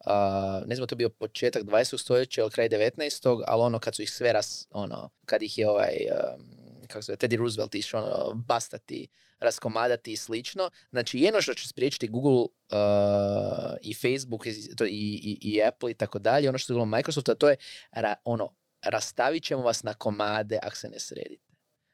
uh, 0.06 0.66
ne 0.66 0.76
znam, 0.76 0.88
to 0.88 0.96
bio 0.96 1.08
početak 1.08 1.62
20. 1.62 1.98
stoljeća 1.98 2.40
ili 2.40 2.50
kraj 2.50 2.68
19. 2.68 3.44
ali 3.46 3.62
ono 3.62 3.78
kad 3.78 3.94
su 3.94 4.02
ih 4.02 4.10
sve 4.10 4.32
ras, 4.32 4.68
ono, 4.70 5.10
kad 5.26 5.42
ih 5.42 5.58
je 5.58 5.68
ovaj, 5.68 5.96
um, 6.10 6.62
kako 6.88 7.02
se 7.02 7.16
Teddy 7.16 7.36
Roosevelt 7.36 7.74
išao 7.74 8.02
ono, 8.02 8.34
bastati, 8.34 9.08
raskomadati 9.40 10.12
i 10.12 10.16
slično. 10.16 10.70
Znači, 10.90 11.18
jedno 11.18 11.42
što 11.42 11.54
će 11.54 11.68
spriječiti 11.68 12.08
Google 12.08 12.40
uh, 12.40 12.48
i 13.82 13.94
Facebook 13.94 14.46
i, 14.46 14.76
to, 14.76 14.84
i, 14.84 14.88
i, 14.90 15.38
i 15.42 15.62
Apple 15.62 15.90
i 15.90 15.94
tako 15.94 16.18
dalje, 16.18 16.48
ono 16.48 16.58
što 16.58 16.72
je 16.72 16.74
bilo 16.74 16.86
Microsoft, 16.86 17.28
a 17.28 17.34
to 17.34 17.48
je 17.48 17.56
ra, 17.92 18.14
ono, 18.24 18.54
rastavit 18.82 19.44
ćemo 19.44 19.62
vas 19.62 19.82
na 19.82 19.94
komade 19.94 20.58
ako 20.62 20.76
se 20.76 20.88
ne 20.88 20.98
sredite. 20.98 21.52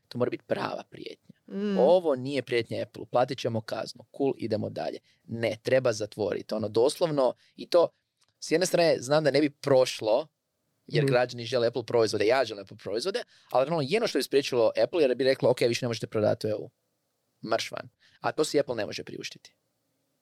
To 0.08 0.18
mora 0.18 0.30
biti 0.30 0.44
prava 0.46 0.82
prijetnja. 0.90 1.27
Mm. 1.48 1.78
Ovo 1.78 2.14
nije 2.14 2.42
prijetnja 2.42 2.82
Apple, 2.82 3.04
platit 3.06 3.38
ćemo 3.38 3.60
kaznu, 3.60 4.04
cool, 4.16 4.32
idemo 4.36 4.70
dalje. 4.70 4.98
Ne, 5.24 5.56
treba 5.62 5.92
zatvoriti. 5.92 6.54
Ono, 6.54 6.68
doslovno, 6.68 7.34
i 7.56 7.66
to, 7.66 7.88
s 8.40 8.50
jedne 8.50 8.66
strane, 8.66 8.96
znam 9.00 9.24
da 9.24 9.30
ne 9.30 9.40
bi 9.40 9.50
prošlo, 9.50 10.26
jer 10.86 11.04
Mhm. 11.04 11.12
građani 11.12 11.44
žele 11.44 11.66
Apple 11.66 11.82
proizvode, 11.84 12.26
ja 12.26 12.44
želim 12.44 12.62
Apple 12.62 12.76
proizvode, 12.76 13.22
ali 13.50 13.66
ono, 13.66 13.80
jedno 13.82 14.08
što 14.08 14.18
bi 14.18 14.22
spriječilo 14.22 14.72
Apple, 14.84 15.02
jer 15.02 15.14
bi 15.14 15.24
reklo, 15.24 15.50
ok, 15.50 15.60
više 15.60 15.84
ne 15.84 15.88
možete 15.88 16.06
prodati 16.06 16.46
u 16.46 16.50
EU. 16.50 16.70
Marš 17.40 17.70
van. 17.70 17.88
A 18.20 18.32
to 18.32 18.44
si 18.44 18.60
Apple 18.60 18.74
ne 18.74 18.86
može 18.86 19.04
priuštiti. 19.04 19.54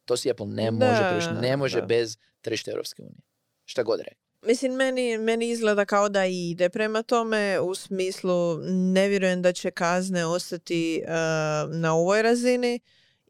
To 0.05 0.17
si 0.17 0.31
Apple 0.31 0.47
ne 0.47 0.71
može 0.71 1.03
Da, 1.03 1.09
priuštiti. 1.11 1.41
Ne 1.41 1.57
može 1.57 1.81
da. 1.81 1.87
bez 1.87 2.19
tržišta 2.41 2.71
Europske 2.71 3.03
unije. 3.03 3.21
Šta 3.65 3.83
god 3.83 4.01
rekao. 4.01 4.26
Mislim, 4.47 4.73
meni, 4.73 5.19
meni 5.19 5.49
izgleda 5.49 5.85
kao 5.85 6.09
da 6.09 6.27
ide 6.27 6.69
prema 6.69 7.03
tome, 7.03 7.61
u 7.61 7.75
smislu 7.75 8.59
ne 8.69 9.09
vjerujem 9.09 9.43
da 9.43 9.53
će 9.53 9.71
kazne 9.71 10.27
ostati 10.27 11.03
uh, 11.05 11.09
na 11.75 11.95
ovoj 11.95 12.23
razini 12.23 12.81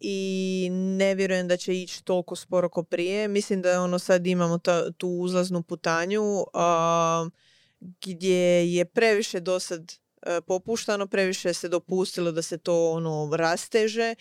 i 0.00 0.68
ne 0.70 1.14
vjerujem 1.14 1.48
da 1.48 1.56
će 1.56 1.74
ići 1.74 2.04
toliko 2.04 2.36
sporo 2.36 2.68
ko 2.68 2.82
prije. 2.82 3.28
Mislim 3.28 3.62
da 3.62 3.82
ono 3.82 3.98
sad 3.98 4.26
imamo 4.26 4.58
ta, 4.58 4.92
tu 4.92 5.08
uzlaznu 5.08 5.62
putanju 5.62 6.22
uh, 6.22 7.32
gdje 7.80 8.74
je 8.74 8.84
previše 8.84 9.40
dosad 9.40 9.80
uh, 9.82 10.32
popuštano, 10.46 11.06
previše 11.06 11.54
se 11.54 11.68
dopustilo 11.68 12.32
da 12.32 12.42
se 12.42 12.58
to 12.58 12.90
ono 12.90 13.30
rasteže. 13.36 14.14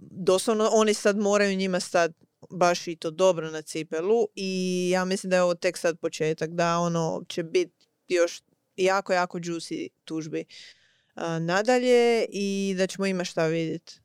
Doslovno 0.00 0.68
oni 0.72 0.94
sad 0.94 1.18
moraju 1.18 1.56
njima 1.56 1.80
stati 1.80 2.29
baš 2.50 2.88
i 2.88 2.96
to 2.96 3.10
dobro 3.10 3.50
na 3.50 3.62
cipelu 3.62 4.28
i 4.34 4.90
ja 4.92 5.04
mislim 5.04 5.30
da 5.30 5.36
je 5.36 5.42
ovo 5.42 5.54
tek 5.54 5.78
sad 5.78 5.98
početak, 5.98 6.50
da 6.50 6.78
ono 6.78 7.24
će 7.28 7.42
biti 7.42 7.86
još 8.08 8.42
jako, 8.76 9.12
jako 9.12 9.38
juicy 9.38 9.88
tužbi 10.04 10.44
a, 11.14 11.38
nadalje 11.38 12.26
i 12.28 12.74
da 12.78 12.86
ćemo 12.86 13.06
ima 13.06 13.24
šta 13.24 13.46
vidjeti. 13.46 14.00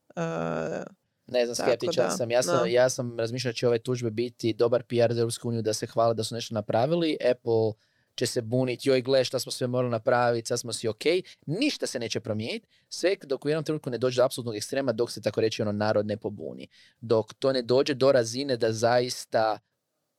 Ne 1.27 1.45
znam, 1.45 1.55
skeptičan 1.55 2.17
sam. 2.17 2.31
Ja 2.31 2.43
sam, 2.43 2.69
ja 2.69 2.89
sam 2.89 3.19
razmišljao 3.19 3.51
da 3.51 3.55
će 3.55 3.67
ove 3.67 3.79
tužbe 3.79 4.11
biti 4.11 4.53
dobar 4.53 4.83
PR 4.83 5.13
za 5.13 5.19
Europsku 5.19 5.47
uniju 5.47 5.61
da 5.61 5.73
se 5.73 5.85
hvale 5.87 6.13
da 6.13 6.23
su 6.23 6.35
nešto 6.35 6.53
napravili. 6.53 7.17
Apple 7.31 7.73
će 8.15 8.25
se 8.25 8.41
buniti, 8.41 8.89
joj 8.89 9.01
gle 9.01 9.23
šta 9.23 9.39
smo 9.39 9.51
sve 9.51 9.67
morali 9.67 9.91
napraviti, 9.91 10.47
sad 10.47 10.59
smo 10.59 10.73
si 10.73 10.87
ok. 10.87 11.03
Ništa 11.45 11.87
se 11.87 11.99
neće 11.99 12.19
promijeniti, 12.19 12.67
sve 12.89 13.15
dok 13.23 13.45
u 13.45 13.49
jednom 13.49 13.63
trenutku 13.63 13.89
ne 13.89 13.97
dođe 13.97 14.21
do 14.21 14.25
apsolutnog 14.25 14.55
ekstrema, 14.55 14.91
dok 14.91 15.11
se 15.11 15.21
tako 15.21 15.41
reći 15.41 15.61
ono 15.61 15.71
narod 15.71 16.05
ne 16.05 16.17
pobuni. 16.17 16.67
Dok 17.01 17.33
to 17.33 17.53
ne 17.53 17.61
dođe 17.61 17.93
do 17.93 18.11
razine 18.11 18.57
da 18.57 18.73
zaista 18.73 19.59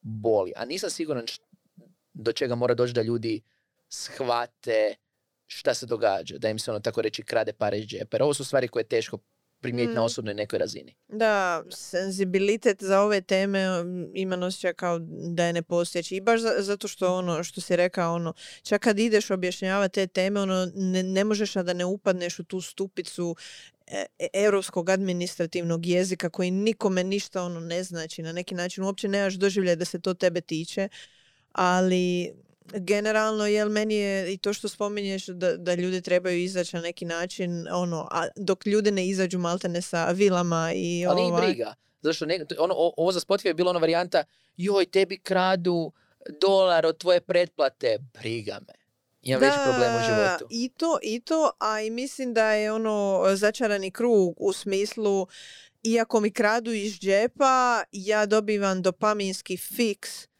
boli. 0.00 0.52
A 0.56 0.64
nisam 0.64 0.90
siguran 0.90 1.24
do 2.12 2.32
čega 2.32 2.54
mora 2.54 2.74
doći 2.74 2.92
da 2.92 3.02
ljudi 3.02 3.42
shvate 3.88 4.94
šta 5.46 5.74
se 5.74 5.86
događa, 5.86 6.38
da 6.38 6.48
im 6.48 6.58
se 6.58 6.70
ono 6.70 6.80
tako 6.80 7.02
reći 7.02 7.22
krade 7.22 7.52
pare 7.52 7.78
iz 7.78 7.86
džepa. 7.86 8.16
Ovo 8.20 8.34
su 8.34 8.44
stvari 8.44 8.68
koje 8.68 8.80
je 8.80 8.88
teško 8.88 9.18
primijetiti 9.66 9.94
na 9.94 10.00
Mm. 10.00 10.04
osobnoj 10.04 10.34
nekoj 10.34 10.58
razini. 10.58 10.94
Da, 11.08 11.62
senzibilitet 11.70 12.82
za 12.82 13.00
ove 13.00 13.20
teme 13.20 13.82
mm, 13.84 14.10
ima 14.14 14.36
osjećaj 14.38 14.74
kao 14.74 14.98
da 15.28 15.44
je 15.44 15.52
nepostojeći. 15.52 16.16
I 16.16 16.20
baš 16.20 16.40
za- 16.40 16.54
zato 16.58 16.88
što 16.88 17.14
ono 17.14 17.44
što 17.44 17.60
si 17.60 17.76
rekao, 17.76 18.14
ono, 18.14 18.32
čak 18.62 18.80
kad 18.80 18.98
ideš 18.98 19.30
objašnjavati 19.30 19.94
te 19.94 20.06
teme, 20.06 20.40
ono, 20.40 20.70
ne, 20.74 21.02
ne 21.02 21.24
možeš 21.24 21.56
a 21.56 21.62
da 21.62 21.72
ne 21.72 21.84
upadneš 21.84 22.38
u 22.38 22.44
tu 22.44 22.60
stupicu 22.60 23.36
e, 23.88 24.04
e, 24.18 24.26
europskog 24.34 24.90
administrativnog 24.90 25.86
jezika 25.86 26.30
koji 26.30 26.50
nikome 26.50 27.04
ništa 27.04 27.42
ono 27.42 27.60
ne 27.60 27.82
znači. 27.82 28.22
Na 28.22 28.32
neki 28.32 28.54
način 28.54 28.84
uopće 28.84 29.08
nemaš 29.08 29.34
doživljaj 29.34 29.76
da 29.76 29.84
se 29.84 30.00
to 30.00 30.14
tebe 30.14 30.40
tiče, 30.40 30.88
ali 31.52 32.32
generalno 32.74 33.46
jel 33.46 33.68
meni 33.68 33.94
je 33.94 34.32
i 34.32 34.38
to 34.38 34.52
što 34.52 34.68
spominješ 34.68 35.26
da, 35.26 35.56
da 35.56 35.74
ljudi 35.74 36.00
trebaju 36.00 36.38
izaći 36.38 36.76
na 36.76 36.82
neki 36.82 37.04
način 37.04 37.68
ono 37.70 38.08
a 38.10 38.26
dok 38.36 38.66
ljudi 38.66 38.90
ne 38.90 39.08
izađu 39.08 39.38
maltene 39.38 39.82
sa 39.82 40.10
vilama 40.10 40.72
i 40.74 41.06
Ali 41.06 41.22
ovaj, 41.22 41.46
briga. 41.46 41.74
Zašto 42.00 42.26
ne, 42.26 42.46
ono, 42.58 42.74
ovo 42.76 43.12
za 43.12 43.20
Spotify 43.20 43.46
je 43.46 43.54
bila 43.54 43.70
ona 43.70 43.78
varijanta 43.78 44.24
joj, 44.56 44.86
tebi 44.86 45.18
kradu 45.18 45.92
dolar 46.40 46.86
od 46.86 46.98
tvoje 46.98 47.20
pretplate. 47.20 47.98
Briga 48.14 48.58
me. 48.66 48.74
Imam 49.22 49.40
veći 49.40 49.56
problem 49.64 49.96
u 49.96 50.04
životu. 50.06 50.46
I 50.50 50.68
to, 50.68 50.98
i 51.02 51.20
to, 51.20 51.50
a 51.58 51.80
i 51.80 51.90
mislim 51.90 52.34
da 52.34 52.52
je 52.52 52.72
ono 52.72 53.24
začarani 53.34 53.90
krug 53.90 54.34
u 54.36 54.52
smislu 54.52 55.26
iako 55.82 56.20
mi 56.20 56.30
kradu 56.30 56.72
iz 56.72 56.98
džepa, 56.98 57.84
ja 57.92 58.26
dobivam 58.26 58.82
dopaminski 58.82 59.56
fiks 59.56 60.10
Da. 60.20 60.35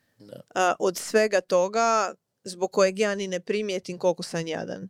A, 0.54 0.74
od 0.78 0.96
svega 0.96 1.40
toga 1.40 2.14
zbog 2.44 2.72
kojeg 2.72 2.98
ja 2.98 3.14
ni 3.14 3.28
ne 3.28 3.40
primijetim 3.40 3.98
koliko 3.98 4.22
sam 4.22 4.46
jadan. 4.46 4.88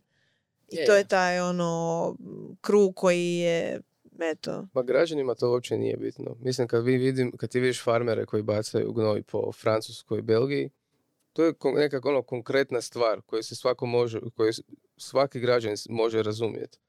I 0.71 0.75
Je, 0.75 0.85
to 0.85 0.95
je. 0.95 1.07
taj 1.07 1.39
ono 1.39 2.15
krug 2.61 2.95
koji 2.95 3.37
je 3.37 3.81
eto, 4.19 4.67
Ma 4.73 4.83
građanima 4.83 5.35
to 5.35 5.51
uopće 5.51 5.77
nije 5.77 5.97
bitno. 5.97 6.35
Mislim 6.39 6.67
kad 6.67 6.83
vi 6.85 6.97
vidim, 6.97 7.31
kad 7.37 7.49
ti 7.49 7.59
vidiš 7.59 7.83
farmere 7.83 8.25
koji 8.25 8.43
bacaju 8.43 8.93
gnoj 8.93 9.23
po 9.23 9.51
Francuskoj 9.51 10.19
i 10.19 10.21
Belgiji, 10.21 10.69
to 11.33 11.43
je 11.43 11.53
nekako 11.75 12.09
ono 12.09 12.21
konkretna 12.21 12.81
stvar 12.81 13.21
koju 13.21 13.43
se 13.43 13.55
svako 13.55 13.85
može, 13.85 14.19
koju 14.35 14.51
svaki 14.97 15.39
građanin 15.39 15.77
može 15.89 16.23
razumjeti. 16.23 16.79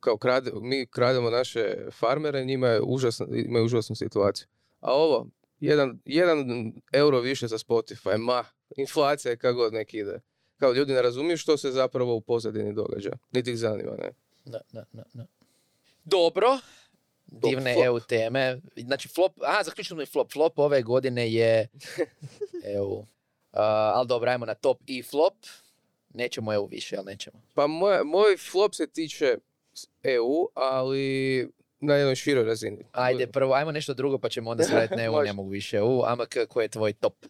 Kao 0.00 0.16
krade, 0.16 0.50
mi 0.54 0.86
krademo 0.86 1.30
naše 1.30 1.76
farmere, 1.92 2.44
njima 2.44 2.68
je 2.68 2.80
užasno, 2.82 3.26
imaju 3.30 3.64
užasnu 3.64 3.96
situaciju. 3.96 4.46
A 4.80 4.92
ovo, 4.92 5.26
jedan, 5.60 5.98
jedan 6.04 6.72
euro 6.92 7.20
više 7.20 7.46
za 7.46 7.58
Spotify, 7.58 8.18
ma, 8.18 8.44
inflacija 8.76 9.30
je 9.30 9.36
kako 9.36 9.56
god 9.56 9.72
nek 9.72 9.94
ide. 9.94 10.20
Kao 10.56 10.72
ljudi 10.72 10.92
ne 10.92 11.02
razumiju 11.02 11.36
što 11.36 11.56
se 11.56 11.70
zapravo 11.70 12.14
u 12.14 12.20
pozadini 12.20 12.72
događa. 12.72 13.10
Niti 13.32 13.50
ih 13.50 13.58
zanima, 13.58 13.92
ne. 13.98 14.10
Da, 14.44 14.60
da, 14.72 14.84
da, 14.92 15.02
da. 15.12 15.26
Dobro. 16.04 16.58
Divne 17.26 17.74
flop. 17.74 17.86
EU 17.86 18.00
teme. 18.00 18.60
Znači 18.76 19.08
flop, 19.08 19.32
a 19.40 19.64
zaključili 19.64 19.96
smo 19.96 20.02
i 20.02 20.06
flop. 20.06 20.32
Flop 20.32 20.58
ove 20.58 20.82
godine 20.82 21.32
je 21.32 21.68
EU. 22.76 22.92
Uh, 22.92 23.06
ali 23.94 24.08
dobro, 24.08 24.30
ajmo 24.30 24.46
na 24.46 24.54
top 24.54 24.78
i 24.86 25.02
flop. 25.02 25.34
Nećemo 26.14 26.54
EU 26.54 26.66
više, 26.66 26.96
ali 26.96 27.06
nećemo. 27.06 27.42
Pa 27.54 27.66
moj, 27.66 28.04
moj 28.04 28.36
flop 28.36 28.74
se 28.74 28.86
tiče 28.86 29.36
EU, 30.02 30.48
ali 30.54 31.48
na 31.84 31.94
jednoj 31.94 32.14
široj 32.14 32.44
razini. 32.44 32.84
Ajde, 32.92 33.26
prvo, 33.26 33.54
ajmo 33.54 33.72
nešto 33.72 33.94
drugo, 33.94 34.18
pa 34.18 34.28
ćemo 34.28 34.50
onda 34.50 34.64
staviti 34.64 34.96
ne 34.96 35.08
ne 35.24 35.32
mogu 35.32 35.48
više 35.48 35.76
EU. 35.76 36.02
Amak, 36.04 36.36
koji 36.48 36.64
je 36.64 36.68
tvoj 36.68 36.92
top? 36.92 37.26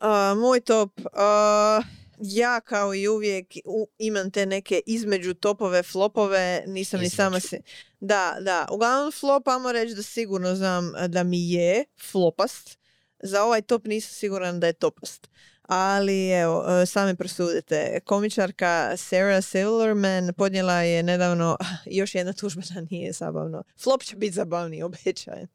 A, 0.00 0.34
moj 0.36 0.60
top. 0.60 1.00
a, 1.12 1.82
ja 2.20 2.60
kao 2.60 2.94
i 2.94 3.08
uvijek 3.08 3.46
u- 3.64 3.88
imam 3.98 4.30
te 4.30 4.46
neke 4.46 4.80
između 4.86 5.34
topove, 5.34 5.82
flopove, 5.82 6.64
nisam 6.66 7.00
ni 7.00 7.10
sama 7.10 7.40
se... 7.40 7.60
Da, 8.00 8.36
da. 8.40 8.66
Uglavnom 8.72 9.12
flop, 9.12 9.48
ajmo 9.48 9.72
reći 9.72 9.94
da 9.94 10.02
sigurno 10.02 10.54
znam 10.54 10.92
da 11.08 11.22
mi 11.22 11.50
je 11.50 11.84
flopast. 12.10 12.78
Za 13.22 13.42
ovaj 13.44 13.62
top 13.62 13.86
nisam 13.86 14.10
siguran 14.14 14.60
da 14.60 14.66
je 14.66 14.72
topast. 14.72 15.28
Ali 15.68 16.30
evo, 16.30 16.64
e, 16.68 16.86
sami 16.86 17.16
prosudite. 17.16 18.00
Komičarka 18.04 18.96
Sarah 18.96 19.44
Silverman 19.44 20.32
podnijela 20.36 20.82
je 20.82 21.02
nedavno 21.02 21.56
još 21.98 22.14
jedna 22.14 22.32
tužba 22.32 22.62
da 22.74 22.80
nije 22.90 23.12
zabavno. 23.12 23.62
Flop 23.82 24.02
će 24.02 24.16
biti 24.16 24.34
zabavniji, 24.34 24.82
obećajem. 24.90 25.48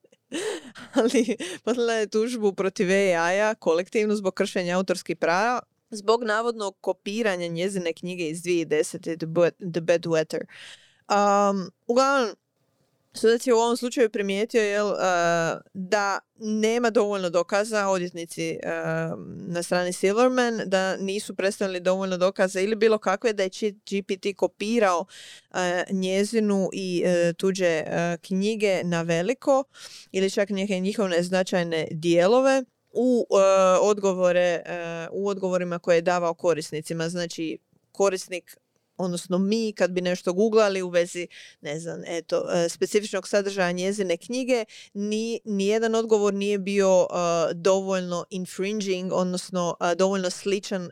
Ali 0.93 1.37
podnijela 1.63 1.93
je 1.93 2.07
tužbu 2.07 2.53
protiv 2.53 2.89
AI-a 2.89 3.55
kolektivno 3.55 4.15
zbog 4.15 4.33
kršenja 4.33 4.77
autorskih 4.77 5.17
prava 5.17 5.59
zbog 5.89 6.23
navodnog 6.23 6.77
kopiranja 6.81 7.47
njezine 7.47 7.93
knjige 7.93 8.29
iz 8.29 8.41
2010. 8.41 8.99
The, 8.99 9.67
The 9.71 9.81
Bedwetter. 9.81 10.45
Um, 11.09 11.71
uglavnom, 11.87 12.35
Sudac 13.15 13.47
je 13.47 13.53
u 13.53 13.57
ovom 13.57 13.77
slučaju 13.77 14.09
primijetio 14.09 14.61
jel, 14.61 14.87
uh, 14.87 14.97
da 15.73 16.19
nema 16.35 16.89
dovoljno 16.89 17.29
dokaza 17.29 17.87
odvjetnici 17.87 18.59
uh, 18.63 18.69
na 19.47 19.63
strani 19.63 19.93
Silverman, 19.93 20.61
da 20.65 20.97
nisu 20.97 21.35
predstavili 21.35 21.79
dovoljno 21.79 22.17
dokaza 22.17 22.61
ili 22.61 22.75
bilo 22.75 22.97
kakve 22.97 23.33
da 23.33 23.43
je 23.43 23.49
GPT 23.71 24.37
kopirao 24.37 24.99
uh, 24.99 25.57
njezinu 25.91 26.69
i 26.73 27.03
tuđe 27.37 27.83
knjige 28.21 28.81
na 28.83 29.01
veliko 29.01 29.63
ili 30.11 30.31
čak 30.31 30.49
neke 30.49 30.79
njihove 30.79 31.23
značajne 31.23 31.87
dijelove 31.91 32.63
u 32.93 33.25
e, 33.29 33.43
odgovore 33.81 34.39
e, 34.39 35.07
u 35.11 35.27
odgovorima 35.27 35.79
koje 35.79 35.95
je 35.95 36.01
davao 36.01 36.33
korisnicima. 36.33 37.09
Znači 37.09 37.57
korisnik 37.91 38.57
odnosno 38.97 39.37
mi 39.37 39.73
kad 39.73 39.91
bi 39.91 40.01
nešto 40.01 40.33
googlali 40.33 40.81
u 40.81 40.89
vezi 40.89 41.27
ne 41.61 41.79
znam, 41.79 42.01
eto, 42.07 42.45
e, 42.53 42.69
specifičnog 42.69 43.27
sadržaja 43.27 43.71
njezine 43.71 44.17
knjige, 44.17 44.65
ni, 44.93 45.39
nijedan 45.45 45.95
odgovor 45.95 46.33
nije 46.33 46.59
bio 46.59 47.07
dovoljno 47.53 48.25
infringing, 48.29 49.13
odnosno 49.13 49.75
dovoljno 49.97 50.29
sličan 50.29 50.89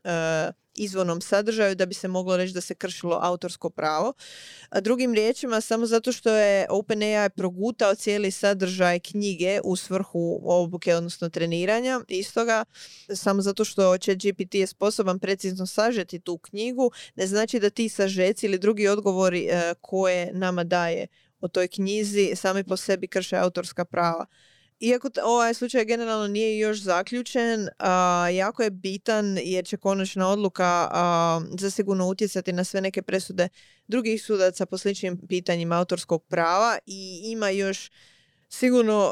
izvornom 0.75 1.21
sadržaju 1.21 1.75
da 1.75 1.85
bi 1.85 1.93
se 1.93 2.07
moglo 2.07 2.37
reći 2.37 2.53
da 2.53 2.61
se 2.61 2.75
kršilo 2.75 3.19
autorsko 3.21 3.69
pravo. 3.69 4.13
A 4.69 4.81
drugim 4.81 5.13
riječima, 5.13 5.61
samo 5.61 5.85
zato 5.85 6.11
što 6.11 6.29
je 6.29 6.67
OpenAI 6.69 7.29
progutao 7.29 7.95
cijeli 7.95 8.31
sadržaj 8.31 8.99
knjige 8.99 9.59
u 9.63 9.75
svrhu 9.75 10.41
obuke, 10.43 10.95
odnosno 10.95 11.29
treniranja, 11.29 12.01
istoga, 12.07 12.65
samo 13.15 13.41
zato 13.41 13.65
što 13.65 13.97
će 13.97 14.15
GPT 14.15 14.55
je 14.55 14.67
sposoban 14.67 15.19
precizno 15.19 15.65
sažeti 15.67 16.19
tu 16.19 16.37
knjigu, 16.37 16.91
ne 17.15 17.27
znači 17.27 17.59
da 17.59 17.69
ti 17.69 17.89
sažeci 17.89 18.45
ili 18.45 18.59
drugi 18.59 18.87
odgovori 18.87 19.45
e, 19.45 19.73
koje 19.81 20.33
nama 20.33 20.63
daje 20.63 21.07
o 21.41 21.47
toj 21.47 21.67
knjizi 21.67 22.31
sami 22.35 22.63
po 22.63 22.77
sebi 22.77 23.07
krše 23.07 23.35
autorska 23.35 23.85
prava 23.85 24.25
iako 24.81 25.09
ovaj 25.23 25.53
slučaj 25.53 25.85
generalno 25.85 26.27
nije 26.27 26.57
još 26.57 26.81
zaključen, 26.81 27.67
jako 28.33 28.63
je 28.63 28.69
bitan 28.69 29.37
jer 29.43 29.65
će 29.65 29.77
konačna 29.77 30.27
odluka 30.27 30.89
zasigurno 31.59 32.07
utjecati 32.07 32.53
na 32.53 32.63
sve 32.63 32.81
neke 32.81 33.01
presude 33.01 33.49
drugih 33.87 34.23
sudaca 34.23 34.65
po 34.65 34.77
sličnim 34.77 35.27
pitanjima 35.27 35.77
autorskog 35.77 36.23
prava 36.23 36.77
i 36.85 37.21
ima 37.23 37.49
još 37.49 37.91
sigurno 38.49 39.11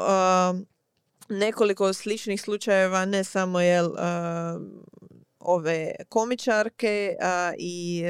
nekoliko 1.28 1.92
sličnih 1.92 2.40
slučajeva, 2.40 3.04
ne 3.04 3.24
samo 3.24 3.60
jel, 3.60 3.90
ove 5.38 5.94
komičarke 6.08 7.16
i 7.58 8.04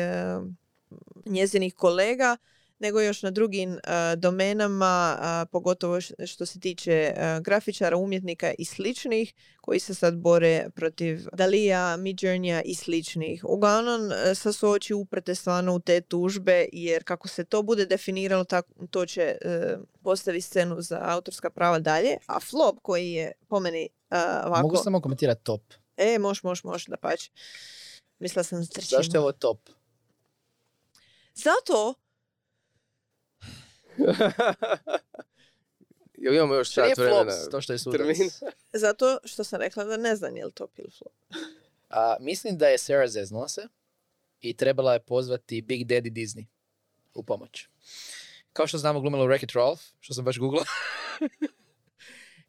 njezinih 1.27 1.75
kolega, 1.75 2.37
nego 2.81 3.01
još 3.01 3.23
na 3.23 3.31
drugim 3.31 3.79
domenama, 4.17 5.19
pogotovo 5.53 6.01
što 6.27 6.47
se 6.47 6.61
tiče 6.61 7.15
grafičara, 7.41 7.97
umjetnika 7.97 8.53
i 8.59 8.65
sličnih, 8.65 9.35
koji 9.61 9.81
se 9.81 9.95
sad 9.95 10.17
bore 10.17 10.71
protiv 10.75 11.27
Dalija, 11.33 11.97
Midjourneya 11.99 12.63
i 12.65 12.75
sličnih. 12.75 13.45
Uglavnom, 13.45 14.01
sa 14.35 14.53
su 14.53 14.69
oči 14.69 14.95
uprte 14.95 15.35
stvarno 15.35 15.75
u 15.75 15.81
te 15.81 16.01
tužbe, 16.01 16.67
jer 16.73 17.05
kako 17.05 17.29
se 17.29 17.45
to 17.45 17.63
bude 17.63 17.87
definiralo, 17.87 18.45
to 18.91 19.07
će 19.07 19.23
e, 19.23 19.77
postaviti 20.03 20.47
scenu 20.47 20.81
za 20.81 21.01
autorska 21.03 21.51
prava 21.51 21.79
dalje. 21.79 22.17
A 22.27 22.41
flop 22.41 22.79
koji 22.83 23.11
je 23.11 23.33
po 23.49 23.61
meni 23.61 23.89
ovako... 24.45 24.63
Mogu 24.63 24.77
samo 24.77 25.01
komentirati 25.01 25.45
top. 25.45 25.63
E, 25.97 26.19
moš, 26.19 26.43
moš, 26.43 26.65
moš, 26.65 26.87
da 26.87 26.97
pač. 26.97 27.31
Mislila 28.19 28.45
sam 28.45 28.65
Zašto 28.65 29.17
je 29.17 29.21
ovo 29.21 29.33
top? 29.33 29.69
Zato 31.35 31.95
Jel 36.23 36.35
imamo 36.35 36.55
još 36.55 36.73
sat 36.73 36.99
vremena? 36.99 37.33
to 37.51 37.61
što 37.61 37.73
je 37.73 37.79
Zato 38.73 39.19
što 39.25 39.45
sam 39.45 39.61
rekla 39.61 39.85
da 39.85 39.97
ne 39.97 40.17
znam 40.17 40.37
je 40.37 40.45
li 40.45 40.53
top 40.53 40.79
ili 40.79 40.91
flop. 40.99 41.15
A, 41.89 42.17
mislim 42.21 42.59
da 42.59 42.69
je 42.69 42.79
Sarah 42.79 43.09
zeznula 43.09 43.49
se 43.49 43.69
i 44.41 44.57
trebala 44.57 44.93
je 44.93 45.01
pozvati 45.01 45.63
Big 45.63 45.87
Daddy 45.87 46.11
Disney 46.11 46.47
u 47.15 47.23
pomoć. 47.23 47.69
Kao 48.53 48.67
što 48.67 48.79
znamo 48.79 49.01
glumilo 49.01 49.27
Wreck-It 49.27 49.57
Ralph, 49.57 49.83
što 50.01 50.15
sam 50.15 50.25
baš 50.25 50.39
googlao. 50.39 50.65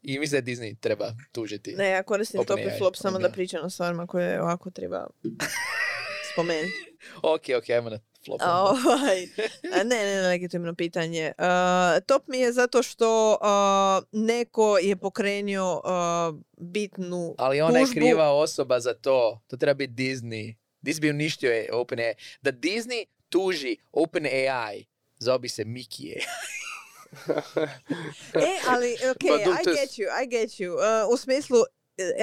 I 0.01 0.19
mislim 0.19 0.41
da 0.41 0.51
Disney 0.51 0.79
treba 0.79 1.13
tužiti. 1.31 1.75
Ne, 1.75 1.89
ja 1.89 2.03
koristim 2.03 2.45
top 2.45 2.59
i 2.59 2.77
flop 2.77 2.95
samo 2.95 3.19
da 3.19 3.29
pričam 3.29 3.65
o 3.65 3.69
stvarima 3.69 4.07
koje 4.07 4.41
ovako 4.41 4.71
treba 4.71 5.07
spomenuti. 6.33 6.97
ok, 7.23 7.43
ok, 7.57 7.69
ajmo 7.69 7.89
na 7.89 7.99
Ovaj, 8.41 9.27
ne, 9.63 9.83
ne, 9.83 10.21
legitimno 10.21 10.75
pitanje. 10.75 11.33
Uh, 11.37 11.45
top 12.05 12.27
mi 12.27 12.39
je 12.39 12.53
zato 12.53 12.83
što 12.83 13.31
uh, 13.31 14.07
neko 14.11 14.77
je 14.77 14.95
pokrenio 14.95 15.73
uh, 15.73 16.39
bitnu 16.57 17.35
Ali 17.37 17.61
ona 17.61 17.79
je 17.79 17.85
kriva 17.93 18.31
osoba 18.31 18.79
za 18.79 18.93
to. 18.93 19.41
To 19.47 19.57
treba 19.57 19.73
biti 19.73 19.93
Disney. 19.93 20.55
Disney 20.81 21.01
bi 21.01 21.09
uništio 21.09 21.51
OpenAI. 21.71 22.13
Da 22.41 22.51
Disney 22.51 23.05
tuži 23.29 23.77
OpenAI, 23.91 24.85
zove 25.19 25.39
bi 25.39 25.49
se 25.49 25.63
Mickey 25.63 26.15
e, 28.33 28.59
ali, 28.67 28.93
ok, 29.11 29.23
I 29.23 29.63
get 29.75 29.97
you, 29.97 30.07
I 30.23 30.27
get 30.27 30.59
you. 30.59 30.73
Uh, 30.73 31.13
u 31.13 31.17
smislu, 31.17 31.63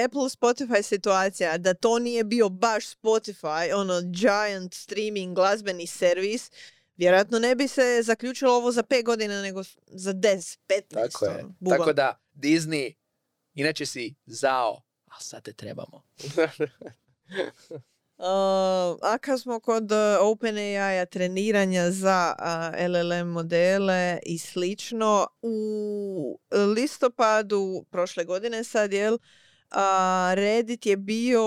Apple 0.05 0.21
Spotify 0.21 0.81
situacija 0.81 1.57
da 1.57 1.73
to 1.73 1.99
nije 1.99 2.23
bio 2.23 2.49
baš 2.49 2.85
Spotify, 2.85 3.73
ono 3.75 4.01
giant 4.01 4.73
streaming 4.73 5.35
glazbeni 5.35 5.87
servis, 5.87 6.51
vjerojatno 6.97 7.39
ne 7.39 7.55
bi 7.55 7.67
se 7.67 8.01
zaključilo 8.03 8.53
ovo 8.53 8.71
za 8.71 8.83
5 8.83 9.03
godina, 9.03 9.41
nego 9.41 9.63
za 9.87 10.13
10, 10.13 10.57
15. 10.67 11.11
Tako 11.11 11.25
je. 11.25 11.45
Ono, 11.65 11.77
Tako 11.77 11.93
da, 11.93 12.19
Disney, 12.33 12.93
inače 13.53 13.85
si 13.85 14.15
zao, 14.25 14.81
a 15.05 15.19
sad 15.19 15.43
te 15.43 15.53
trebamo. 15.53 16.03
Uh, 18.19 18.25
a 19.01 19.17
kad 19.21 19.41
smo 19.41 19.59
kod 19.59 19.91
uh, 19.91 19.97
OpenAI-a 20.21 21.05
treniranja 21.05 21.91
za 21.91 22.35
uh, 22.39 22.45
LLM 22.89 23.27
modele 23.27 24.19
i 24.25 24.37
slično, 24.37 25.27
u 25.41 26.39
listopadu 26.75 27.85
prošle 27.89 28.25
godine 28.25 28.63
sad, 28.63 28.93
jel, 28.93 29.17
a, 29.71 30.31
Reddit 30.35 30.85
je 30.85 30.97
bio 30.97 31.43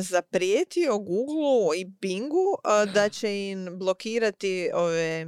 zaprijetio 0.00 0.98
Google 0.98 1.78
i 1.78 1.84
Bingu 1.84 2.56
da 2.94 3.08
će 3.18 3.48
im 3.48 3.78
blokirati 3.78 4.70
ove 4.74 5.26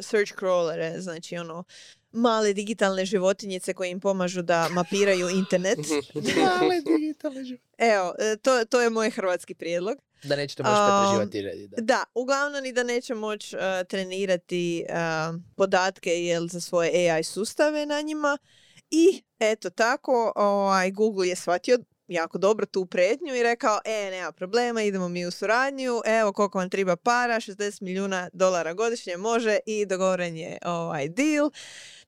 search 0.00 0.32
crawlere, 0.34 0.98
znači 0.98 1.36
ono 1.36 1.64
male 2.12 2.52
digitalne 2.52 3.04
životinjice 3.04 3.74
koje 3.74 3.90
im 3.90 4.00
pomažu 4.00 4.42
da 4.42 4.68
mapiraju 4.68 5.28
internet. 5.28 5.78
male 6.60 6.80
digitalne 6.80 7.44
životinjice. 7.44 7.62
Evo, 7.78 8.14
e, 8.18 8.36
to, 8.36 8.64
to 8.64 8.80
je 8.80 8.90
moj 8.90 9.10
hrvatski 9.10 9.54
prijedlog. 9.54 9.98
Da 10.22 10.36
nećete 10.36 10.62
moći 10.62 10.74
pretraživati 10.74 11.42
Reddit. 11.42 11.70
Da. 11.70 11.82
da, 11.82 12.04
uglavnom 12.14 12.64
i 12.64 12.72
da 12.72 12.82
neće 12.82 13.14
moći 13.14 13.56
uh, 13.56 13.62
trenirati 13.88 14.84
uh, 14.88 15.40
podatke 15.56 16.10
jel, 16.10 16.48
za 16.48 16.60
svoje 16.60 17.10
AI 17.10 17.24
sustave 17.24 17.86
na 17.86 18.00
njima. 18.00 18.38
I 18.94 19.22
eto 19.38 19.70
tako, 19.70 20.32
ovaj, 20.36 20.90
Google 20.90 21.28
je 21.28 21.36
shvatio 21.36 21.78
jako 22.08 22.38
dobro 22.38 22.66
tu 22.66 22.86
prednju 22.86 23.34
i 23.34 23.42
rekao, 23.42 23.78
e, 23.84 24.10
nema 24.10 24.32
problema, 24.32 24.82
idemo 24.82 25.08
mi 25.08 25.26
u 25.26 25.30
suradnju, 25.30 26.00
evo 26.04 26.32
koliko 26.32 26.58
vam 26.58 26.70
treba 26.70 26.96
para, 26.96 27.34
60 27.34 27.82
milijuna 27.82 28.30
dolara 28.32 28.74
godišnje 28.74 29.16
može 29.16 29.58
i 29.66 29.86
dogovoren 29.86 30.36
je 30.36 30.58
ovaj 30.64 31.08
deal. 31.08 31.50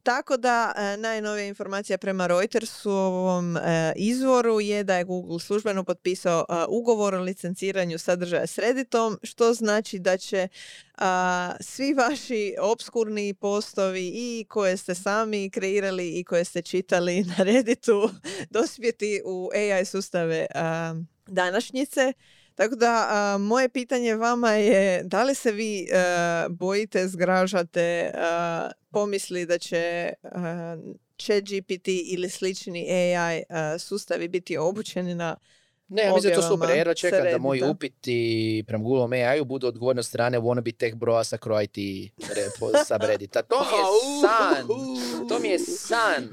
Tako 0.04 0.36
da 0.36 0.72
e, 0.76 0.96
najnovija 0.96 1.46
informacija 1.46 1.98
prema 1.98 2.26
Reutersovom 2.26 3.56
e, 3.56 3.92
izvoru 3.96 4.60
je 4.60 4.84
da 4.84 4.96
je 4.96 5.04
Google 5.04 5.40
službeno 5.40 5.84
potpisao 5.84 6.46
e, 6.48 6.54
ugovor 6.68 7.14
o 7.14 7.20
licenciranju 7.20 7.98
sadržaja 7.98 8.46
s 8.46 8.58
Redditom, 8.58 9.18
što 9.22 9.54
znači 9.54 9.98
da 9.98 10.16
će 10.16 10.48
svi 11.60 11.94
vaši 11.94 12.54
obskurni 12.60 13.34
postovi 13.34 14.12
i 14.14 14.46
koje 14.48 14.76
ste 14.76 14.94
sami 14.94 15.50
kreirali 15.50 16.18
i 16.18 16.24
koje 16.24 16.44
ste 16.44 16.62
čitali 16.62 17.24
na 17.38 17.44
Redditu 17.44 18.10
dospjeti 18.50 19.22
u 19.24 19.50
AI 19.54 19.84
sustave 19.84 20.46
današnjice. 21.26 22.12
Tako 22.54 22.74
da, 22.74 23.36
moje 23.40 23.68
pitanje 23.68 24.14
vama 24.14 24.50
je 24.52 25.02
da 25.04 25.22
li 25.22 25.34
se 25.34 25.52
vi 25.52 25.88
bojite, 26.48 27.08
zgražate, 27.08 28.12
pomisli 28.94 29.46
da 29.46 29.58
će 29.58 30.12
chat 31.18 31.44
GPT 31.44 31.88
ili 31.88 32.30
slični 32.30 32.86
AI 32.90 33.42
sustavi 33.78 34.28
biti 34.28 34.56
obučeni 34.56 35.14
na 35.14 35.36
ne, 35.88 36.02
ja 36.02 36.14
mislim 36.14 36.34
da 36.34 36.40
to 36.40 36.48
super. 36.48 36.70
Jedva 36.70 36.94
čekam 36.94 37.24
da 37.32 37.38
moji 37.38 37.62
upiti 37.62 38.64
prema 38.66 38.84
Google 38.84 39.24
AI-u 39.24 39.44
budu 39.44 39.66
odgovorni 39.66 39.98
od 39.98 40.06
strane 40.06 40.38
wannabe 40.38 40.76
tech 40.76 40.94
broa 40.94 41.24
sa 41.24 41.36
Croati 41.36 42.10
subreddita. 42.88 43.42
To 43.42 43.58
mi 43.58 43.76
je 43.76 43.84
san. 44.22 44.66
To 45.28 45.38
mi 45.38 45.48
je 45.48 45.58
san. 45.58 46.28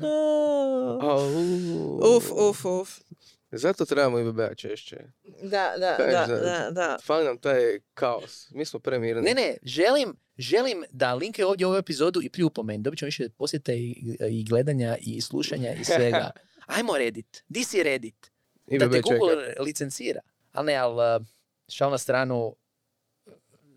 Uf, 2.18 2.32
uf, 2.32 2.66
uf. 2.66 2.90
Zato 3.52 3.86
trebamo 3.86 4.20
i 4.20 4.24
BBA 4.24 4.56
češće. 4.56 4.98
Da, 5.44 5.74
da, 5.80 5.98
da, 6.12 6.26
da, 6.28 6.72
da. 6.72 6.98
Fali 7.04 7.26
nam 7.26 7.38
taj 7.38 7.80
kaos. 7.94 8.52
Mi 8.52 8.66
smo 8.66 8.80
premirni. 8.80 9.22
Ne, 9.22 9.34
ne, 9.34 9.58
želim, 9.64 10.16
želim 10.42 10.84
da 10.92 11.14
linke 11.14 11.46
ovdje 11.46 11.66
u 11.66 11.70
ovu 11.70 11.78
epizodu 11.78 12.22
i 12.22 12.30
prije 12.30 12.46
upomeni. 12.46 12.84
Dobit 12.84 13.00
ćemo 13.00 13.08
više 13.08 13.30
posjeta 13.30 13.74
i, 13.74 13.96
i 14.30 14.44
gledanja 14.44 14.98
i 15.02 15.22
slušanja 15.22 15.74
i 15.74 15.84
svega. 15.84 16.32
Ajmo 16.68 16.98
Reddit. 16.98 17.44
Di 17.48 17.64
si 17.64 17.84
Reddit? 17.84 18.32
I 18.68 18.78
da 18.78 18.90
te 18.92 19.02
Google 19.02 19.36
licencira. 19.60 20.22
Ali 20.52 20.66
ne, 20.66 20.76
ali 20.76 21.26
šal 21.70 21.92
na 21.92 21.98
stranu, 21.98 22.56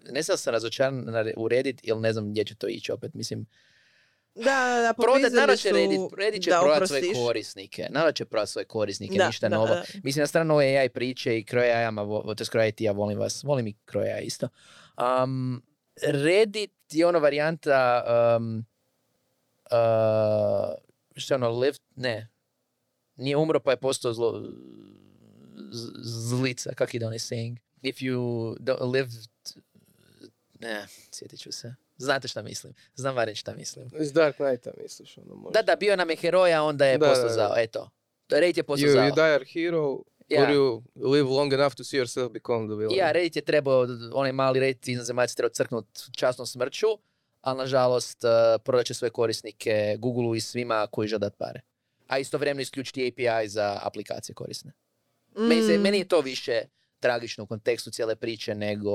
ne 0.04 0.22
sam 0.22 0.36
sam 0.36 0.52
razočaran 0.52 1.04
u 1.36 1.48
Reddit 1.48 1.80
ili 1.82 2.00
ne 2.00 2.12
znam 2.12 2.30
gdje 2.30 2.44
će 2.44 2.54
to 2.54 2.68
ići 2.68 2.92
opet. 2.92 3.14
Mislim, 3.14 3.46
Da, 4.34 4.42
da, 4.42 4.80
da, 4.82 4.94
Prodat, 4.94 5.32
naravno 5.32 5.56
će 5.56 5.70
Reddit, 5.70 6.00
Reddit 6.18 6.42
će 6.42 6.50
da 6.50 6.60
prodat 6.60 6.88
svoje 6.88 7.12
korisnike. 7.14 7.86
Naravno 7.90 8.12
će 8.12 8.24
prodat 8.24 8.48
svoje 8.48 8.64
korisnike, 8.64 9.18
Da, 9.18 9.26
ništa 9.26 9.48
da, 9.48 9.56
novo. 9.56 9.66
da. 9.66 9.84
Mislim, 10.02 10.22
na 10.22 10.26
stranu 10.26 10.54
ove 10.54 10.76
AI 10.76 10.88
priče 10.88 11.38
i 11.38 11.44
kroj 11.44 11.72
AI-ama, 11.72 12.02
vo- 12.02 12.34
to 12.34 12.42
je 12.44 12.48
kroj 12.48 12.68
IT-a, 12.68 12.92
volim 12.92 13.18
vas, 13.18 13.42
volim 13.42 13.66
i 13.66 13.74
kroj 13.84 14.12
AI 14.12 14.24
isto. 14.24 14.48
Um, 15.22 15.62
Reddit 16.02 16.70
je 16.90 17.06
ono 17.06 17.18
varijanta 17.18 18.04
um, 18.36 18.64
uh, 19.64 20.74
što 21.16 21.34
je 21.34 21.36
ono, 21.36 21.50
live, 21.50 21.76
ne, 21.96 22.28
nije 23.16 23.36
umro 23.36 23.60
pa 23.60 23.70
je 23.70 23.76
postao 23.76 24.12
zlo, 24.12 24.42
z- 25.70 25.92
zlica, 26.28 26.70
kak 26.72 26.94
ide 26.94 27.06
onaj 27.06 27.18
saying? 27.18 27.56
If 27.82 27.96
you 27.96 28.18
don't 28.58 28.92
live, 28.92 29.08
ne, 30.60 30.86
sjetit 31.10 31.40
ću 31.40 31.52
se. 31.52 31.74
Znate 31.96 32.28
šta 32.28 32.42
mislim, 32.42 32.72
znam 32.94 33.16
varem 33.16 33.34
šta 33.34 33.54
mislim. 33.54 33.90
Iz 33.94 34.12
Dark 34.12 34.36
Knighta 34.36 34.70
misliš, 34.76 35.18
ono 35.18 35.34
možda. 35.34 35.50
Da, 35.52 35.64
da, 35.64 35.76
bio 35.76 35.96
nam 35.96 36.10
je 36.10 36.16
heroja, 36.16 36.62
onda 36.62 36.86
je 36.86 36.98
Da, 36.98 37.06
postao 37.06 37.22
da, 37.22 37.28
da. 37.28 37.34
zao, 37.36 37.54
eto. 37.56 37.90
Reddit 38.30 38.56
je 38.56 38.62
postao 38.62 38.88
You, 38.88 38.92
zao. 38.92 39.02
you 39.02 39.14
die 39.14 39.34
a 39.36 39.40
hero, 39.54 40.02
Ja. 40.28 40.42
or 40.42 40.48
you 40.48 40.82
live 40.96 41.28
long 41.28 41.52
enough 41.52 41.74
to 41.74 41.84
see 41.84 41.98
yourself 41.98 42.32
become 42.32 42.66
the 42.66 42.74
villain. 42.74 42.98
Ja, 42.98 43.12
Reddit 43.12 43.36
je 43.36 43.42
trebao, 43.42 43.86
onaj 44.12 44.32
mali 44.32 44.60
Reddit 44.60 44.88
iznad 44.88 45.28
je 45.28 45.34
trebao 45.34 45.50
crknut 45.50 45.86
časnom 46.16 46.46
smrću, 46.46 46.86
ali 47.40 47.58
nažalost 47.58 48.24
uh, 48.24 48.30
prodat 48.64 48.86
će 48.86 48.94
svoje 48.94 49.10
korisnike 49.10 49.96
Google 49.98 50.36
i 50.36 50.40
svima 50.40 50.86
koji 50.90 51.08
žele 51.08 51.18
dat 51.18 51.36
pare. 51.38 51.60
A 52.06 52.18
istovremeno 52.18 52.60
isključiti 52.60 53.08
API 53.08 53.48
za 53.48 53.78
aplikacije 53.82 54.34
korisne. 54.34 54.72
Meni, 55.36 55.62
se, 55.62 55.78
Mm, 55.78 55.82
meni 55.82 55.98
je 55.98 56.08
to 56.08 56.20
više 56.20 56.62
tragično 57.00 57.44
u 57.44 57.46
kontekstu 57.46 57.90
cijele 57.90 58.16
priče 58.16 58.54
nego 58.54 58.90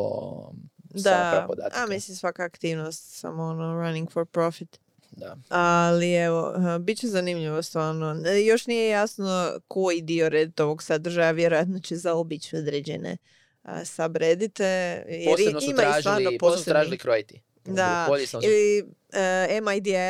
samo 0.95 1.55
da, 1.55 1.69
a 1.73 1.85
mislim 1.85 2.17
svaka 2.17 2.43
aktivnost 2.43 3.19
samo 3.19 3.43
ono 3.43 3.81
running 3.81 4.11
for 4.11 4.25
profit. 4.25 4.79
Da. 5.11 5.37
Ali 5.49 6.13
evo, 6.13 6.53
bit 6.79 6.97
će 6.97 7.07
zanimljivo 7.07 7.61
stvarno. 7.61 8.21
E, 8.25 8.41
Još 8.41 8.67
nije 8.67 8.89
jasno 8.89 9.53
koji 9.67 10.01
dio 10.01 10.29
Redditovog 10.29 10.83
sadržaja 10.83 11.31
vjerojatno 11.31 11.79
će 11.79 11.95
zaobići 11.95 12.55
određene 12.57 13.17
i- 15.09 15.25
Posebno 15.25 15.61
su 15.61 15.69
ima 15.69 15.73
i 15.73 15.85
stvarno 15.91 16.01
tražili, 16.15 16.37
posebno 16.37 16.63
tražili 16.65 16.97
krojiti. 16.97 17.41
Da, 17.65 18.07
Ili 18.43 18.81
uh, 18.81 18.89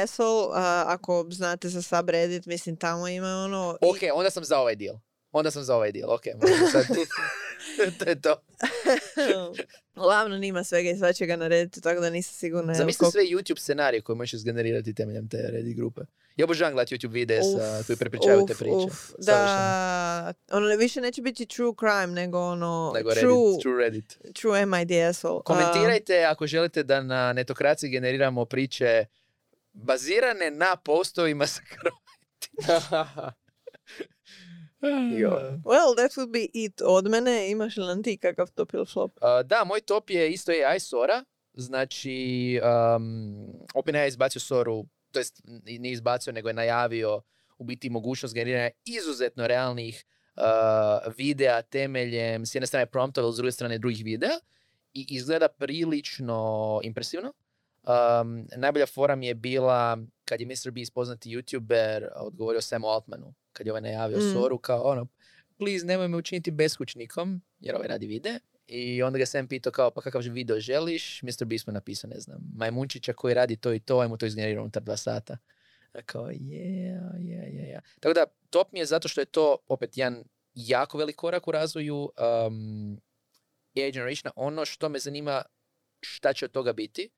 asshole, 0.04 0.48
uh, 0.48 0.54
ako 0.86 1.28
znate 1.30 1.70
za 1.70 1.82
subreddit, 1.82 2.46
mislim 2.46 2.76
tamo 2.76 3.08
ima 3.08 3.28
ono... 3.36 3.78
i- 3.82 3.86
Ok, 3.86 3.98
onda 4.14 4.30
sam 4.30 4.44
za 4.44 4.60
ovaj 4.60 4.76
dio. 4.76 5.00
Onda 5.32 5.52
sam 5.52 5.64
za 5.64 5.76
ovaj 5.76 5.92
dio, 5.92 6.08
ok. 6.10 6.22
sad. 6.72 6.86
to 8.00 8.10
je 8.10 8.22
to. 8.22 8.36
Uglavnom 10.00 10.44
ima 10.44 10.64
svega 10.64 10.90
i 10.90 10.98
svačega 10.98 11.36
na 11.36 11.48
Redditu, 11.48 11.82
tako 11.82 12.02
da 12.02 12.10
nisam 12.10 12.34
sigurna. 12.34 12.74
Zamisli 12.74 12.98
koliko- 13.00 13.12
sve 13.12 13.22
YouTube 13.24 13.60
scenarije 13.60 14.02
koje 14.02 14.16
možeš 14.16 14.34
izgenerirati 14.34 14.94
temeljem 14.94 15.30
te 15.30 15.38
Reddit 15.44 15.76
grupe. 15.76 16.02
Ja 16.36 16.46
obožavam 16.46 16.74
gledati 16.74 16.96
YouTube 16.98 17.12
videe 17.12 17.42
sa, 17.44 17.84
koji 17.84 17.98
prepričavaju 17.98 18.46
te 18.48 18.54
priče. 18.56 18.76
uf, 18.76 19.12
da, 19.18 20.34
ono 20.52 20.68
ne- 20.68 20.78
više 20.78 21.02
neće 21.02 21.22
biti 21.22 21.46
true 21.46 21.74
crime, 21.80 22.08
nego 22.08 22.40
ono 22.40 22.92
Nego 22.96 23.12
true, 23.12 23.22
Reddit, 23.24 23.62
true 23.62 23.78
Reddit. 23.78 24.18
true 24.34 24.60
asshole. 25.04 25.42
Komentirajte 25.46 26.24
ako 26.24 26.48
želite 26.48 26.84
da 26.84 27.02
na 27.02 27.34
netokraciji 27.34 27.90
generiramo 27.90 28.46
priče 28.46 29.06
bazirane 29.74 30.52
na 30.52 30.76
postovima 30.76 31.48
sa 31.48 31.62
Jo. 35.18 35.30
Well, 35.66 35.96
that 35.96 36.12
would 36.12 36.32
be 36.32 36.48
it 36.54 36.82
od 36.86 37.10
mene. 37.10 37.52
Imaš 37.52 37.78
li 37.78 37.86
nam 37.86 38.04
ti 38.04 38.18
kakav 38.18 38.52
top 38.52 38.74
ili 38.74 38.86
flop? 38.86 39.12
Uh, 39.22 39.48
da, 39.48 39.64
moj 39.64 39.82
top 39.82 40.10
je 40.10 40.32
isto 40.32 40.52
AI 40.52 40.80
Sora. 40.80 41.24
Znači, 41.54 42.60
um, 42.96 43.48
OpenAI 43.74 44.02
je 44.02 44.08
izbacio 44.08 44.42
Soru, 44.42 44.86
to 45.12 45.20
jest 45.20 45.42
nije 45.64 45.94
izbacio, 45.94 46.34
nego 46.34 46.50
je 46.50 46.54
najavio 46.54 47.22
u 47.58 47.64
biti 47.64 47.90
mogućnost 47.90 48.34
generiranja 48.34 48.70
izuzetno 48.86 49.48
realnih 49.48 50.06
uh, 50.36 51.14
videa 51.18 51.62
temeljem 51.62 52.46
s 52.46 52.56
jedne 52.56 52.68
strane 52.68 52.86
promptova, 52.86 53.32
s 53.32 53.36
druge 53.36 53.52
strane 53.52 53.78
drugih 53.78 54.06
videa 54.06 54.40
i 54.94 55.06
izgleda 55.10 55.48
prilično 55.48 56.80
impresivno. 56.84 57.34
Um, 57.84 58.48
najbolja 58.58 58.86
fora 58.86 59.16
mi 59.16 59.28
je 59.28 59.34
bila 59.34 59.98
kad 60.26 60.42
je 60.42 60.48
Mr. 60.48 60.72
Beast 60.72 60.94
poznati 60.94 61.30
youtuber 61.30 62.08
odgovorio 62.16 62.62
Samu 62.62 62.88
Altmanu 62.88 63.34
kad 63.54 63.68
je 63.68 63.74
ovaj 63.74 63.82
najavio 63.82 64.18
Mm. 64.18 64.34
Soru 64.34 64.58
kao 64.58 64.82
ono 64.82 65.08
please 65.58 65.86
nemoj 65.86 66.08
me 66.08 66.18
učiniti 66.18 66.52
beskućnikom 66.52 67.42
jer 67.60 67.76
ovaj 67.76 67.88
radi 67.88 68.08
vide 68.08 68.40
i 68.68 69.04
onda 69.04 69.20
ga 69.20 69.26
Sam 69.26 69.48
pitao 69.48 69.72
kao 69.72 69.92
pa 69.92 70.02
kakav 70.02 70.22
video 70.22 70.60
želiš 70.60 71.22
Mr. 71.22 71.46
Beast 71.46 71.68
mu 71.68 71.74
napisao 71.74 72.10
ne 72.10 72.20
znam 72.20 72.42
majmunčića 72.56 73.14
koji 73.14 73.34
radi 73.34 73.56
to 73.56 73.74
i 73.74 73.80
to 73.80 74.00
ajmo 74.00 74.18
to 74.18 74.26
izgenerirati 74.26 74.62
unutar 74.62 74.84
dva 74.84 74.98
sata 74.98 75.38
A 75.94 76.02
kao 76.02 76.26
yeah, 76.26 77.14
yeah, 77.18 77.54
yeah, 77.54 77.74
yeah. 77.74 77.82
tako 78.00 78.14
da 78.14 78.26
top 78.50 78.72
mi 78.72 78.80
je 78.80 78.86
zato 78.86 79.08
što 79.08 79.22
je 79.22 79.26
to 79.26 79.58
opet 79.68 79.98
jedan 79.98 80.24
jako 80.56 80.98
velik 80.98 81.16
korak 81.16 81.48
u 81.48 81.52
razvoju 81.52 81.96
um, 81.96 83.02
AI 83.76 83.92
generationa 83.92 84.32
ono 84.36 84.66
što 84.66 84.90
me 84.90 85.00
zanima 85.00 85.44
šta 86.02 86.34
će 86.34 86.46
od 86.46 86.52
toga 86.52 86.74
biti 86.74 87.10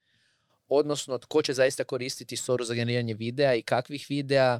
odnosno 0.73 1.17
tko 1.17 1.41
će 1.41 1.53
zaista 1.53 1.83
koristiti 1.83 2.37
Soru 2.37 2.63
za 2.63 2.73
generiranje 2.73 3.13
videa 3.13 3.55
i 3.55 3.61
kakvih 3.61 4.05
videa 4.09 4.59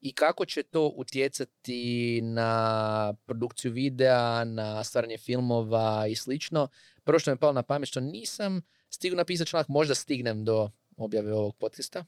i 0.00 0.12
kako 0.12 0.46
će 0.46 0.62
to 0.62 0.92
utjecati 0.96 2.20
na 2.22 3.14
produkciju 3.26 3.72
videa, 3.72 4.44
na 4.44 4.84
stvaranje 4.84 5.18
filmova 5.18 6.06
i 6.06 6.16
slično. 6.16 6.68
Prvo 7.04 7.18
što 7.18 7.30
mi 7.30 7.32
je 7.32 7.38
palo 7.38 7.52
na 7.52 7.62
pamet 7.62 7.88
što 7.88 8.00
nisam 8.00 8.62
stigao 8.90 9.16
napisati 9.16 9.50
članak, 9.50 9.68
možda 9.68 9.94
stignem 9.94 10.44
do 10.44 10.70
objave 10.96 11.32
ovog 11.32 11.56
podcasta, 11.56 12.04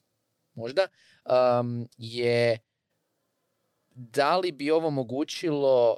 možda, 0.55 0.86
um, 1.61 1.88
je 1.96 2.59
da 3.94 4.36
li 4.36 4.53
bi 4.53 4.70
ovo 4.70 4.88
omogućilo 4.88 5.96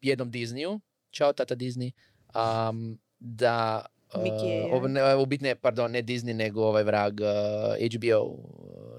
jednom 0.00 0.32
Disneyu, 0.32 0.80
čao 1.10 1.32
tata 1.32 1.56
Disney, 1.56 1.92
um, 2.34 2.98
da 3.18 3.86
Mickey 4.14 4.60
ja. 4.60 4.74
ovo 4.74 4.88
ne, 4.88 5.16
u 5.16 5.26
biti 5.26 5.44
ne, 5.44 5.54
pardon, 5.54 5.90
ne 5.90 6.02
Disney, 6.02 6.32
nego 6.34 6.62
ovaj 6.62 6.82
vrag 6.82 7.12
uh, 7.14 7.26
HBO, 7.88 8.22
uh, 8.22 8.38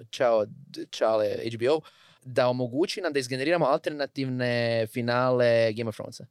čao, 0.09 0.45
d- 0.45 0.85
čale 0.87 1.25
HBO, 1.47 1.79
da 2.23 2.47
omogući 2.47 3.01
nam 3.01 3.13
da 3.13 3.19
izgeneriramo 3.19 3.65
alternativne 3.65 4.51
finale 4.87 5.45
Game 5.73 5.89
of 5.89 5.95
Thronesa. 5.95 6.25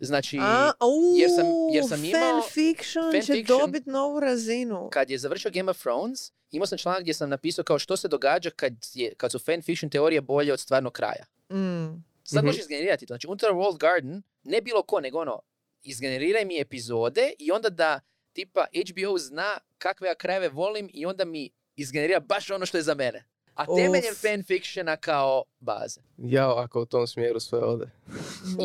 Znači, 0.00 0.38
A, 0.40 0.72
jer 1.16 1.30
sam- 1.30 1.46
jer 1.72 1.84
sam 1.86 2.04
imao- 2.04 2.20
fanfiction 2.42 3.12
će 3.14 3.18
fanfiction- 3.22 3.60
dobiti 3.60 3.90
novu 3.90 4.20
razinu. 4.20 4.88
kad 4.90 5.10
je 5.10 5.18
završio 5.18 5.50
Game 5.50 5.70
of 5.70 5.78
Thrones, 5.78 6.20
imao 6.50 6.66
sam 6.66 6.78
članak 6.78 7.00
gdje 7.00 7.14
sam 7.14 7.30
napisao 7.30 7.64
kao 7.64 7.78
što 7.78 7.96
se 7.96 8.08
događa 8.08 8.50
kad, 8.50 8.72
je, 8.94 9.14
kad 9.14 9.32
su 9.32 9.38
fanfiction 9.38 9.90
teorije 9.90 10.20
bolje 10.20 10.52
od 10.52 10.60
stvarnog 10.60 10.92
kraja. 10.92 11.24
Mm. 11.50 12.04
Sad 12.24 12.36
Mhm. 12.36 12.46
možeš 12.46 12.60
izgenerirati 12.60 13.06
to. 13.06 13.12
Znači, 13.12 13.26
unutar 13.26 13.50
World 13.50 13.78
Garden, 13.78 14.22
ne 14.44 14.60
bilo 14.60 14.82
ko, 14.82 15.00
nego 15.00 15.18
ono, 15.20 15.40
izgeneriraj 15.82 16.44
mi 16.44 16.60
epizode 16.60 17.32
i 17.38 17.50
onda 17.52 17.70
da 17.70 18.00
tipa 18.32 18.66
HBO 18.74 19.18
zna 19.18 19.58
kakve 19.78 20.08
ja 20.08 20.14
krajeve 20.14 20.48
volim 20.48 20.90
i 20.92 21.06
onda 21.06 21.24
mi 21.24 21.50
izgenerira 21.76 22.20
baš 22.20 22.50
ono 22.50 22.66
što 22.66 22.76
je 22.76 22.82
za 22.82 22.94
mene. 22.94 23.24
A 23.54 23.66
temeljem 23.66 24.14
fanfictiona 24.14 24.96
kao 24.96 25.44
baze. 25.60 26.00
Jao, 26.18 26.56
ako 26.56 26.82
u 26.82 26.86
tom 26.86 27.06
smjeru 27.06 27.40
sve 27.40 27.58
ode. 27.58 27.90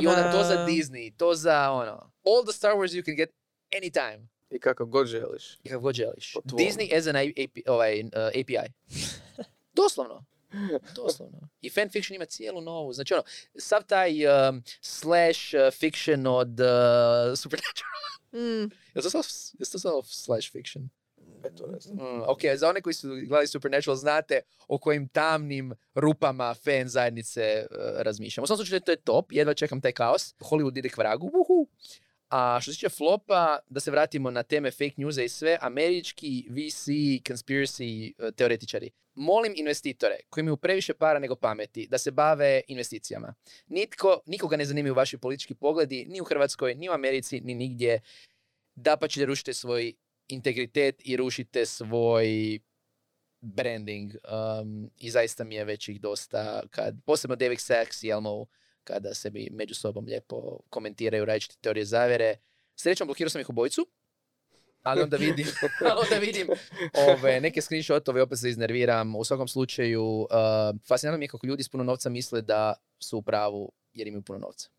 I 0.03 0.07
onda 0.07 0.31
to 0.31 0.43
za. 0.43 0.65
Disney, 0.65 1.13
to 1.17 1.33
za 1.35 1.71
ono, 1.71 2.11
all 2.25 2.43
the 2.45 2.53
Star 2.53 2.73
Wars 2.73 2.93
you 2.93 3.05
can 3.05 3.15
get 3.15 3.29
anytime. 3.77 4.27
I 4.49 4.59
kako 4.59 4.85
god 4.85 5.07
želiš. 5.07 5.57
I 5.63 5.69
kako 5.69 5.81
god 5.81 5.95
želiš. 5.95 6.35
Disney 6.43 6.97
as 6.97 7.07
an 7.07 7.15
AP, 7.15 7.57
ovaj, 7.67 8.01
uh, 8.01 8.09
API. 8.27 8.73
Doslovno. 9.79 10.25
Doslovno. 10.95 11.49
I 11.61 11.69
fanfiction 11.69 12.15
ima 12.15 12.25
cijelu 12.25 12.61
novu. 12.61 12.93
Znači 12.93 13.13
ono, 13.13 13.23
sav 13.57 13.83
taj 13.83 14.11
um, 14.27 14.63
slash 14.81 15.53
uh, 15.53 15.73
fiction 15.73 16.27
od 16.27 16.59
uh, 16.59 17.37
Supernatural. 17.37 17.97
Mm. 18.33 18.71
Je 18.95 19.01
to 19.71 19.79
samo, 19.79 20.03
slash 20.03 20.51
fiction? 20.51 20.89
Eto, 21.43 21.67
ne 21.67 21.79
znam. 21.79 21.97
Mm, 21.97 22.23
ok, 22.27 22.39
za 22.55 22.69
one 22.69 22.81
koji 22.81 22.93
su 22.93 23.07
gledali 23.07 23.47
Supernatural 23.47 23.95
znate 23.95 24.41
o 24.67 24.77
kojim 24.77 25.07
tamnim 25.07 25.73
rupama 25.95 26.53
fan 26.53 26.87
zajednice 26.87 27.65
uh, 27.71 27.77
razmišljamo. 28.01 28.43
U 28.43 28.47
svom 28.47 28.57
slučaju 28.57 28.79
to 28.79 28.91
je 28.91 28.97
top, 28.97 29.31
jedva 29.31 29.53
čekam 29.53 29.81
taj 29.81 29.91
kaos. 29.91 30.35
Hollywood 30.39 30.77
ide 30.77 30.89
k 30.89 30.97
vragu, 30.97 31.31
uhu. 31.33 31.67
A 32.29 32.59
što 32.61 32.71
se 32.71 32.77
tiče 32.77 32.89
flopa, 32.89 33.59
da 33.69 33.79
se 33.79 33.91
vratimo 33.91 34.31
na 34.31 34.43
teme 34.43 34.71
fake 34.71 34.95
newsa 34.97 35.23
i 35.23 35.29
sve, 35.29 35.57
američki 35.61 36.47
VC, 36.49 36.87
conspiracy 37.29 38.13
uh, 38.17 38.33
teoretičari. 38.35 38.91
Molim 39.19 39.53
investitore 39.55 40.17
koji 40.29 40.41
imaju 40.41 40.57
previše 40.57 40.93
para 40.93 41.19
nego 41.19 41.35
pameti 41.35 41.87
da 41.87 41.97
se 41.97 42.11
bave 42.11 42.61
investicijama. 42.67 43.33
Nitko, 43.67 44.21
nikoga 44.25 44.57
ne 44.57 44.65
zanimaju 44.65 44.93
vaši 44.93 45.17
politički 45.17 45.55
pogledi, 45.55 46.05
ni 46.09 46.21
u 46.21 46.23
Hrvatskoj, 46.23 46.75
ni 46.75 46.89
u 46.89 46.91
Americi, 46.91 47.41
ni 47.41 47.55
nigdje. 47.55 48.01
Da 48.75 48.97
pa 48.97 49.07
ćete 49.07 49.25
rušite 49.25 49.53
svoj 49.53 49.93
integritet 50.27 51.01
i 51.05 51.17
rušite 51.17 51.65
svoj 51.65 52.59
branding 53.41 54.11
um, 54.13 54.89
i 54.97 55.09
zaista 55.09 55.43
mi 55.43 55.55
je 55.55 55.65
već 55.65 55.89
ih 55.89 56.01
dosta, 56.01 56.63
kad, 56.71 56.95
posebno 57.05 57.35
David 57.35 57.59
Sachs 57.59 58.03
i 58.03 58.09
Elmo, 58.09 58.45
kada 58.83 59.13
se 59.13 59.29
bi 59.29 59.49
među 59.51 59.75
sobom 59.75 60.05
lijepo 60.05 60.59
komentiraju 60.69 61.25
različite 61.25 61.55
teorije 61.61 61.85
zavere. 61.85 62.37
Srećom, 62.75 63.07
blokirao 63.07 63.29
sam 63.29 63.41
ih 63.41 63.49
obojicu. 63.49 63.87
Ali 64.87 65.01
onda 65.01 65.17
vidim, 65.17 65.47
ali 65.91 65.99
onda 66.03 66.17
vidim 66.17 66.47
ove, 67.09 67.39
neke 67.39 67.61
screenshotove, 67.61 68.21
opet 68.21 68.39
se 68.39 68.49
iznerviram. 68.49 69.15
U 69.15 69.23
svakom 69.23 69.47
slučaju, 69.47 70.03
uh, 70.03 70.27
fascinantno 70.87 71.17
mi 71.17 71.25
je 71.25 71.29
kako 71.29 71.47
ljudi 71.47 71.63
s 71.63 71.69
puno 71.69 71.83
novca 71.83 72.09
misle 72.09 72.41
da 72.41 72.73
su 72.99 73.17
u 73.17 73.21
pravu 73.21 73.71
jer 73.93 74.07
imaju 74.07 74.21
puno 74.21 74.39
novca. 74.39 74.69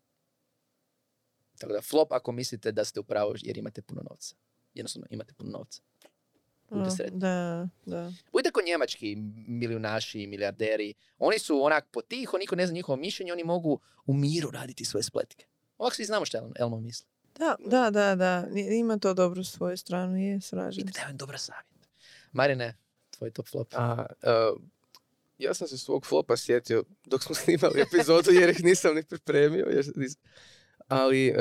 Tako 1.57 1.73
da, 1.73 1.81
flop 1.81 2.11
ako 2.11 2.31
mislite 2.31 2.71
da 2.71 2.85
ste 2.85 2.99
u 2.99 3.03
pravu 3.03 3.33
jer 3.41 3.57
imate 3.57 3.81
puno 3.81 4.01
novca. 4.09 4.35
Jednostavno, 4.73 5.07
imate 5.09 5.33
puno 5.33 5.51
novca. 5.51 5.81
Budite 6.69 6.95
sretni. 6.95 7.19
Da, 7.19 7.67
da. 7.85 8.11
Budite 8.31 8.51
ko 8.51 8.61
njemački 8.65 9.15
milijunaši, 9.47 10.27
milijarderi. 10.27 10.93
Oni 11.17 11.39
su 11.39 11.63
onak 11.63 11.85
potiho, 11.91 12.37
niko 12.37 12.55
ne 12.55 12.67
zna 12.67 12.73
njihovo 12.73 12.95
mišljenje, 12.95 13.33
oni 13.33 13.43
mogu 13.43 13.79
u 14.05 14.13
miru 14.13 14.51
raditi 14.51 14.85
svoje 14.85 15.03
spletke. 15.03 15.45
Ovako 15.77 15.95
svi 15.95 16.05
znamo 16.05 16.25
što 16.25 16.51
Elmo 16.59 16.79
misli. 16.79 17.08
Da, 17.39 17.55
da, 17.61 17.89
da, 17.89 18.15
da. 18.15 18.47
I- 18.55 18.77
Ima 18.77 18.97
to 18.97 19.13
dobro 19.13 19.43
svoju 19.43 19.77
stranu, 19.77 20.17
je, 20.17 20.35
I 20.35 20.41
sražem 20.41 20.85
da 20.85 21.13
dobar 21.13 21.39
savjet. 21.39 21.65
Marine, 22.31 22.77
tvoj 23.09 23.31
top 23.31 23.47
flop. 23.47 23.67
A, 23.73 24.05
e, 24.21 24.29
ja 25.37 25.53
sam 25.53 25.67
se 25.67 25.77
svog 25.77 26.05
flopa 26.05 26.37
sjetio 26.37 26.83
dok 27.05 27.23
smo 27.23 27.35
snimali 27.35 27.81
epizodu 27.87 28.31
jer 28.31 28.49
ih 28.49 28.63
nisam 28.63 28.95
ni 28.95 29.03
pripremio. 29.03 29.65
Jer 29.65 29.85
nis- 29.85 30.17
ali 30.87 31.27
e, 31.27 31.33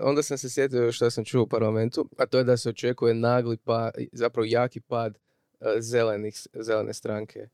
onda 0.00 0.22
sam 0.22 0.38
se 0.38 0.50
sjetio 0.50 0.92
što 0.92 1.10
sam 1.10 1.24
čuo 1.24 1.42
u 1.42 1.48
parlamentu, 1.48 2.08
a 2.18 2.26
to 2.26 2.38
je 2.38 2.44
da 2.44 2.56
se 2.56 2.68
očekuje 2.68 3.14
nagli 3.14 3.56
pa, 3.56 3.90
zapravo 4.12 4.44
jaki 4.44 4.80
pad 4.80 5.18
e, 5.60 5.80
zelenih, 5.80 6.34
zelene 6.54 6.94
stranke, 6.94 7.48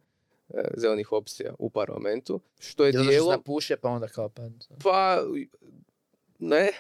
zelenih 0.76 1.12
opcija 1.12 1.54
u 1.58 1.70
parlamentu, 1.70 2.40
što 2.58 2.84
je 2.84 2.90
Ili 2.90 3.04
zato 3.04 3.12
što 3.14 3.24
se 3.24 3.30
napuše 3.30 3.76
pa 3.76 3.88
onda 3.88 4.08
kao 4.08 4.28
pa... 4.28 4.42
Pa, 4.82 5.18
ne. 6.42 6.70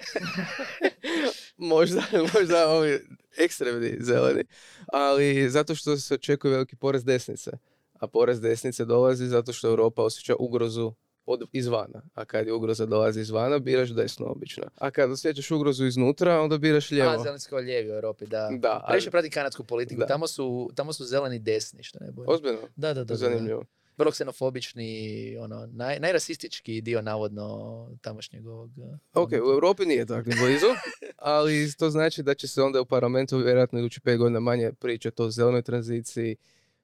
možda, 1.56 2.02
možda 2.34 2.68
ovi 2.68 3.00
ekstremni 3.38 3.96
zeleni. 4.00 4.44
Ali 4.86 5.50
zato 5.50 5.74
što 5.74 5.96
se 5.96 6.14
očekuje 6.14 6.50
veliki 6.50 6.76
porez 6.76 7.04
desnice. 7.04 7.50
A 7.94 8.06
porez 8.06 8.40
desnice 8.40 8.84
dolazi 8.84 9.26
zato 9.26 9.52
što 9.52 9.68
Europa 9.68 10.02
osjeća 10.02 10.34
ugrozu 10.38 10.92
od 11.26 11.42
izvana. 11.52 12.02
A 12.14 12.24
kad 12.24 12.46
je 12.46 12.52
ugroza 12.52 12.86
dolazi 12.86 13.20
izvana, 13.20 13.58
biraš 13.58 13.90
desno 13.90 14.26
obično. 14.26 14.64
A 14.78 14.90
kad 14.90 15.10
osjećaš 15.10 15.50
ugrozu 15.50 15.86
iznutra, 15.86 16.40
onda 16.40 16.58
biraš 16.58 16.90
lijevo. 16.90 17.10
A, 17.10 17.18
zeleni 17.18 17.40
su 17.40 17.50
kao 17.50 17.58
lijevi 17.58 17.90
u 17.90 17.94
Europi, 17.94 18.26
da. 18.26 18.48
Da, 18.58 18.84
Previše 18.88 19.10
prati 19.10 19.30
kanadsku 19.30 19.64
politiku. 19.64 20.00
Da. 20.00 20.06
Tamo, 20.06 20.26
su, 20.26 20.70
tamo 20.74 20.92
su 20.92 21.04
zeleni 21.04 21.38
desni, 21.38 21.82
što 21.82 21.98
ne. 22.00 22.12
Ozbiljno, 22.26 22.58
Da, 22.76 22.94
da, 22.94 23.04
da. 23.04 23.16
da, 23.16 23.28
da. 23.28 23.60
Vrlo 23.96 24.12
ksenofobični, 24.12 25.36
ono, 25.40 25.68
naj, 25.72 26.00
najrasistički 26.00 26.80
dio 26.80 27.02
navodno 27.02 27.88
tamošnjeg 28.00 28.46
ovog... 28.46 28.70
uh, 28.76 28.98
Ok, 29.22 29.32
u 29.32 29.52
Europi 29.52 29.86
nije 29.86 30.06
tako 30.06 30.24
blizu, 30.24 30.66
ali 31.16 31.72
to 31.78 31.90
znači 31.90 32.22
da 32.22 32.34
će 32.34 32.48
se 32.48 32.62
onda 32.62 32.80
u 32.80 32.86
parlamentu 32.86 33.38
vjerojatno 33.38 33.78
idući 33.78 34.00
pet 34.00 34.18
godina 34.18 34.40
manje 34.40 34.72
pričati 34.72 35.22
o 35.22 35.30
zelenoj 35.30 35.62
tranziciji, 35.62 36.36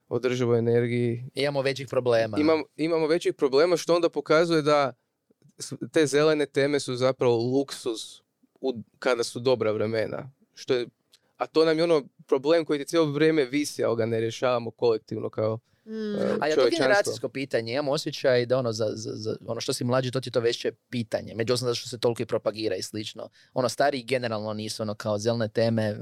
održivoj 0.09 0.59
energiji 0.59 1.25
Imamo 1.35 1.63
većih 1.63 1.89
problema. 1.91 2.37
Imam, 2.41 2.63
imamo 2.77 3.07
većih 3.07 3.35
problema 3.35 3.77
što 3.77 3.95
onda 3.95 4.09
pokazuje 4.09 4.63
da 4.63 4.93
te 5.93 6.07
zelene 6.07 6.47
teme 6.47 6.81
su 6.81 6.97
zapravo 6.97 7.37
luksuz 7.37 8.01
u, 8.61 8.83
kada 8.99 9.25
su 9.25 9.41
dobra 9.41 9.73
vremena. 9.73 10.31
Što 10.55 10.75
je, 10.75 10.87
a 11.37 11.47
to 11.47 11.65
nam 11.65 11.79
je 11.79 11.85
ono 11.85 12.03
problem 12.27 12.65
koji 12.65 12.79
ti 12.79 12.85
cijelo 12.85 13.13
vrijeme 13.13 13.45
visi, 13.45 13.85
ali 13.85 13.97
ga 13.97 14.07
ne 14.07 14.21
rješavamo 14.21 14.71
kolektivno 14.71 15.31
kao 15.31 15.59
Mm. 15.89 16.43
A 16.43 16.47
je 16.47 16.55
to 16.55 16.69
generacijsko 16.71 17.29
pitanje. 17.29 17.73
Imam 17.73 17.89
osjećaj 17.89 18.47
da 18.47 18.59
ono, 18.59 18.73
za, 18.73 18.87
za, 18.95 19.11
za, 19.15 19.37
ono 19.47 19.61
što 19.61 19.73
si 19.73 19.85
mlađi, 19.85 20.11
to 20.11 20.21
ti 20.21 20.29
je 20.29 20.33
to 20.33 20.41
veće 20.41 20.73
pitanje. 20.91 21.35
Međutim, 21.35 21.59
zato 21.61 21.75
što 21.75 21.89
se 21.89 21.99
toliko 21.99 22.23
i 22.23 22.27
propagira 22.27 22.77
i 22.77 22.83
slično. 22.83 23.29
Ono, 23.55 23.69
stariji 23.69 24.03
generalno 24.03 24.53
nisu 24.53 24.83
ono 24.83 24.95
kao 24.95 25.19
zelene 25.19 25.49
teme. 25.49 25.83
E, 25.83 25.95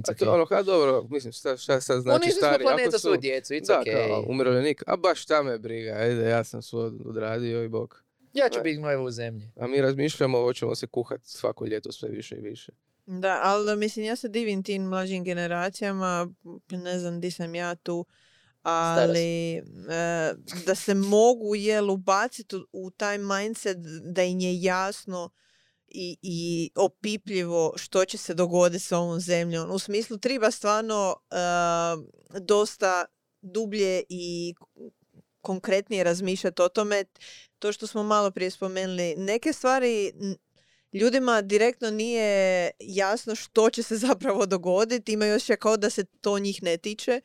it's 0.00 0.10
A 0.10 0.14
to, 0.14 0.24
okay. 0.24 0.34
ono, 0.34 0.46
ha, 0.46 0.62
dobro, 0.62 1.06
mislim, 1.10 1.32
šta, 1.32 1.56
šta 1.56 1.80
sad 1.80 2.02
znači 2.02 2.22
Oni 2.22 2.32
su 2.32 2.36
stari? 2.36 2.64
planeta 2.64 2.88
Ako 2.88 2.98
svoju 2.98 3.20
djecu, 3.20 3.54
it's 3.54 3.66
da, 3.66 3.82
okay. 3.86 4.08
kao 4.08 4.24
umirovljenik, 4.28 4.82
a 4.86 4.96
baš 4.96 5.22
šta 5.22 5.42
me 5.42 5.58
briga, 5.58 5.92
ajde, 5.92 6.28
ja 6.28 6.44
sam 6.44 6.62
svoj 6.62 6.90
odradio 7.04 7.64
i 7.64 7.68
bok. 7.68 8.04
Ja 8.32 8.48
ću 8.48 8.60
biti 8.62 8.76
gnojevo 8.76 9.04
u 9.04 9.10
zemlji. 9.10 9.50
A 9.56 9.66
mi 9.66 9.80
razmišljamo, 9.80 10.40
hoćemo 10.42 10.74
se 10.74 10.86
kuhat 10.86 11.20
svako 11.24 11.66
ljeto 11.66 11.92
sve 11.92 12.08
više 12.08 12.36
i 12.36 12.40
više. 12.40 12.72
Da, 13.06 13.40
ali 13.42 13.76
mislim, 13.76 14.04
ja 14.04 14.16
se 14.16 14.28
divim 14.28 14.62
tim 14.62 14.82
mlađim 14.82 15.24
generacijama, 15.24 16.28
ne 16.70 16.98
znam 16.98 17.20
di 17.20 17.30
sam 17.30 17.54
ja 17.54 17.74
tu, 17.74 18.06
ali 18.62 19.56
e, 19.56 19.62
da 20.66 20.74
se 20.74 20.94
mogu 20.94 21.54
jel 21.54 21.90
ubaciti 21.90 22.56
u, 22.56 22.60
u 22.72 22.90
taj 22.90 23.18
mindset 23.18 23.76
da 24.14 24.22
im 24.22 24.40
je 24.40 24.62
jasno 24.62 25.30
i, 25.88 26.16
i 26.22 26.70
opipljivo 26.76 27.72
što 27.76 28.04
će 28.04 28.18
se 28.18 28.34
dogoditi 28.34 28.84
s 28.84 28.92
ovom 28.92 29.20
zemljom. 29.20 29.70
U 29.70 29.78
smislu 29.78 30.18
treba 30.18 30.50
stvarno 30.50 31.16
e, 31.30 31.36
dosta 32.40 33.04
dublje 33.40 34.02
i 34.08 34.54
konkretnije 35.40 36.04
razmišljati 36.04 36.62
o 36.62 36.68
tome. 36.68 37.04
To 37.58 37.72
što 37.72 37.86
smo 37.86 38.02
malo 38.02 38.30
prije 38.30 38.50
spomenuli, 38.50 39.14
neke 39.16 39.52
stvari 39.52 40.12
ljudima 40.92 41.42
direktno 41.42 41.90
nije 41.90 42.70
jasno 42.80 43.34
što 43.34 43.70
će 43.70 43.82
se 43.82 43.96
zapravo 44.06 44.46
dogoditi, 44.46 45.12
imaju 45.12 45.34
osjećaj 45.36 45.56
kao 45.56 45.76
da 45.76 45.90
se 45.90 46.04
to 46.04 46.38
njih 46.38 46.62
ne 46.62 46.76
tiče 46.76 47.20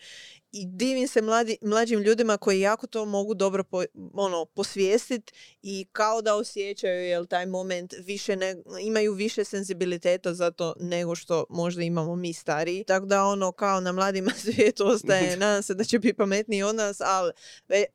i 0.51 0.65
divim 0.65 1.07
se 1.07 1.21
mladi, 1.21 1.57
mlađim 1.61 1.99
ljudima 1.99 2.37
koji 2.37 2.59
jako 2.59 2.87
to 2.87 3.05
mogu 3.05 3.33
dobro 3.33 3.63
po, 3.63 3.83
ono, 4.13 4.45
posvijestiti 4.45 5.33
i 5.61 5.85
kao 5.91 6.21
da 6.21 6.35
osjećaju 6.35 7.03
jel, 7.03 7.25
taj 7.25 7.45
moment 7.45 7.93
više 7.99 8.35
ne, 8.35 8.55
imaju 8.81 9.13
više 9.13 9.43
senzibiliteta 9.43 10.33
za 10.33 10.51
to 10.51 10.73
nego 10.79 11.15
što 11.15 11.45
možda 11.49 11.83
imamo 11.83 12.15
mi 12.15 12.33
stariji. 12.33 12.83
Tako 12.83 13.05
da 13.05 13.23
ono 13.23 13.51
kao 13.51 13.81
na 13.81 13.91
mladima 13.91 14.31
svijetu 14.43 14.87
ostaje, 14.87 15.37
nadam 15.37 15.63
se 15.63 15.73
da 15.73 15.83
će 15.83 15.99
biti 15.99 16.13
pametniji 16.13 16.63
od 16.63 16.75
nas, 16.75 17.01
ali 17.01 17.31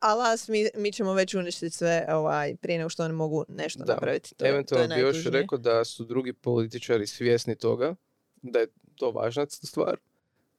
alas, 0.01 0.49
mi, 0.49 0.69
mi 0.75 0.93
ćemo 0.93 1.15
već 1.15 1.35
uništiti 1.35 1.77
sve 1.77 2.07
ovaj, 2.09 2.57
prije 2.57 2.79
nego 2.79 2.89
što 2.89 3.05
oni 3.05 3.15
mogu 3.15 3.45
nešto 3.49 3.85
Da. 3.85 3.93
napraviti. 3.93 4.35
To 4.35 4.35
je, 4.35 4.39
to 4.39 4.45
je 4.45 4.51
Eventualno 4.51 4.95
bi 4.95 5.01
još 5.01 5.25
rekao 5.25 5.59
da 5.59 5.85
su 5.85 6.05
drugi 6.05 6.33
političari 6.33 7.07
svjesni 7.07 7.57
toga, 7.57 7.95
da 8.43 8.59
je 8.59 8.67
to 8.95 9.11
važna 9.11 9.47
stvar, 9.49 9.97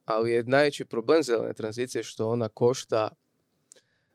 ali 0.06 0.32
je 0.32 0.44
najveći 0.44 0.86
problem 0.86 1.24
zelene 1.24 1.54
tranzicije 1.54 2.04
što 2.04 2.30
ona 2.30 2.50
košta 2.50 3.10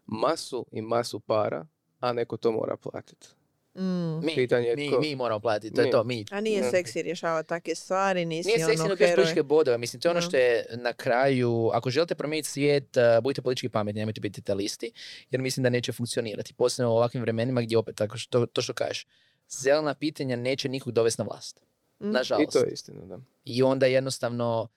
masu 0.07 0.67
i 0.73 0.83
masu 0.83 1.21
para, 1.21 1.67
a 2.01 2.13
neko 2.13 2.37
to 2.37 2.53
mora 2.53 2.77
platiti. 2.77 3.29
Mm. 3.75 4.27
Mi, 4.27 4.35
Pitanje 4.35 4.67
je 4.69 4.77
mi, 4.77 4.91
mi 5.01 5.17
moramo 5.17 5.41
platiti, 5.41 5.75
to 5.75 5.81
je 5.81 5.85
Mi. 5.85 5.91
to, 5.93 6.05
mi. 6.05 6.25
A 6.31 6.41
nije 6.41 6.71
seksi 6.71 7.03
rješavati 7.03 7.49
takve 7.49 7.75
stvari, 7.75 8.25
nisi 8.25 8.49
Nije 8.49 8.67
seksi, 8.67 8.83
ono 8.83 8.97
heroj. 8.97 9.15
političke 9.15 9.43
bodove. 9.43 9.79
Mislim, 9.79 10.01
to 10.01 10.09
je 10.09 10.11
ono 10.11 10.21
što 10.21 10.37
je 10.37 10.67
na 10.77 10.93
kraju, 10.93 11.71
ako 11.73 11.91
želite 11.91 12.15
promijeniti 12.15 12.49
svijet, 12.49 12.97
uh, 12.97 13.23
budite 13.23 13.43
politički 13.43 13.69
pametni, 13.69 13.99
nemojte 14.01 14.21
biti 14.21 14.43
talisti, 14.43 14.93
jer 15.31 15.41
mislim 15.41 15.63
da 15.63 15.71
neće 15.71 15.93
funkcionirati. 15.93 16.55
Posebno 16.55 16.93
u 16.93 16.97
ovakvim 16.97 17.23
vremenima 17.23 17.61
gdje 17.63 17.79
opet, 17.79 17.97
tako 17.97 18.19
što, 18.19 18.47
to 18.47 18.63
što 18.63 18.73
kažeš, 18.73 19.07
zelena 19.49 19.95
pitanja 19.95 20.37
neće 20.37 20.69
nikog 20.69 20.93
dovesti 20.93 21.23
na 21.23 21.27
vlast. 21.27 21.61
Mm. 22.01 22.07
I 22.09 22.13
Nažalost. 22.13 22.53
to 22.53 22.59
je 22.59 22.71
istina, 22.73 23.05
da. 23.07 23.19
I 23.45 23.63
onda 23.63 23.87
jednostavno 23.87 24.69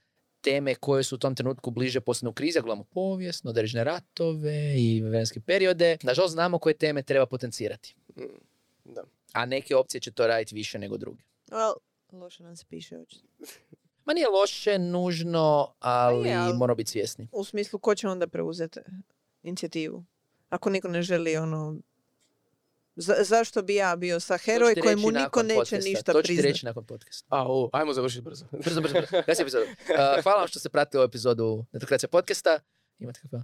teme 0.42 0.76
koje 0.76 1.04
su 1.04 1.16
u 1.16 1.18
tom 1.18 1.36
trenutku 1.36 1.72
bliže 1.72 2.02
postanu 2.02 2.34
krize, 2.34 2.60
ako 2.60 2.66
gledamo 2.66 2.84
povijesno, 2.84 3.50
određene 3.50 3.84
ratove 3.84 4.76
i 4.78 5.02
vremenske 5.02 5.40
periode. 5.40 5.98
Nažalost, 6.04 6.34
znamo 6.34 6.60
koje 6.60 6.74
teme 6.74 7.04
treba 7.04 7.26
potencirati. 7.26 7.96
Mm, 8.18 8.24
da. 8.86 9.04
A 9.34 9.46
neke 9.46 9.76
opcije 9.76 10.02
će 10.02 10.12
to 10.12 10.28
raditi 10.28 10.56
više 10.56 10.80
nego 10.80 10.98
druge. 10.98 11.22
Well, 11.48 11.74
loše 12.12 12.44
nam 12.44 12.56
se 12.56 12.66
piše 12.70 12.98
očito. 12.98 13.28
Ma 14.06 14.14
nije 14.14 14.28
loše, 14.28 14.80
nužno, 14.80 15.74
ali, 15.80 16.34
ali- 16.34 16.58
moramo 16.58 16.76
biti 16.76 16.92
svjesni. 16.92 17.28
U 17.32 17.44
smislu, 17.44 17.80
ko 17.80 17.96
će 17.96 18.08
onda 18.08 18.28
preuzeti 18.28 18.80
inicijativu? 19.44 20.04
Ako 20.50 20.70
niko 20.70 20.88
ne 20.88 21.02
želi 21.02 21.38
ono... 21.38 21.78
Za, 22.96 23.16
zašto 23.20 23.62
bi 23.62 23.76
ja 23.76 23.96
bio 23.96 24.20
sa 24.20 24.38
heroj 24.38 24.76
kojemu 24.76 25.12
niko 25.12 25.44
neće 25.44 25.56
podcasta, 25.56 25.78
ništa 25.80 26.14
To 26.14 26.14
ću 26.14 26.24
ti 26.24 26.28
priznati? 26.28 26.48
reći 26.48 26.66
nakon 26.66 26.86
podcasta. 26.86 27.28
A, 27.30 27.46
o, 27.48 27.70
ajmo 27.74 27.94
završiti 27.94 28.22
brzo. 28.22 28.46
Brzo, 28.64 28.82
brzo, 28.82 28.94
brzo. 28.94 29.24
Epizodu? 29.34 29.66
Uh, 30.16 30.24
hvala 30.24 30.38
vam 30.38 30.48
što 30.48 30.60
ste 30.60 30.70
pratili 30.70 31.00
ovu 31.00 31.06
epizodu 31.06 31.66
Netokracija 31.72 32.10
podcasta. 32.10 32.60
Imate 33.00 33.20
kakva? 33.22 33.44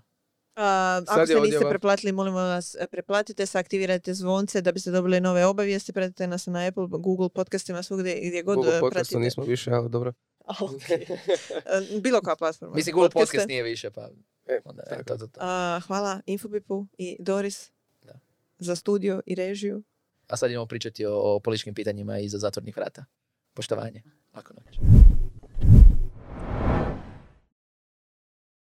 A, 0.56 0.62
Sad 1.00 1.10
ako 1.10 1.28
se 1.28 1.34
niste 1.34 1.48
odjava. 1.48 1.70
preplatili, 1.70 2.12
molimo 2.12 2.38
vas, 2.38 2.76
e, 2.76 2.88
preplatite 2.88 3.46
se, 3.46 3.60
aktivirajte 3.60 4.14
zvonce 4.14 4.62
da 4.62 4.72
biste 4.72 4.92
dobili 4.92 5.22
nove 5.22 5.46
obavijesti, 5.46 5.94
pratite 5.94 6.28
nas 6.28 6.46
na 6.46 6.68
Apple, 6.68 6.88
Google 6.90 7.30
podcastima, 7.30 7.84
svugdje 7.84 8.20
gdje 8.20 8.44
god 8.44 8.56
Google 8.56 8.78
e, 8.78 8.80
podcastu 8.80 8.96
pratite. 9.12 9.20
nismo 9.20 9.44
više, 9.44 9.72
ali 9.72 9.90
dobro. 9.90 10.14
A, 10.40 10.54
okej. 10.62 11.06
E, 11.94 12.00
Bilo 12.00 12.22
koja 12.22 12.36
platforma. 12.36 12.76
Mislim, 12.76 12.94
Google 12.94 13.10
Podcaste. 13.10 13.22
podcast 13.28 13.48
nije 13.48 13.64
više, 13.64 13.90
pa 13.92 14.10
E, 14.46 14.62
onda 14.66 14.84
tako. 14.84 15.04
to, 15.04 15.18
to, 15.18 15.28
to. 15.28 15.40
A, 15.40 15.80
hvala 15.88 16.22
Infobipu 16.26 16.88
i 16.98 17.18
Doris. 17.20 17.72
Za 18.60 18.76
studio 18.76 19.22
i 19.26 19.36
režiju. 19.36 19.84
A 20.28 20.38
sad 20.38 20.50
idemo 20.50 20.66
pričati 20.66 21.06
o, 21.06 21.40
političkim 21.44 21.74
pitanjima 21.74 22.20
iza 22.20 22.38
zatvornih 22.38 22.78
vrata. 22.78 23.06
Poštovanje. 23.54 24.04
Lako 24.36 24.54
noć. 24.54 24.80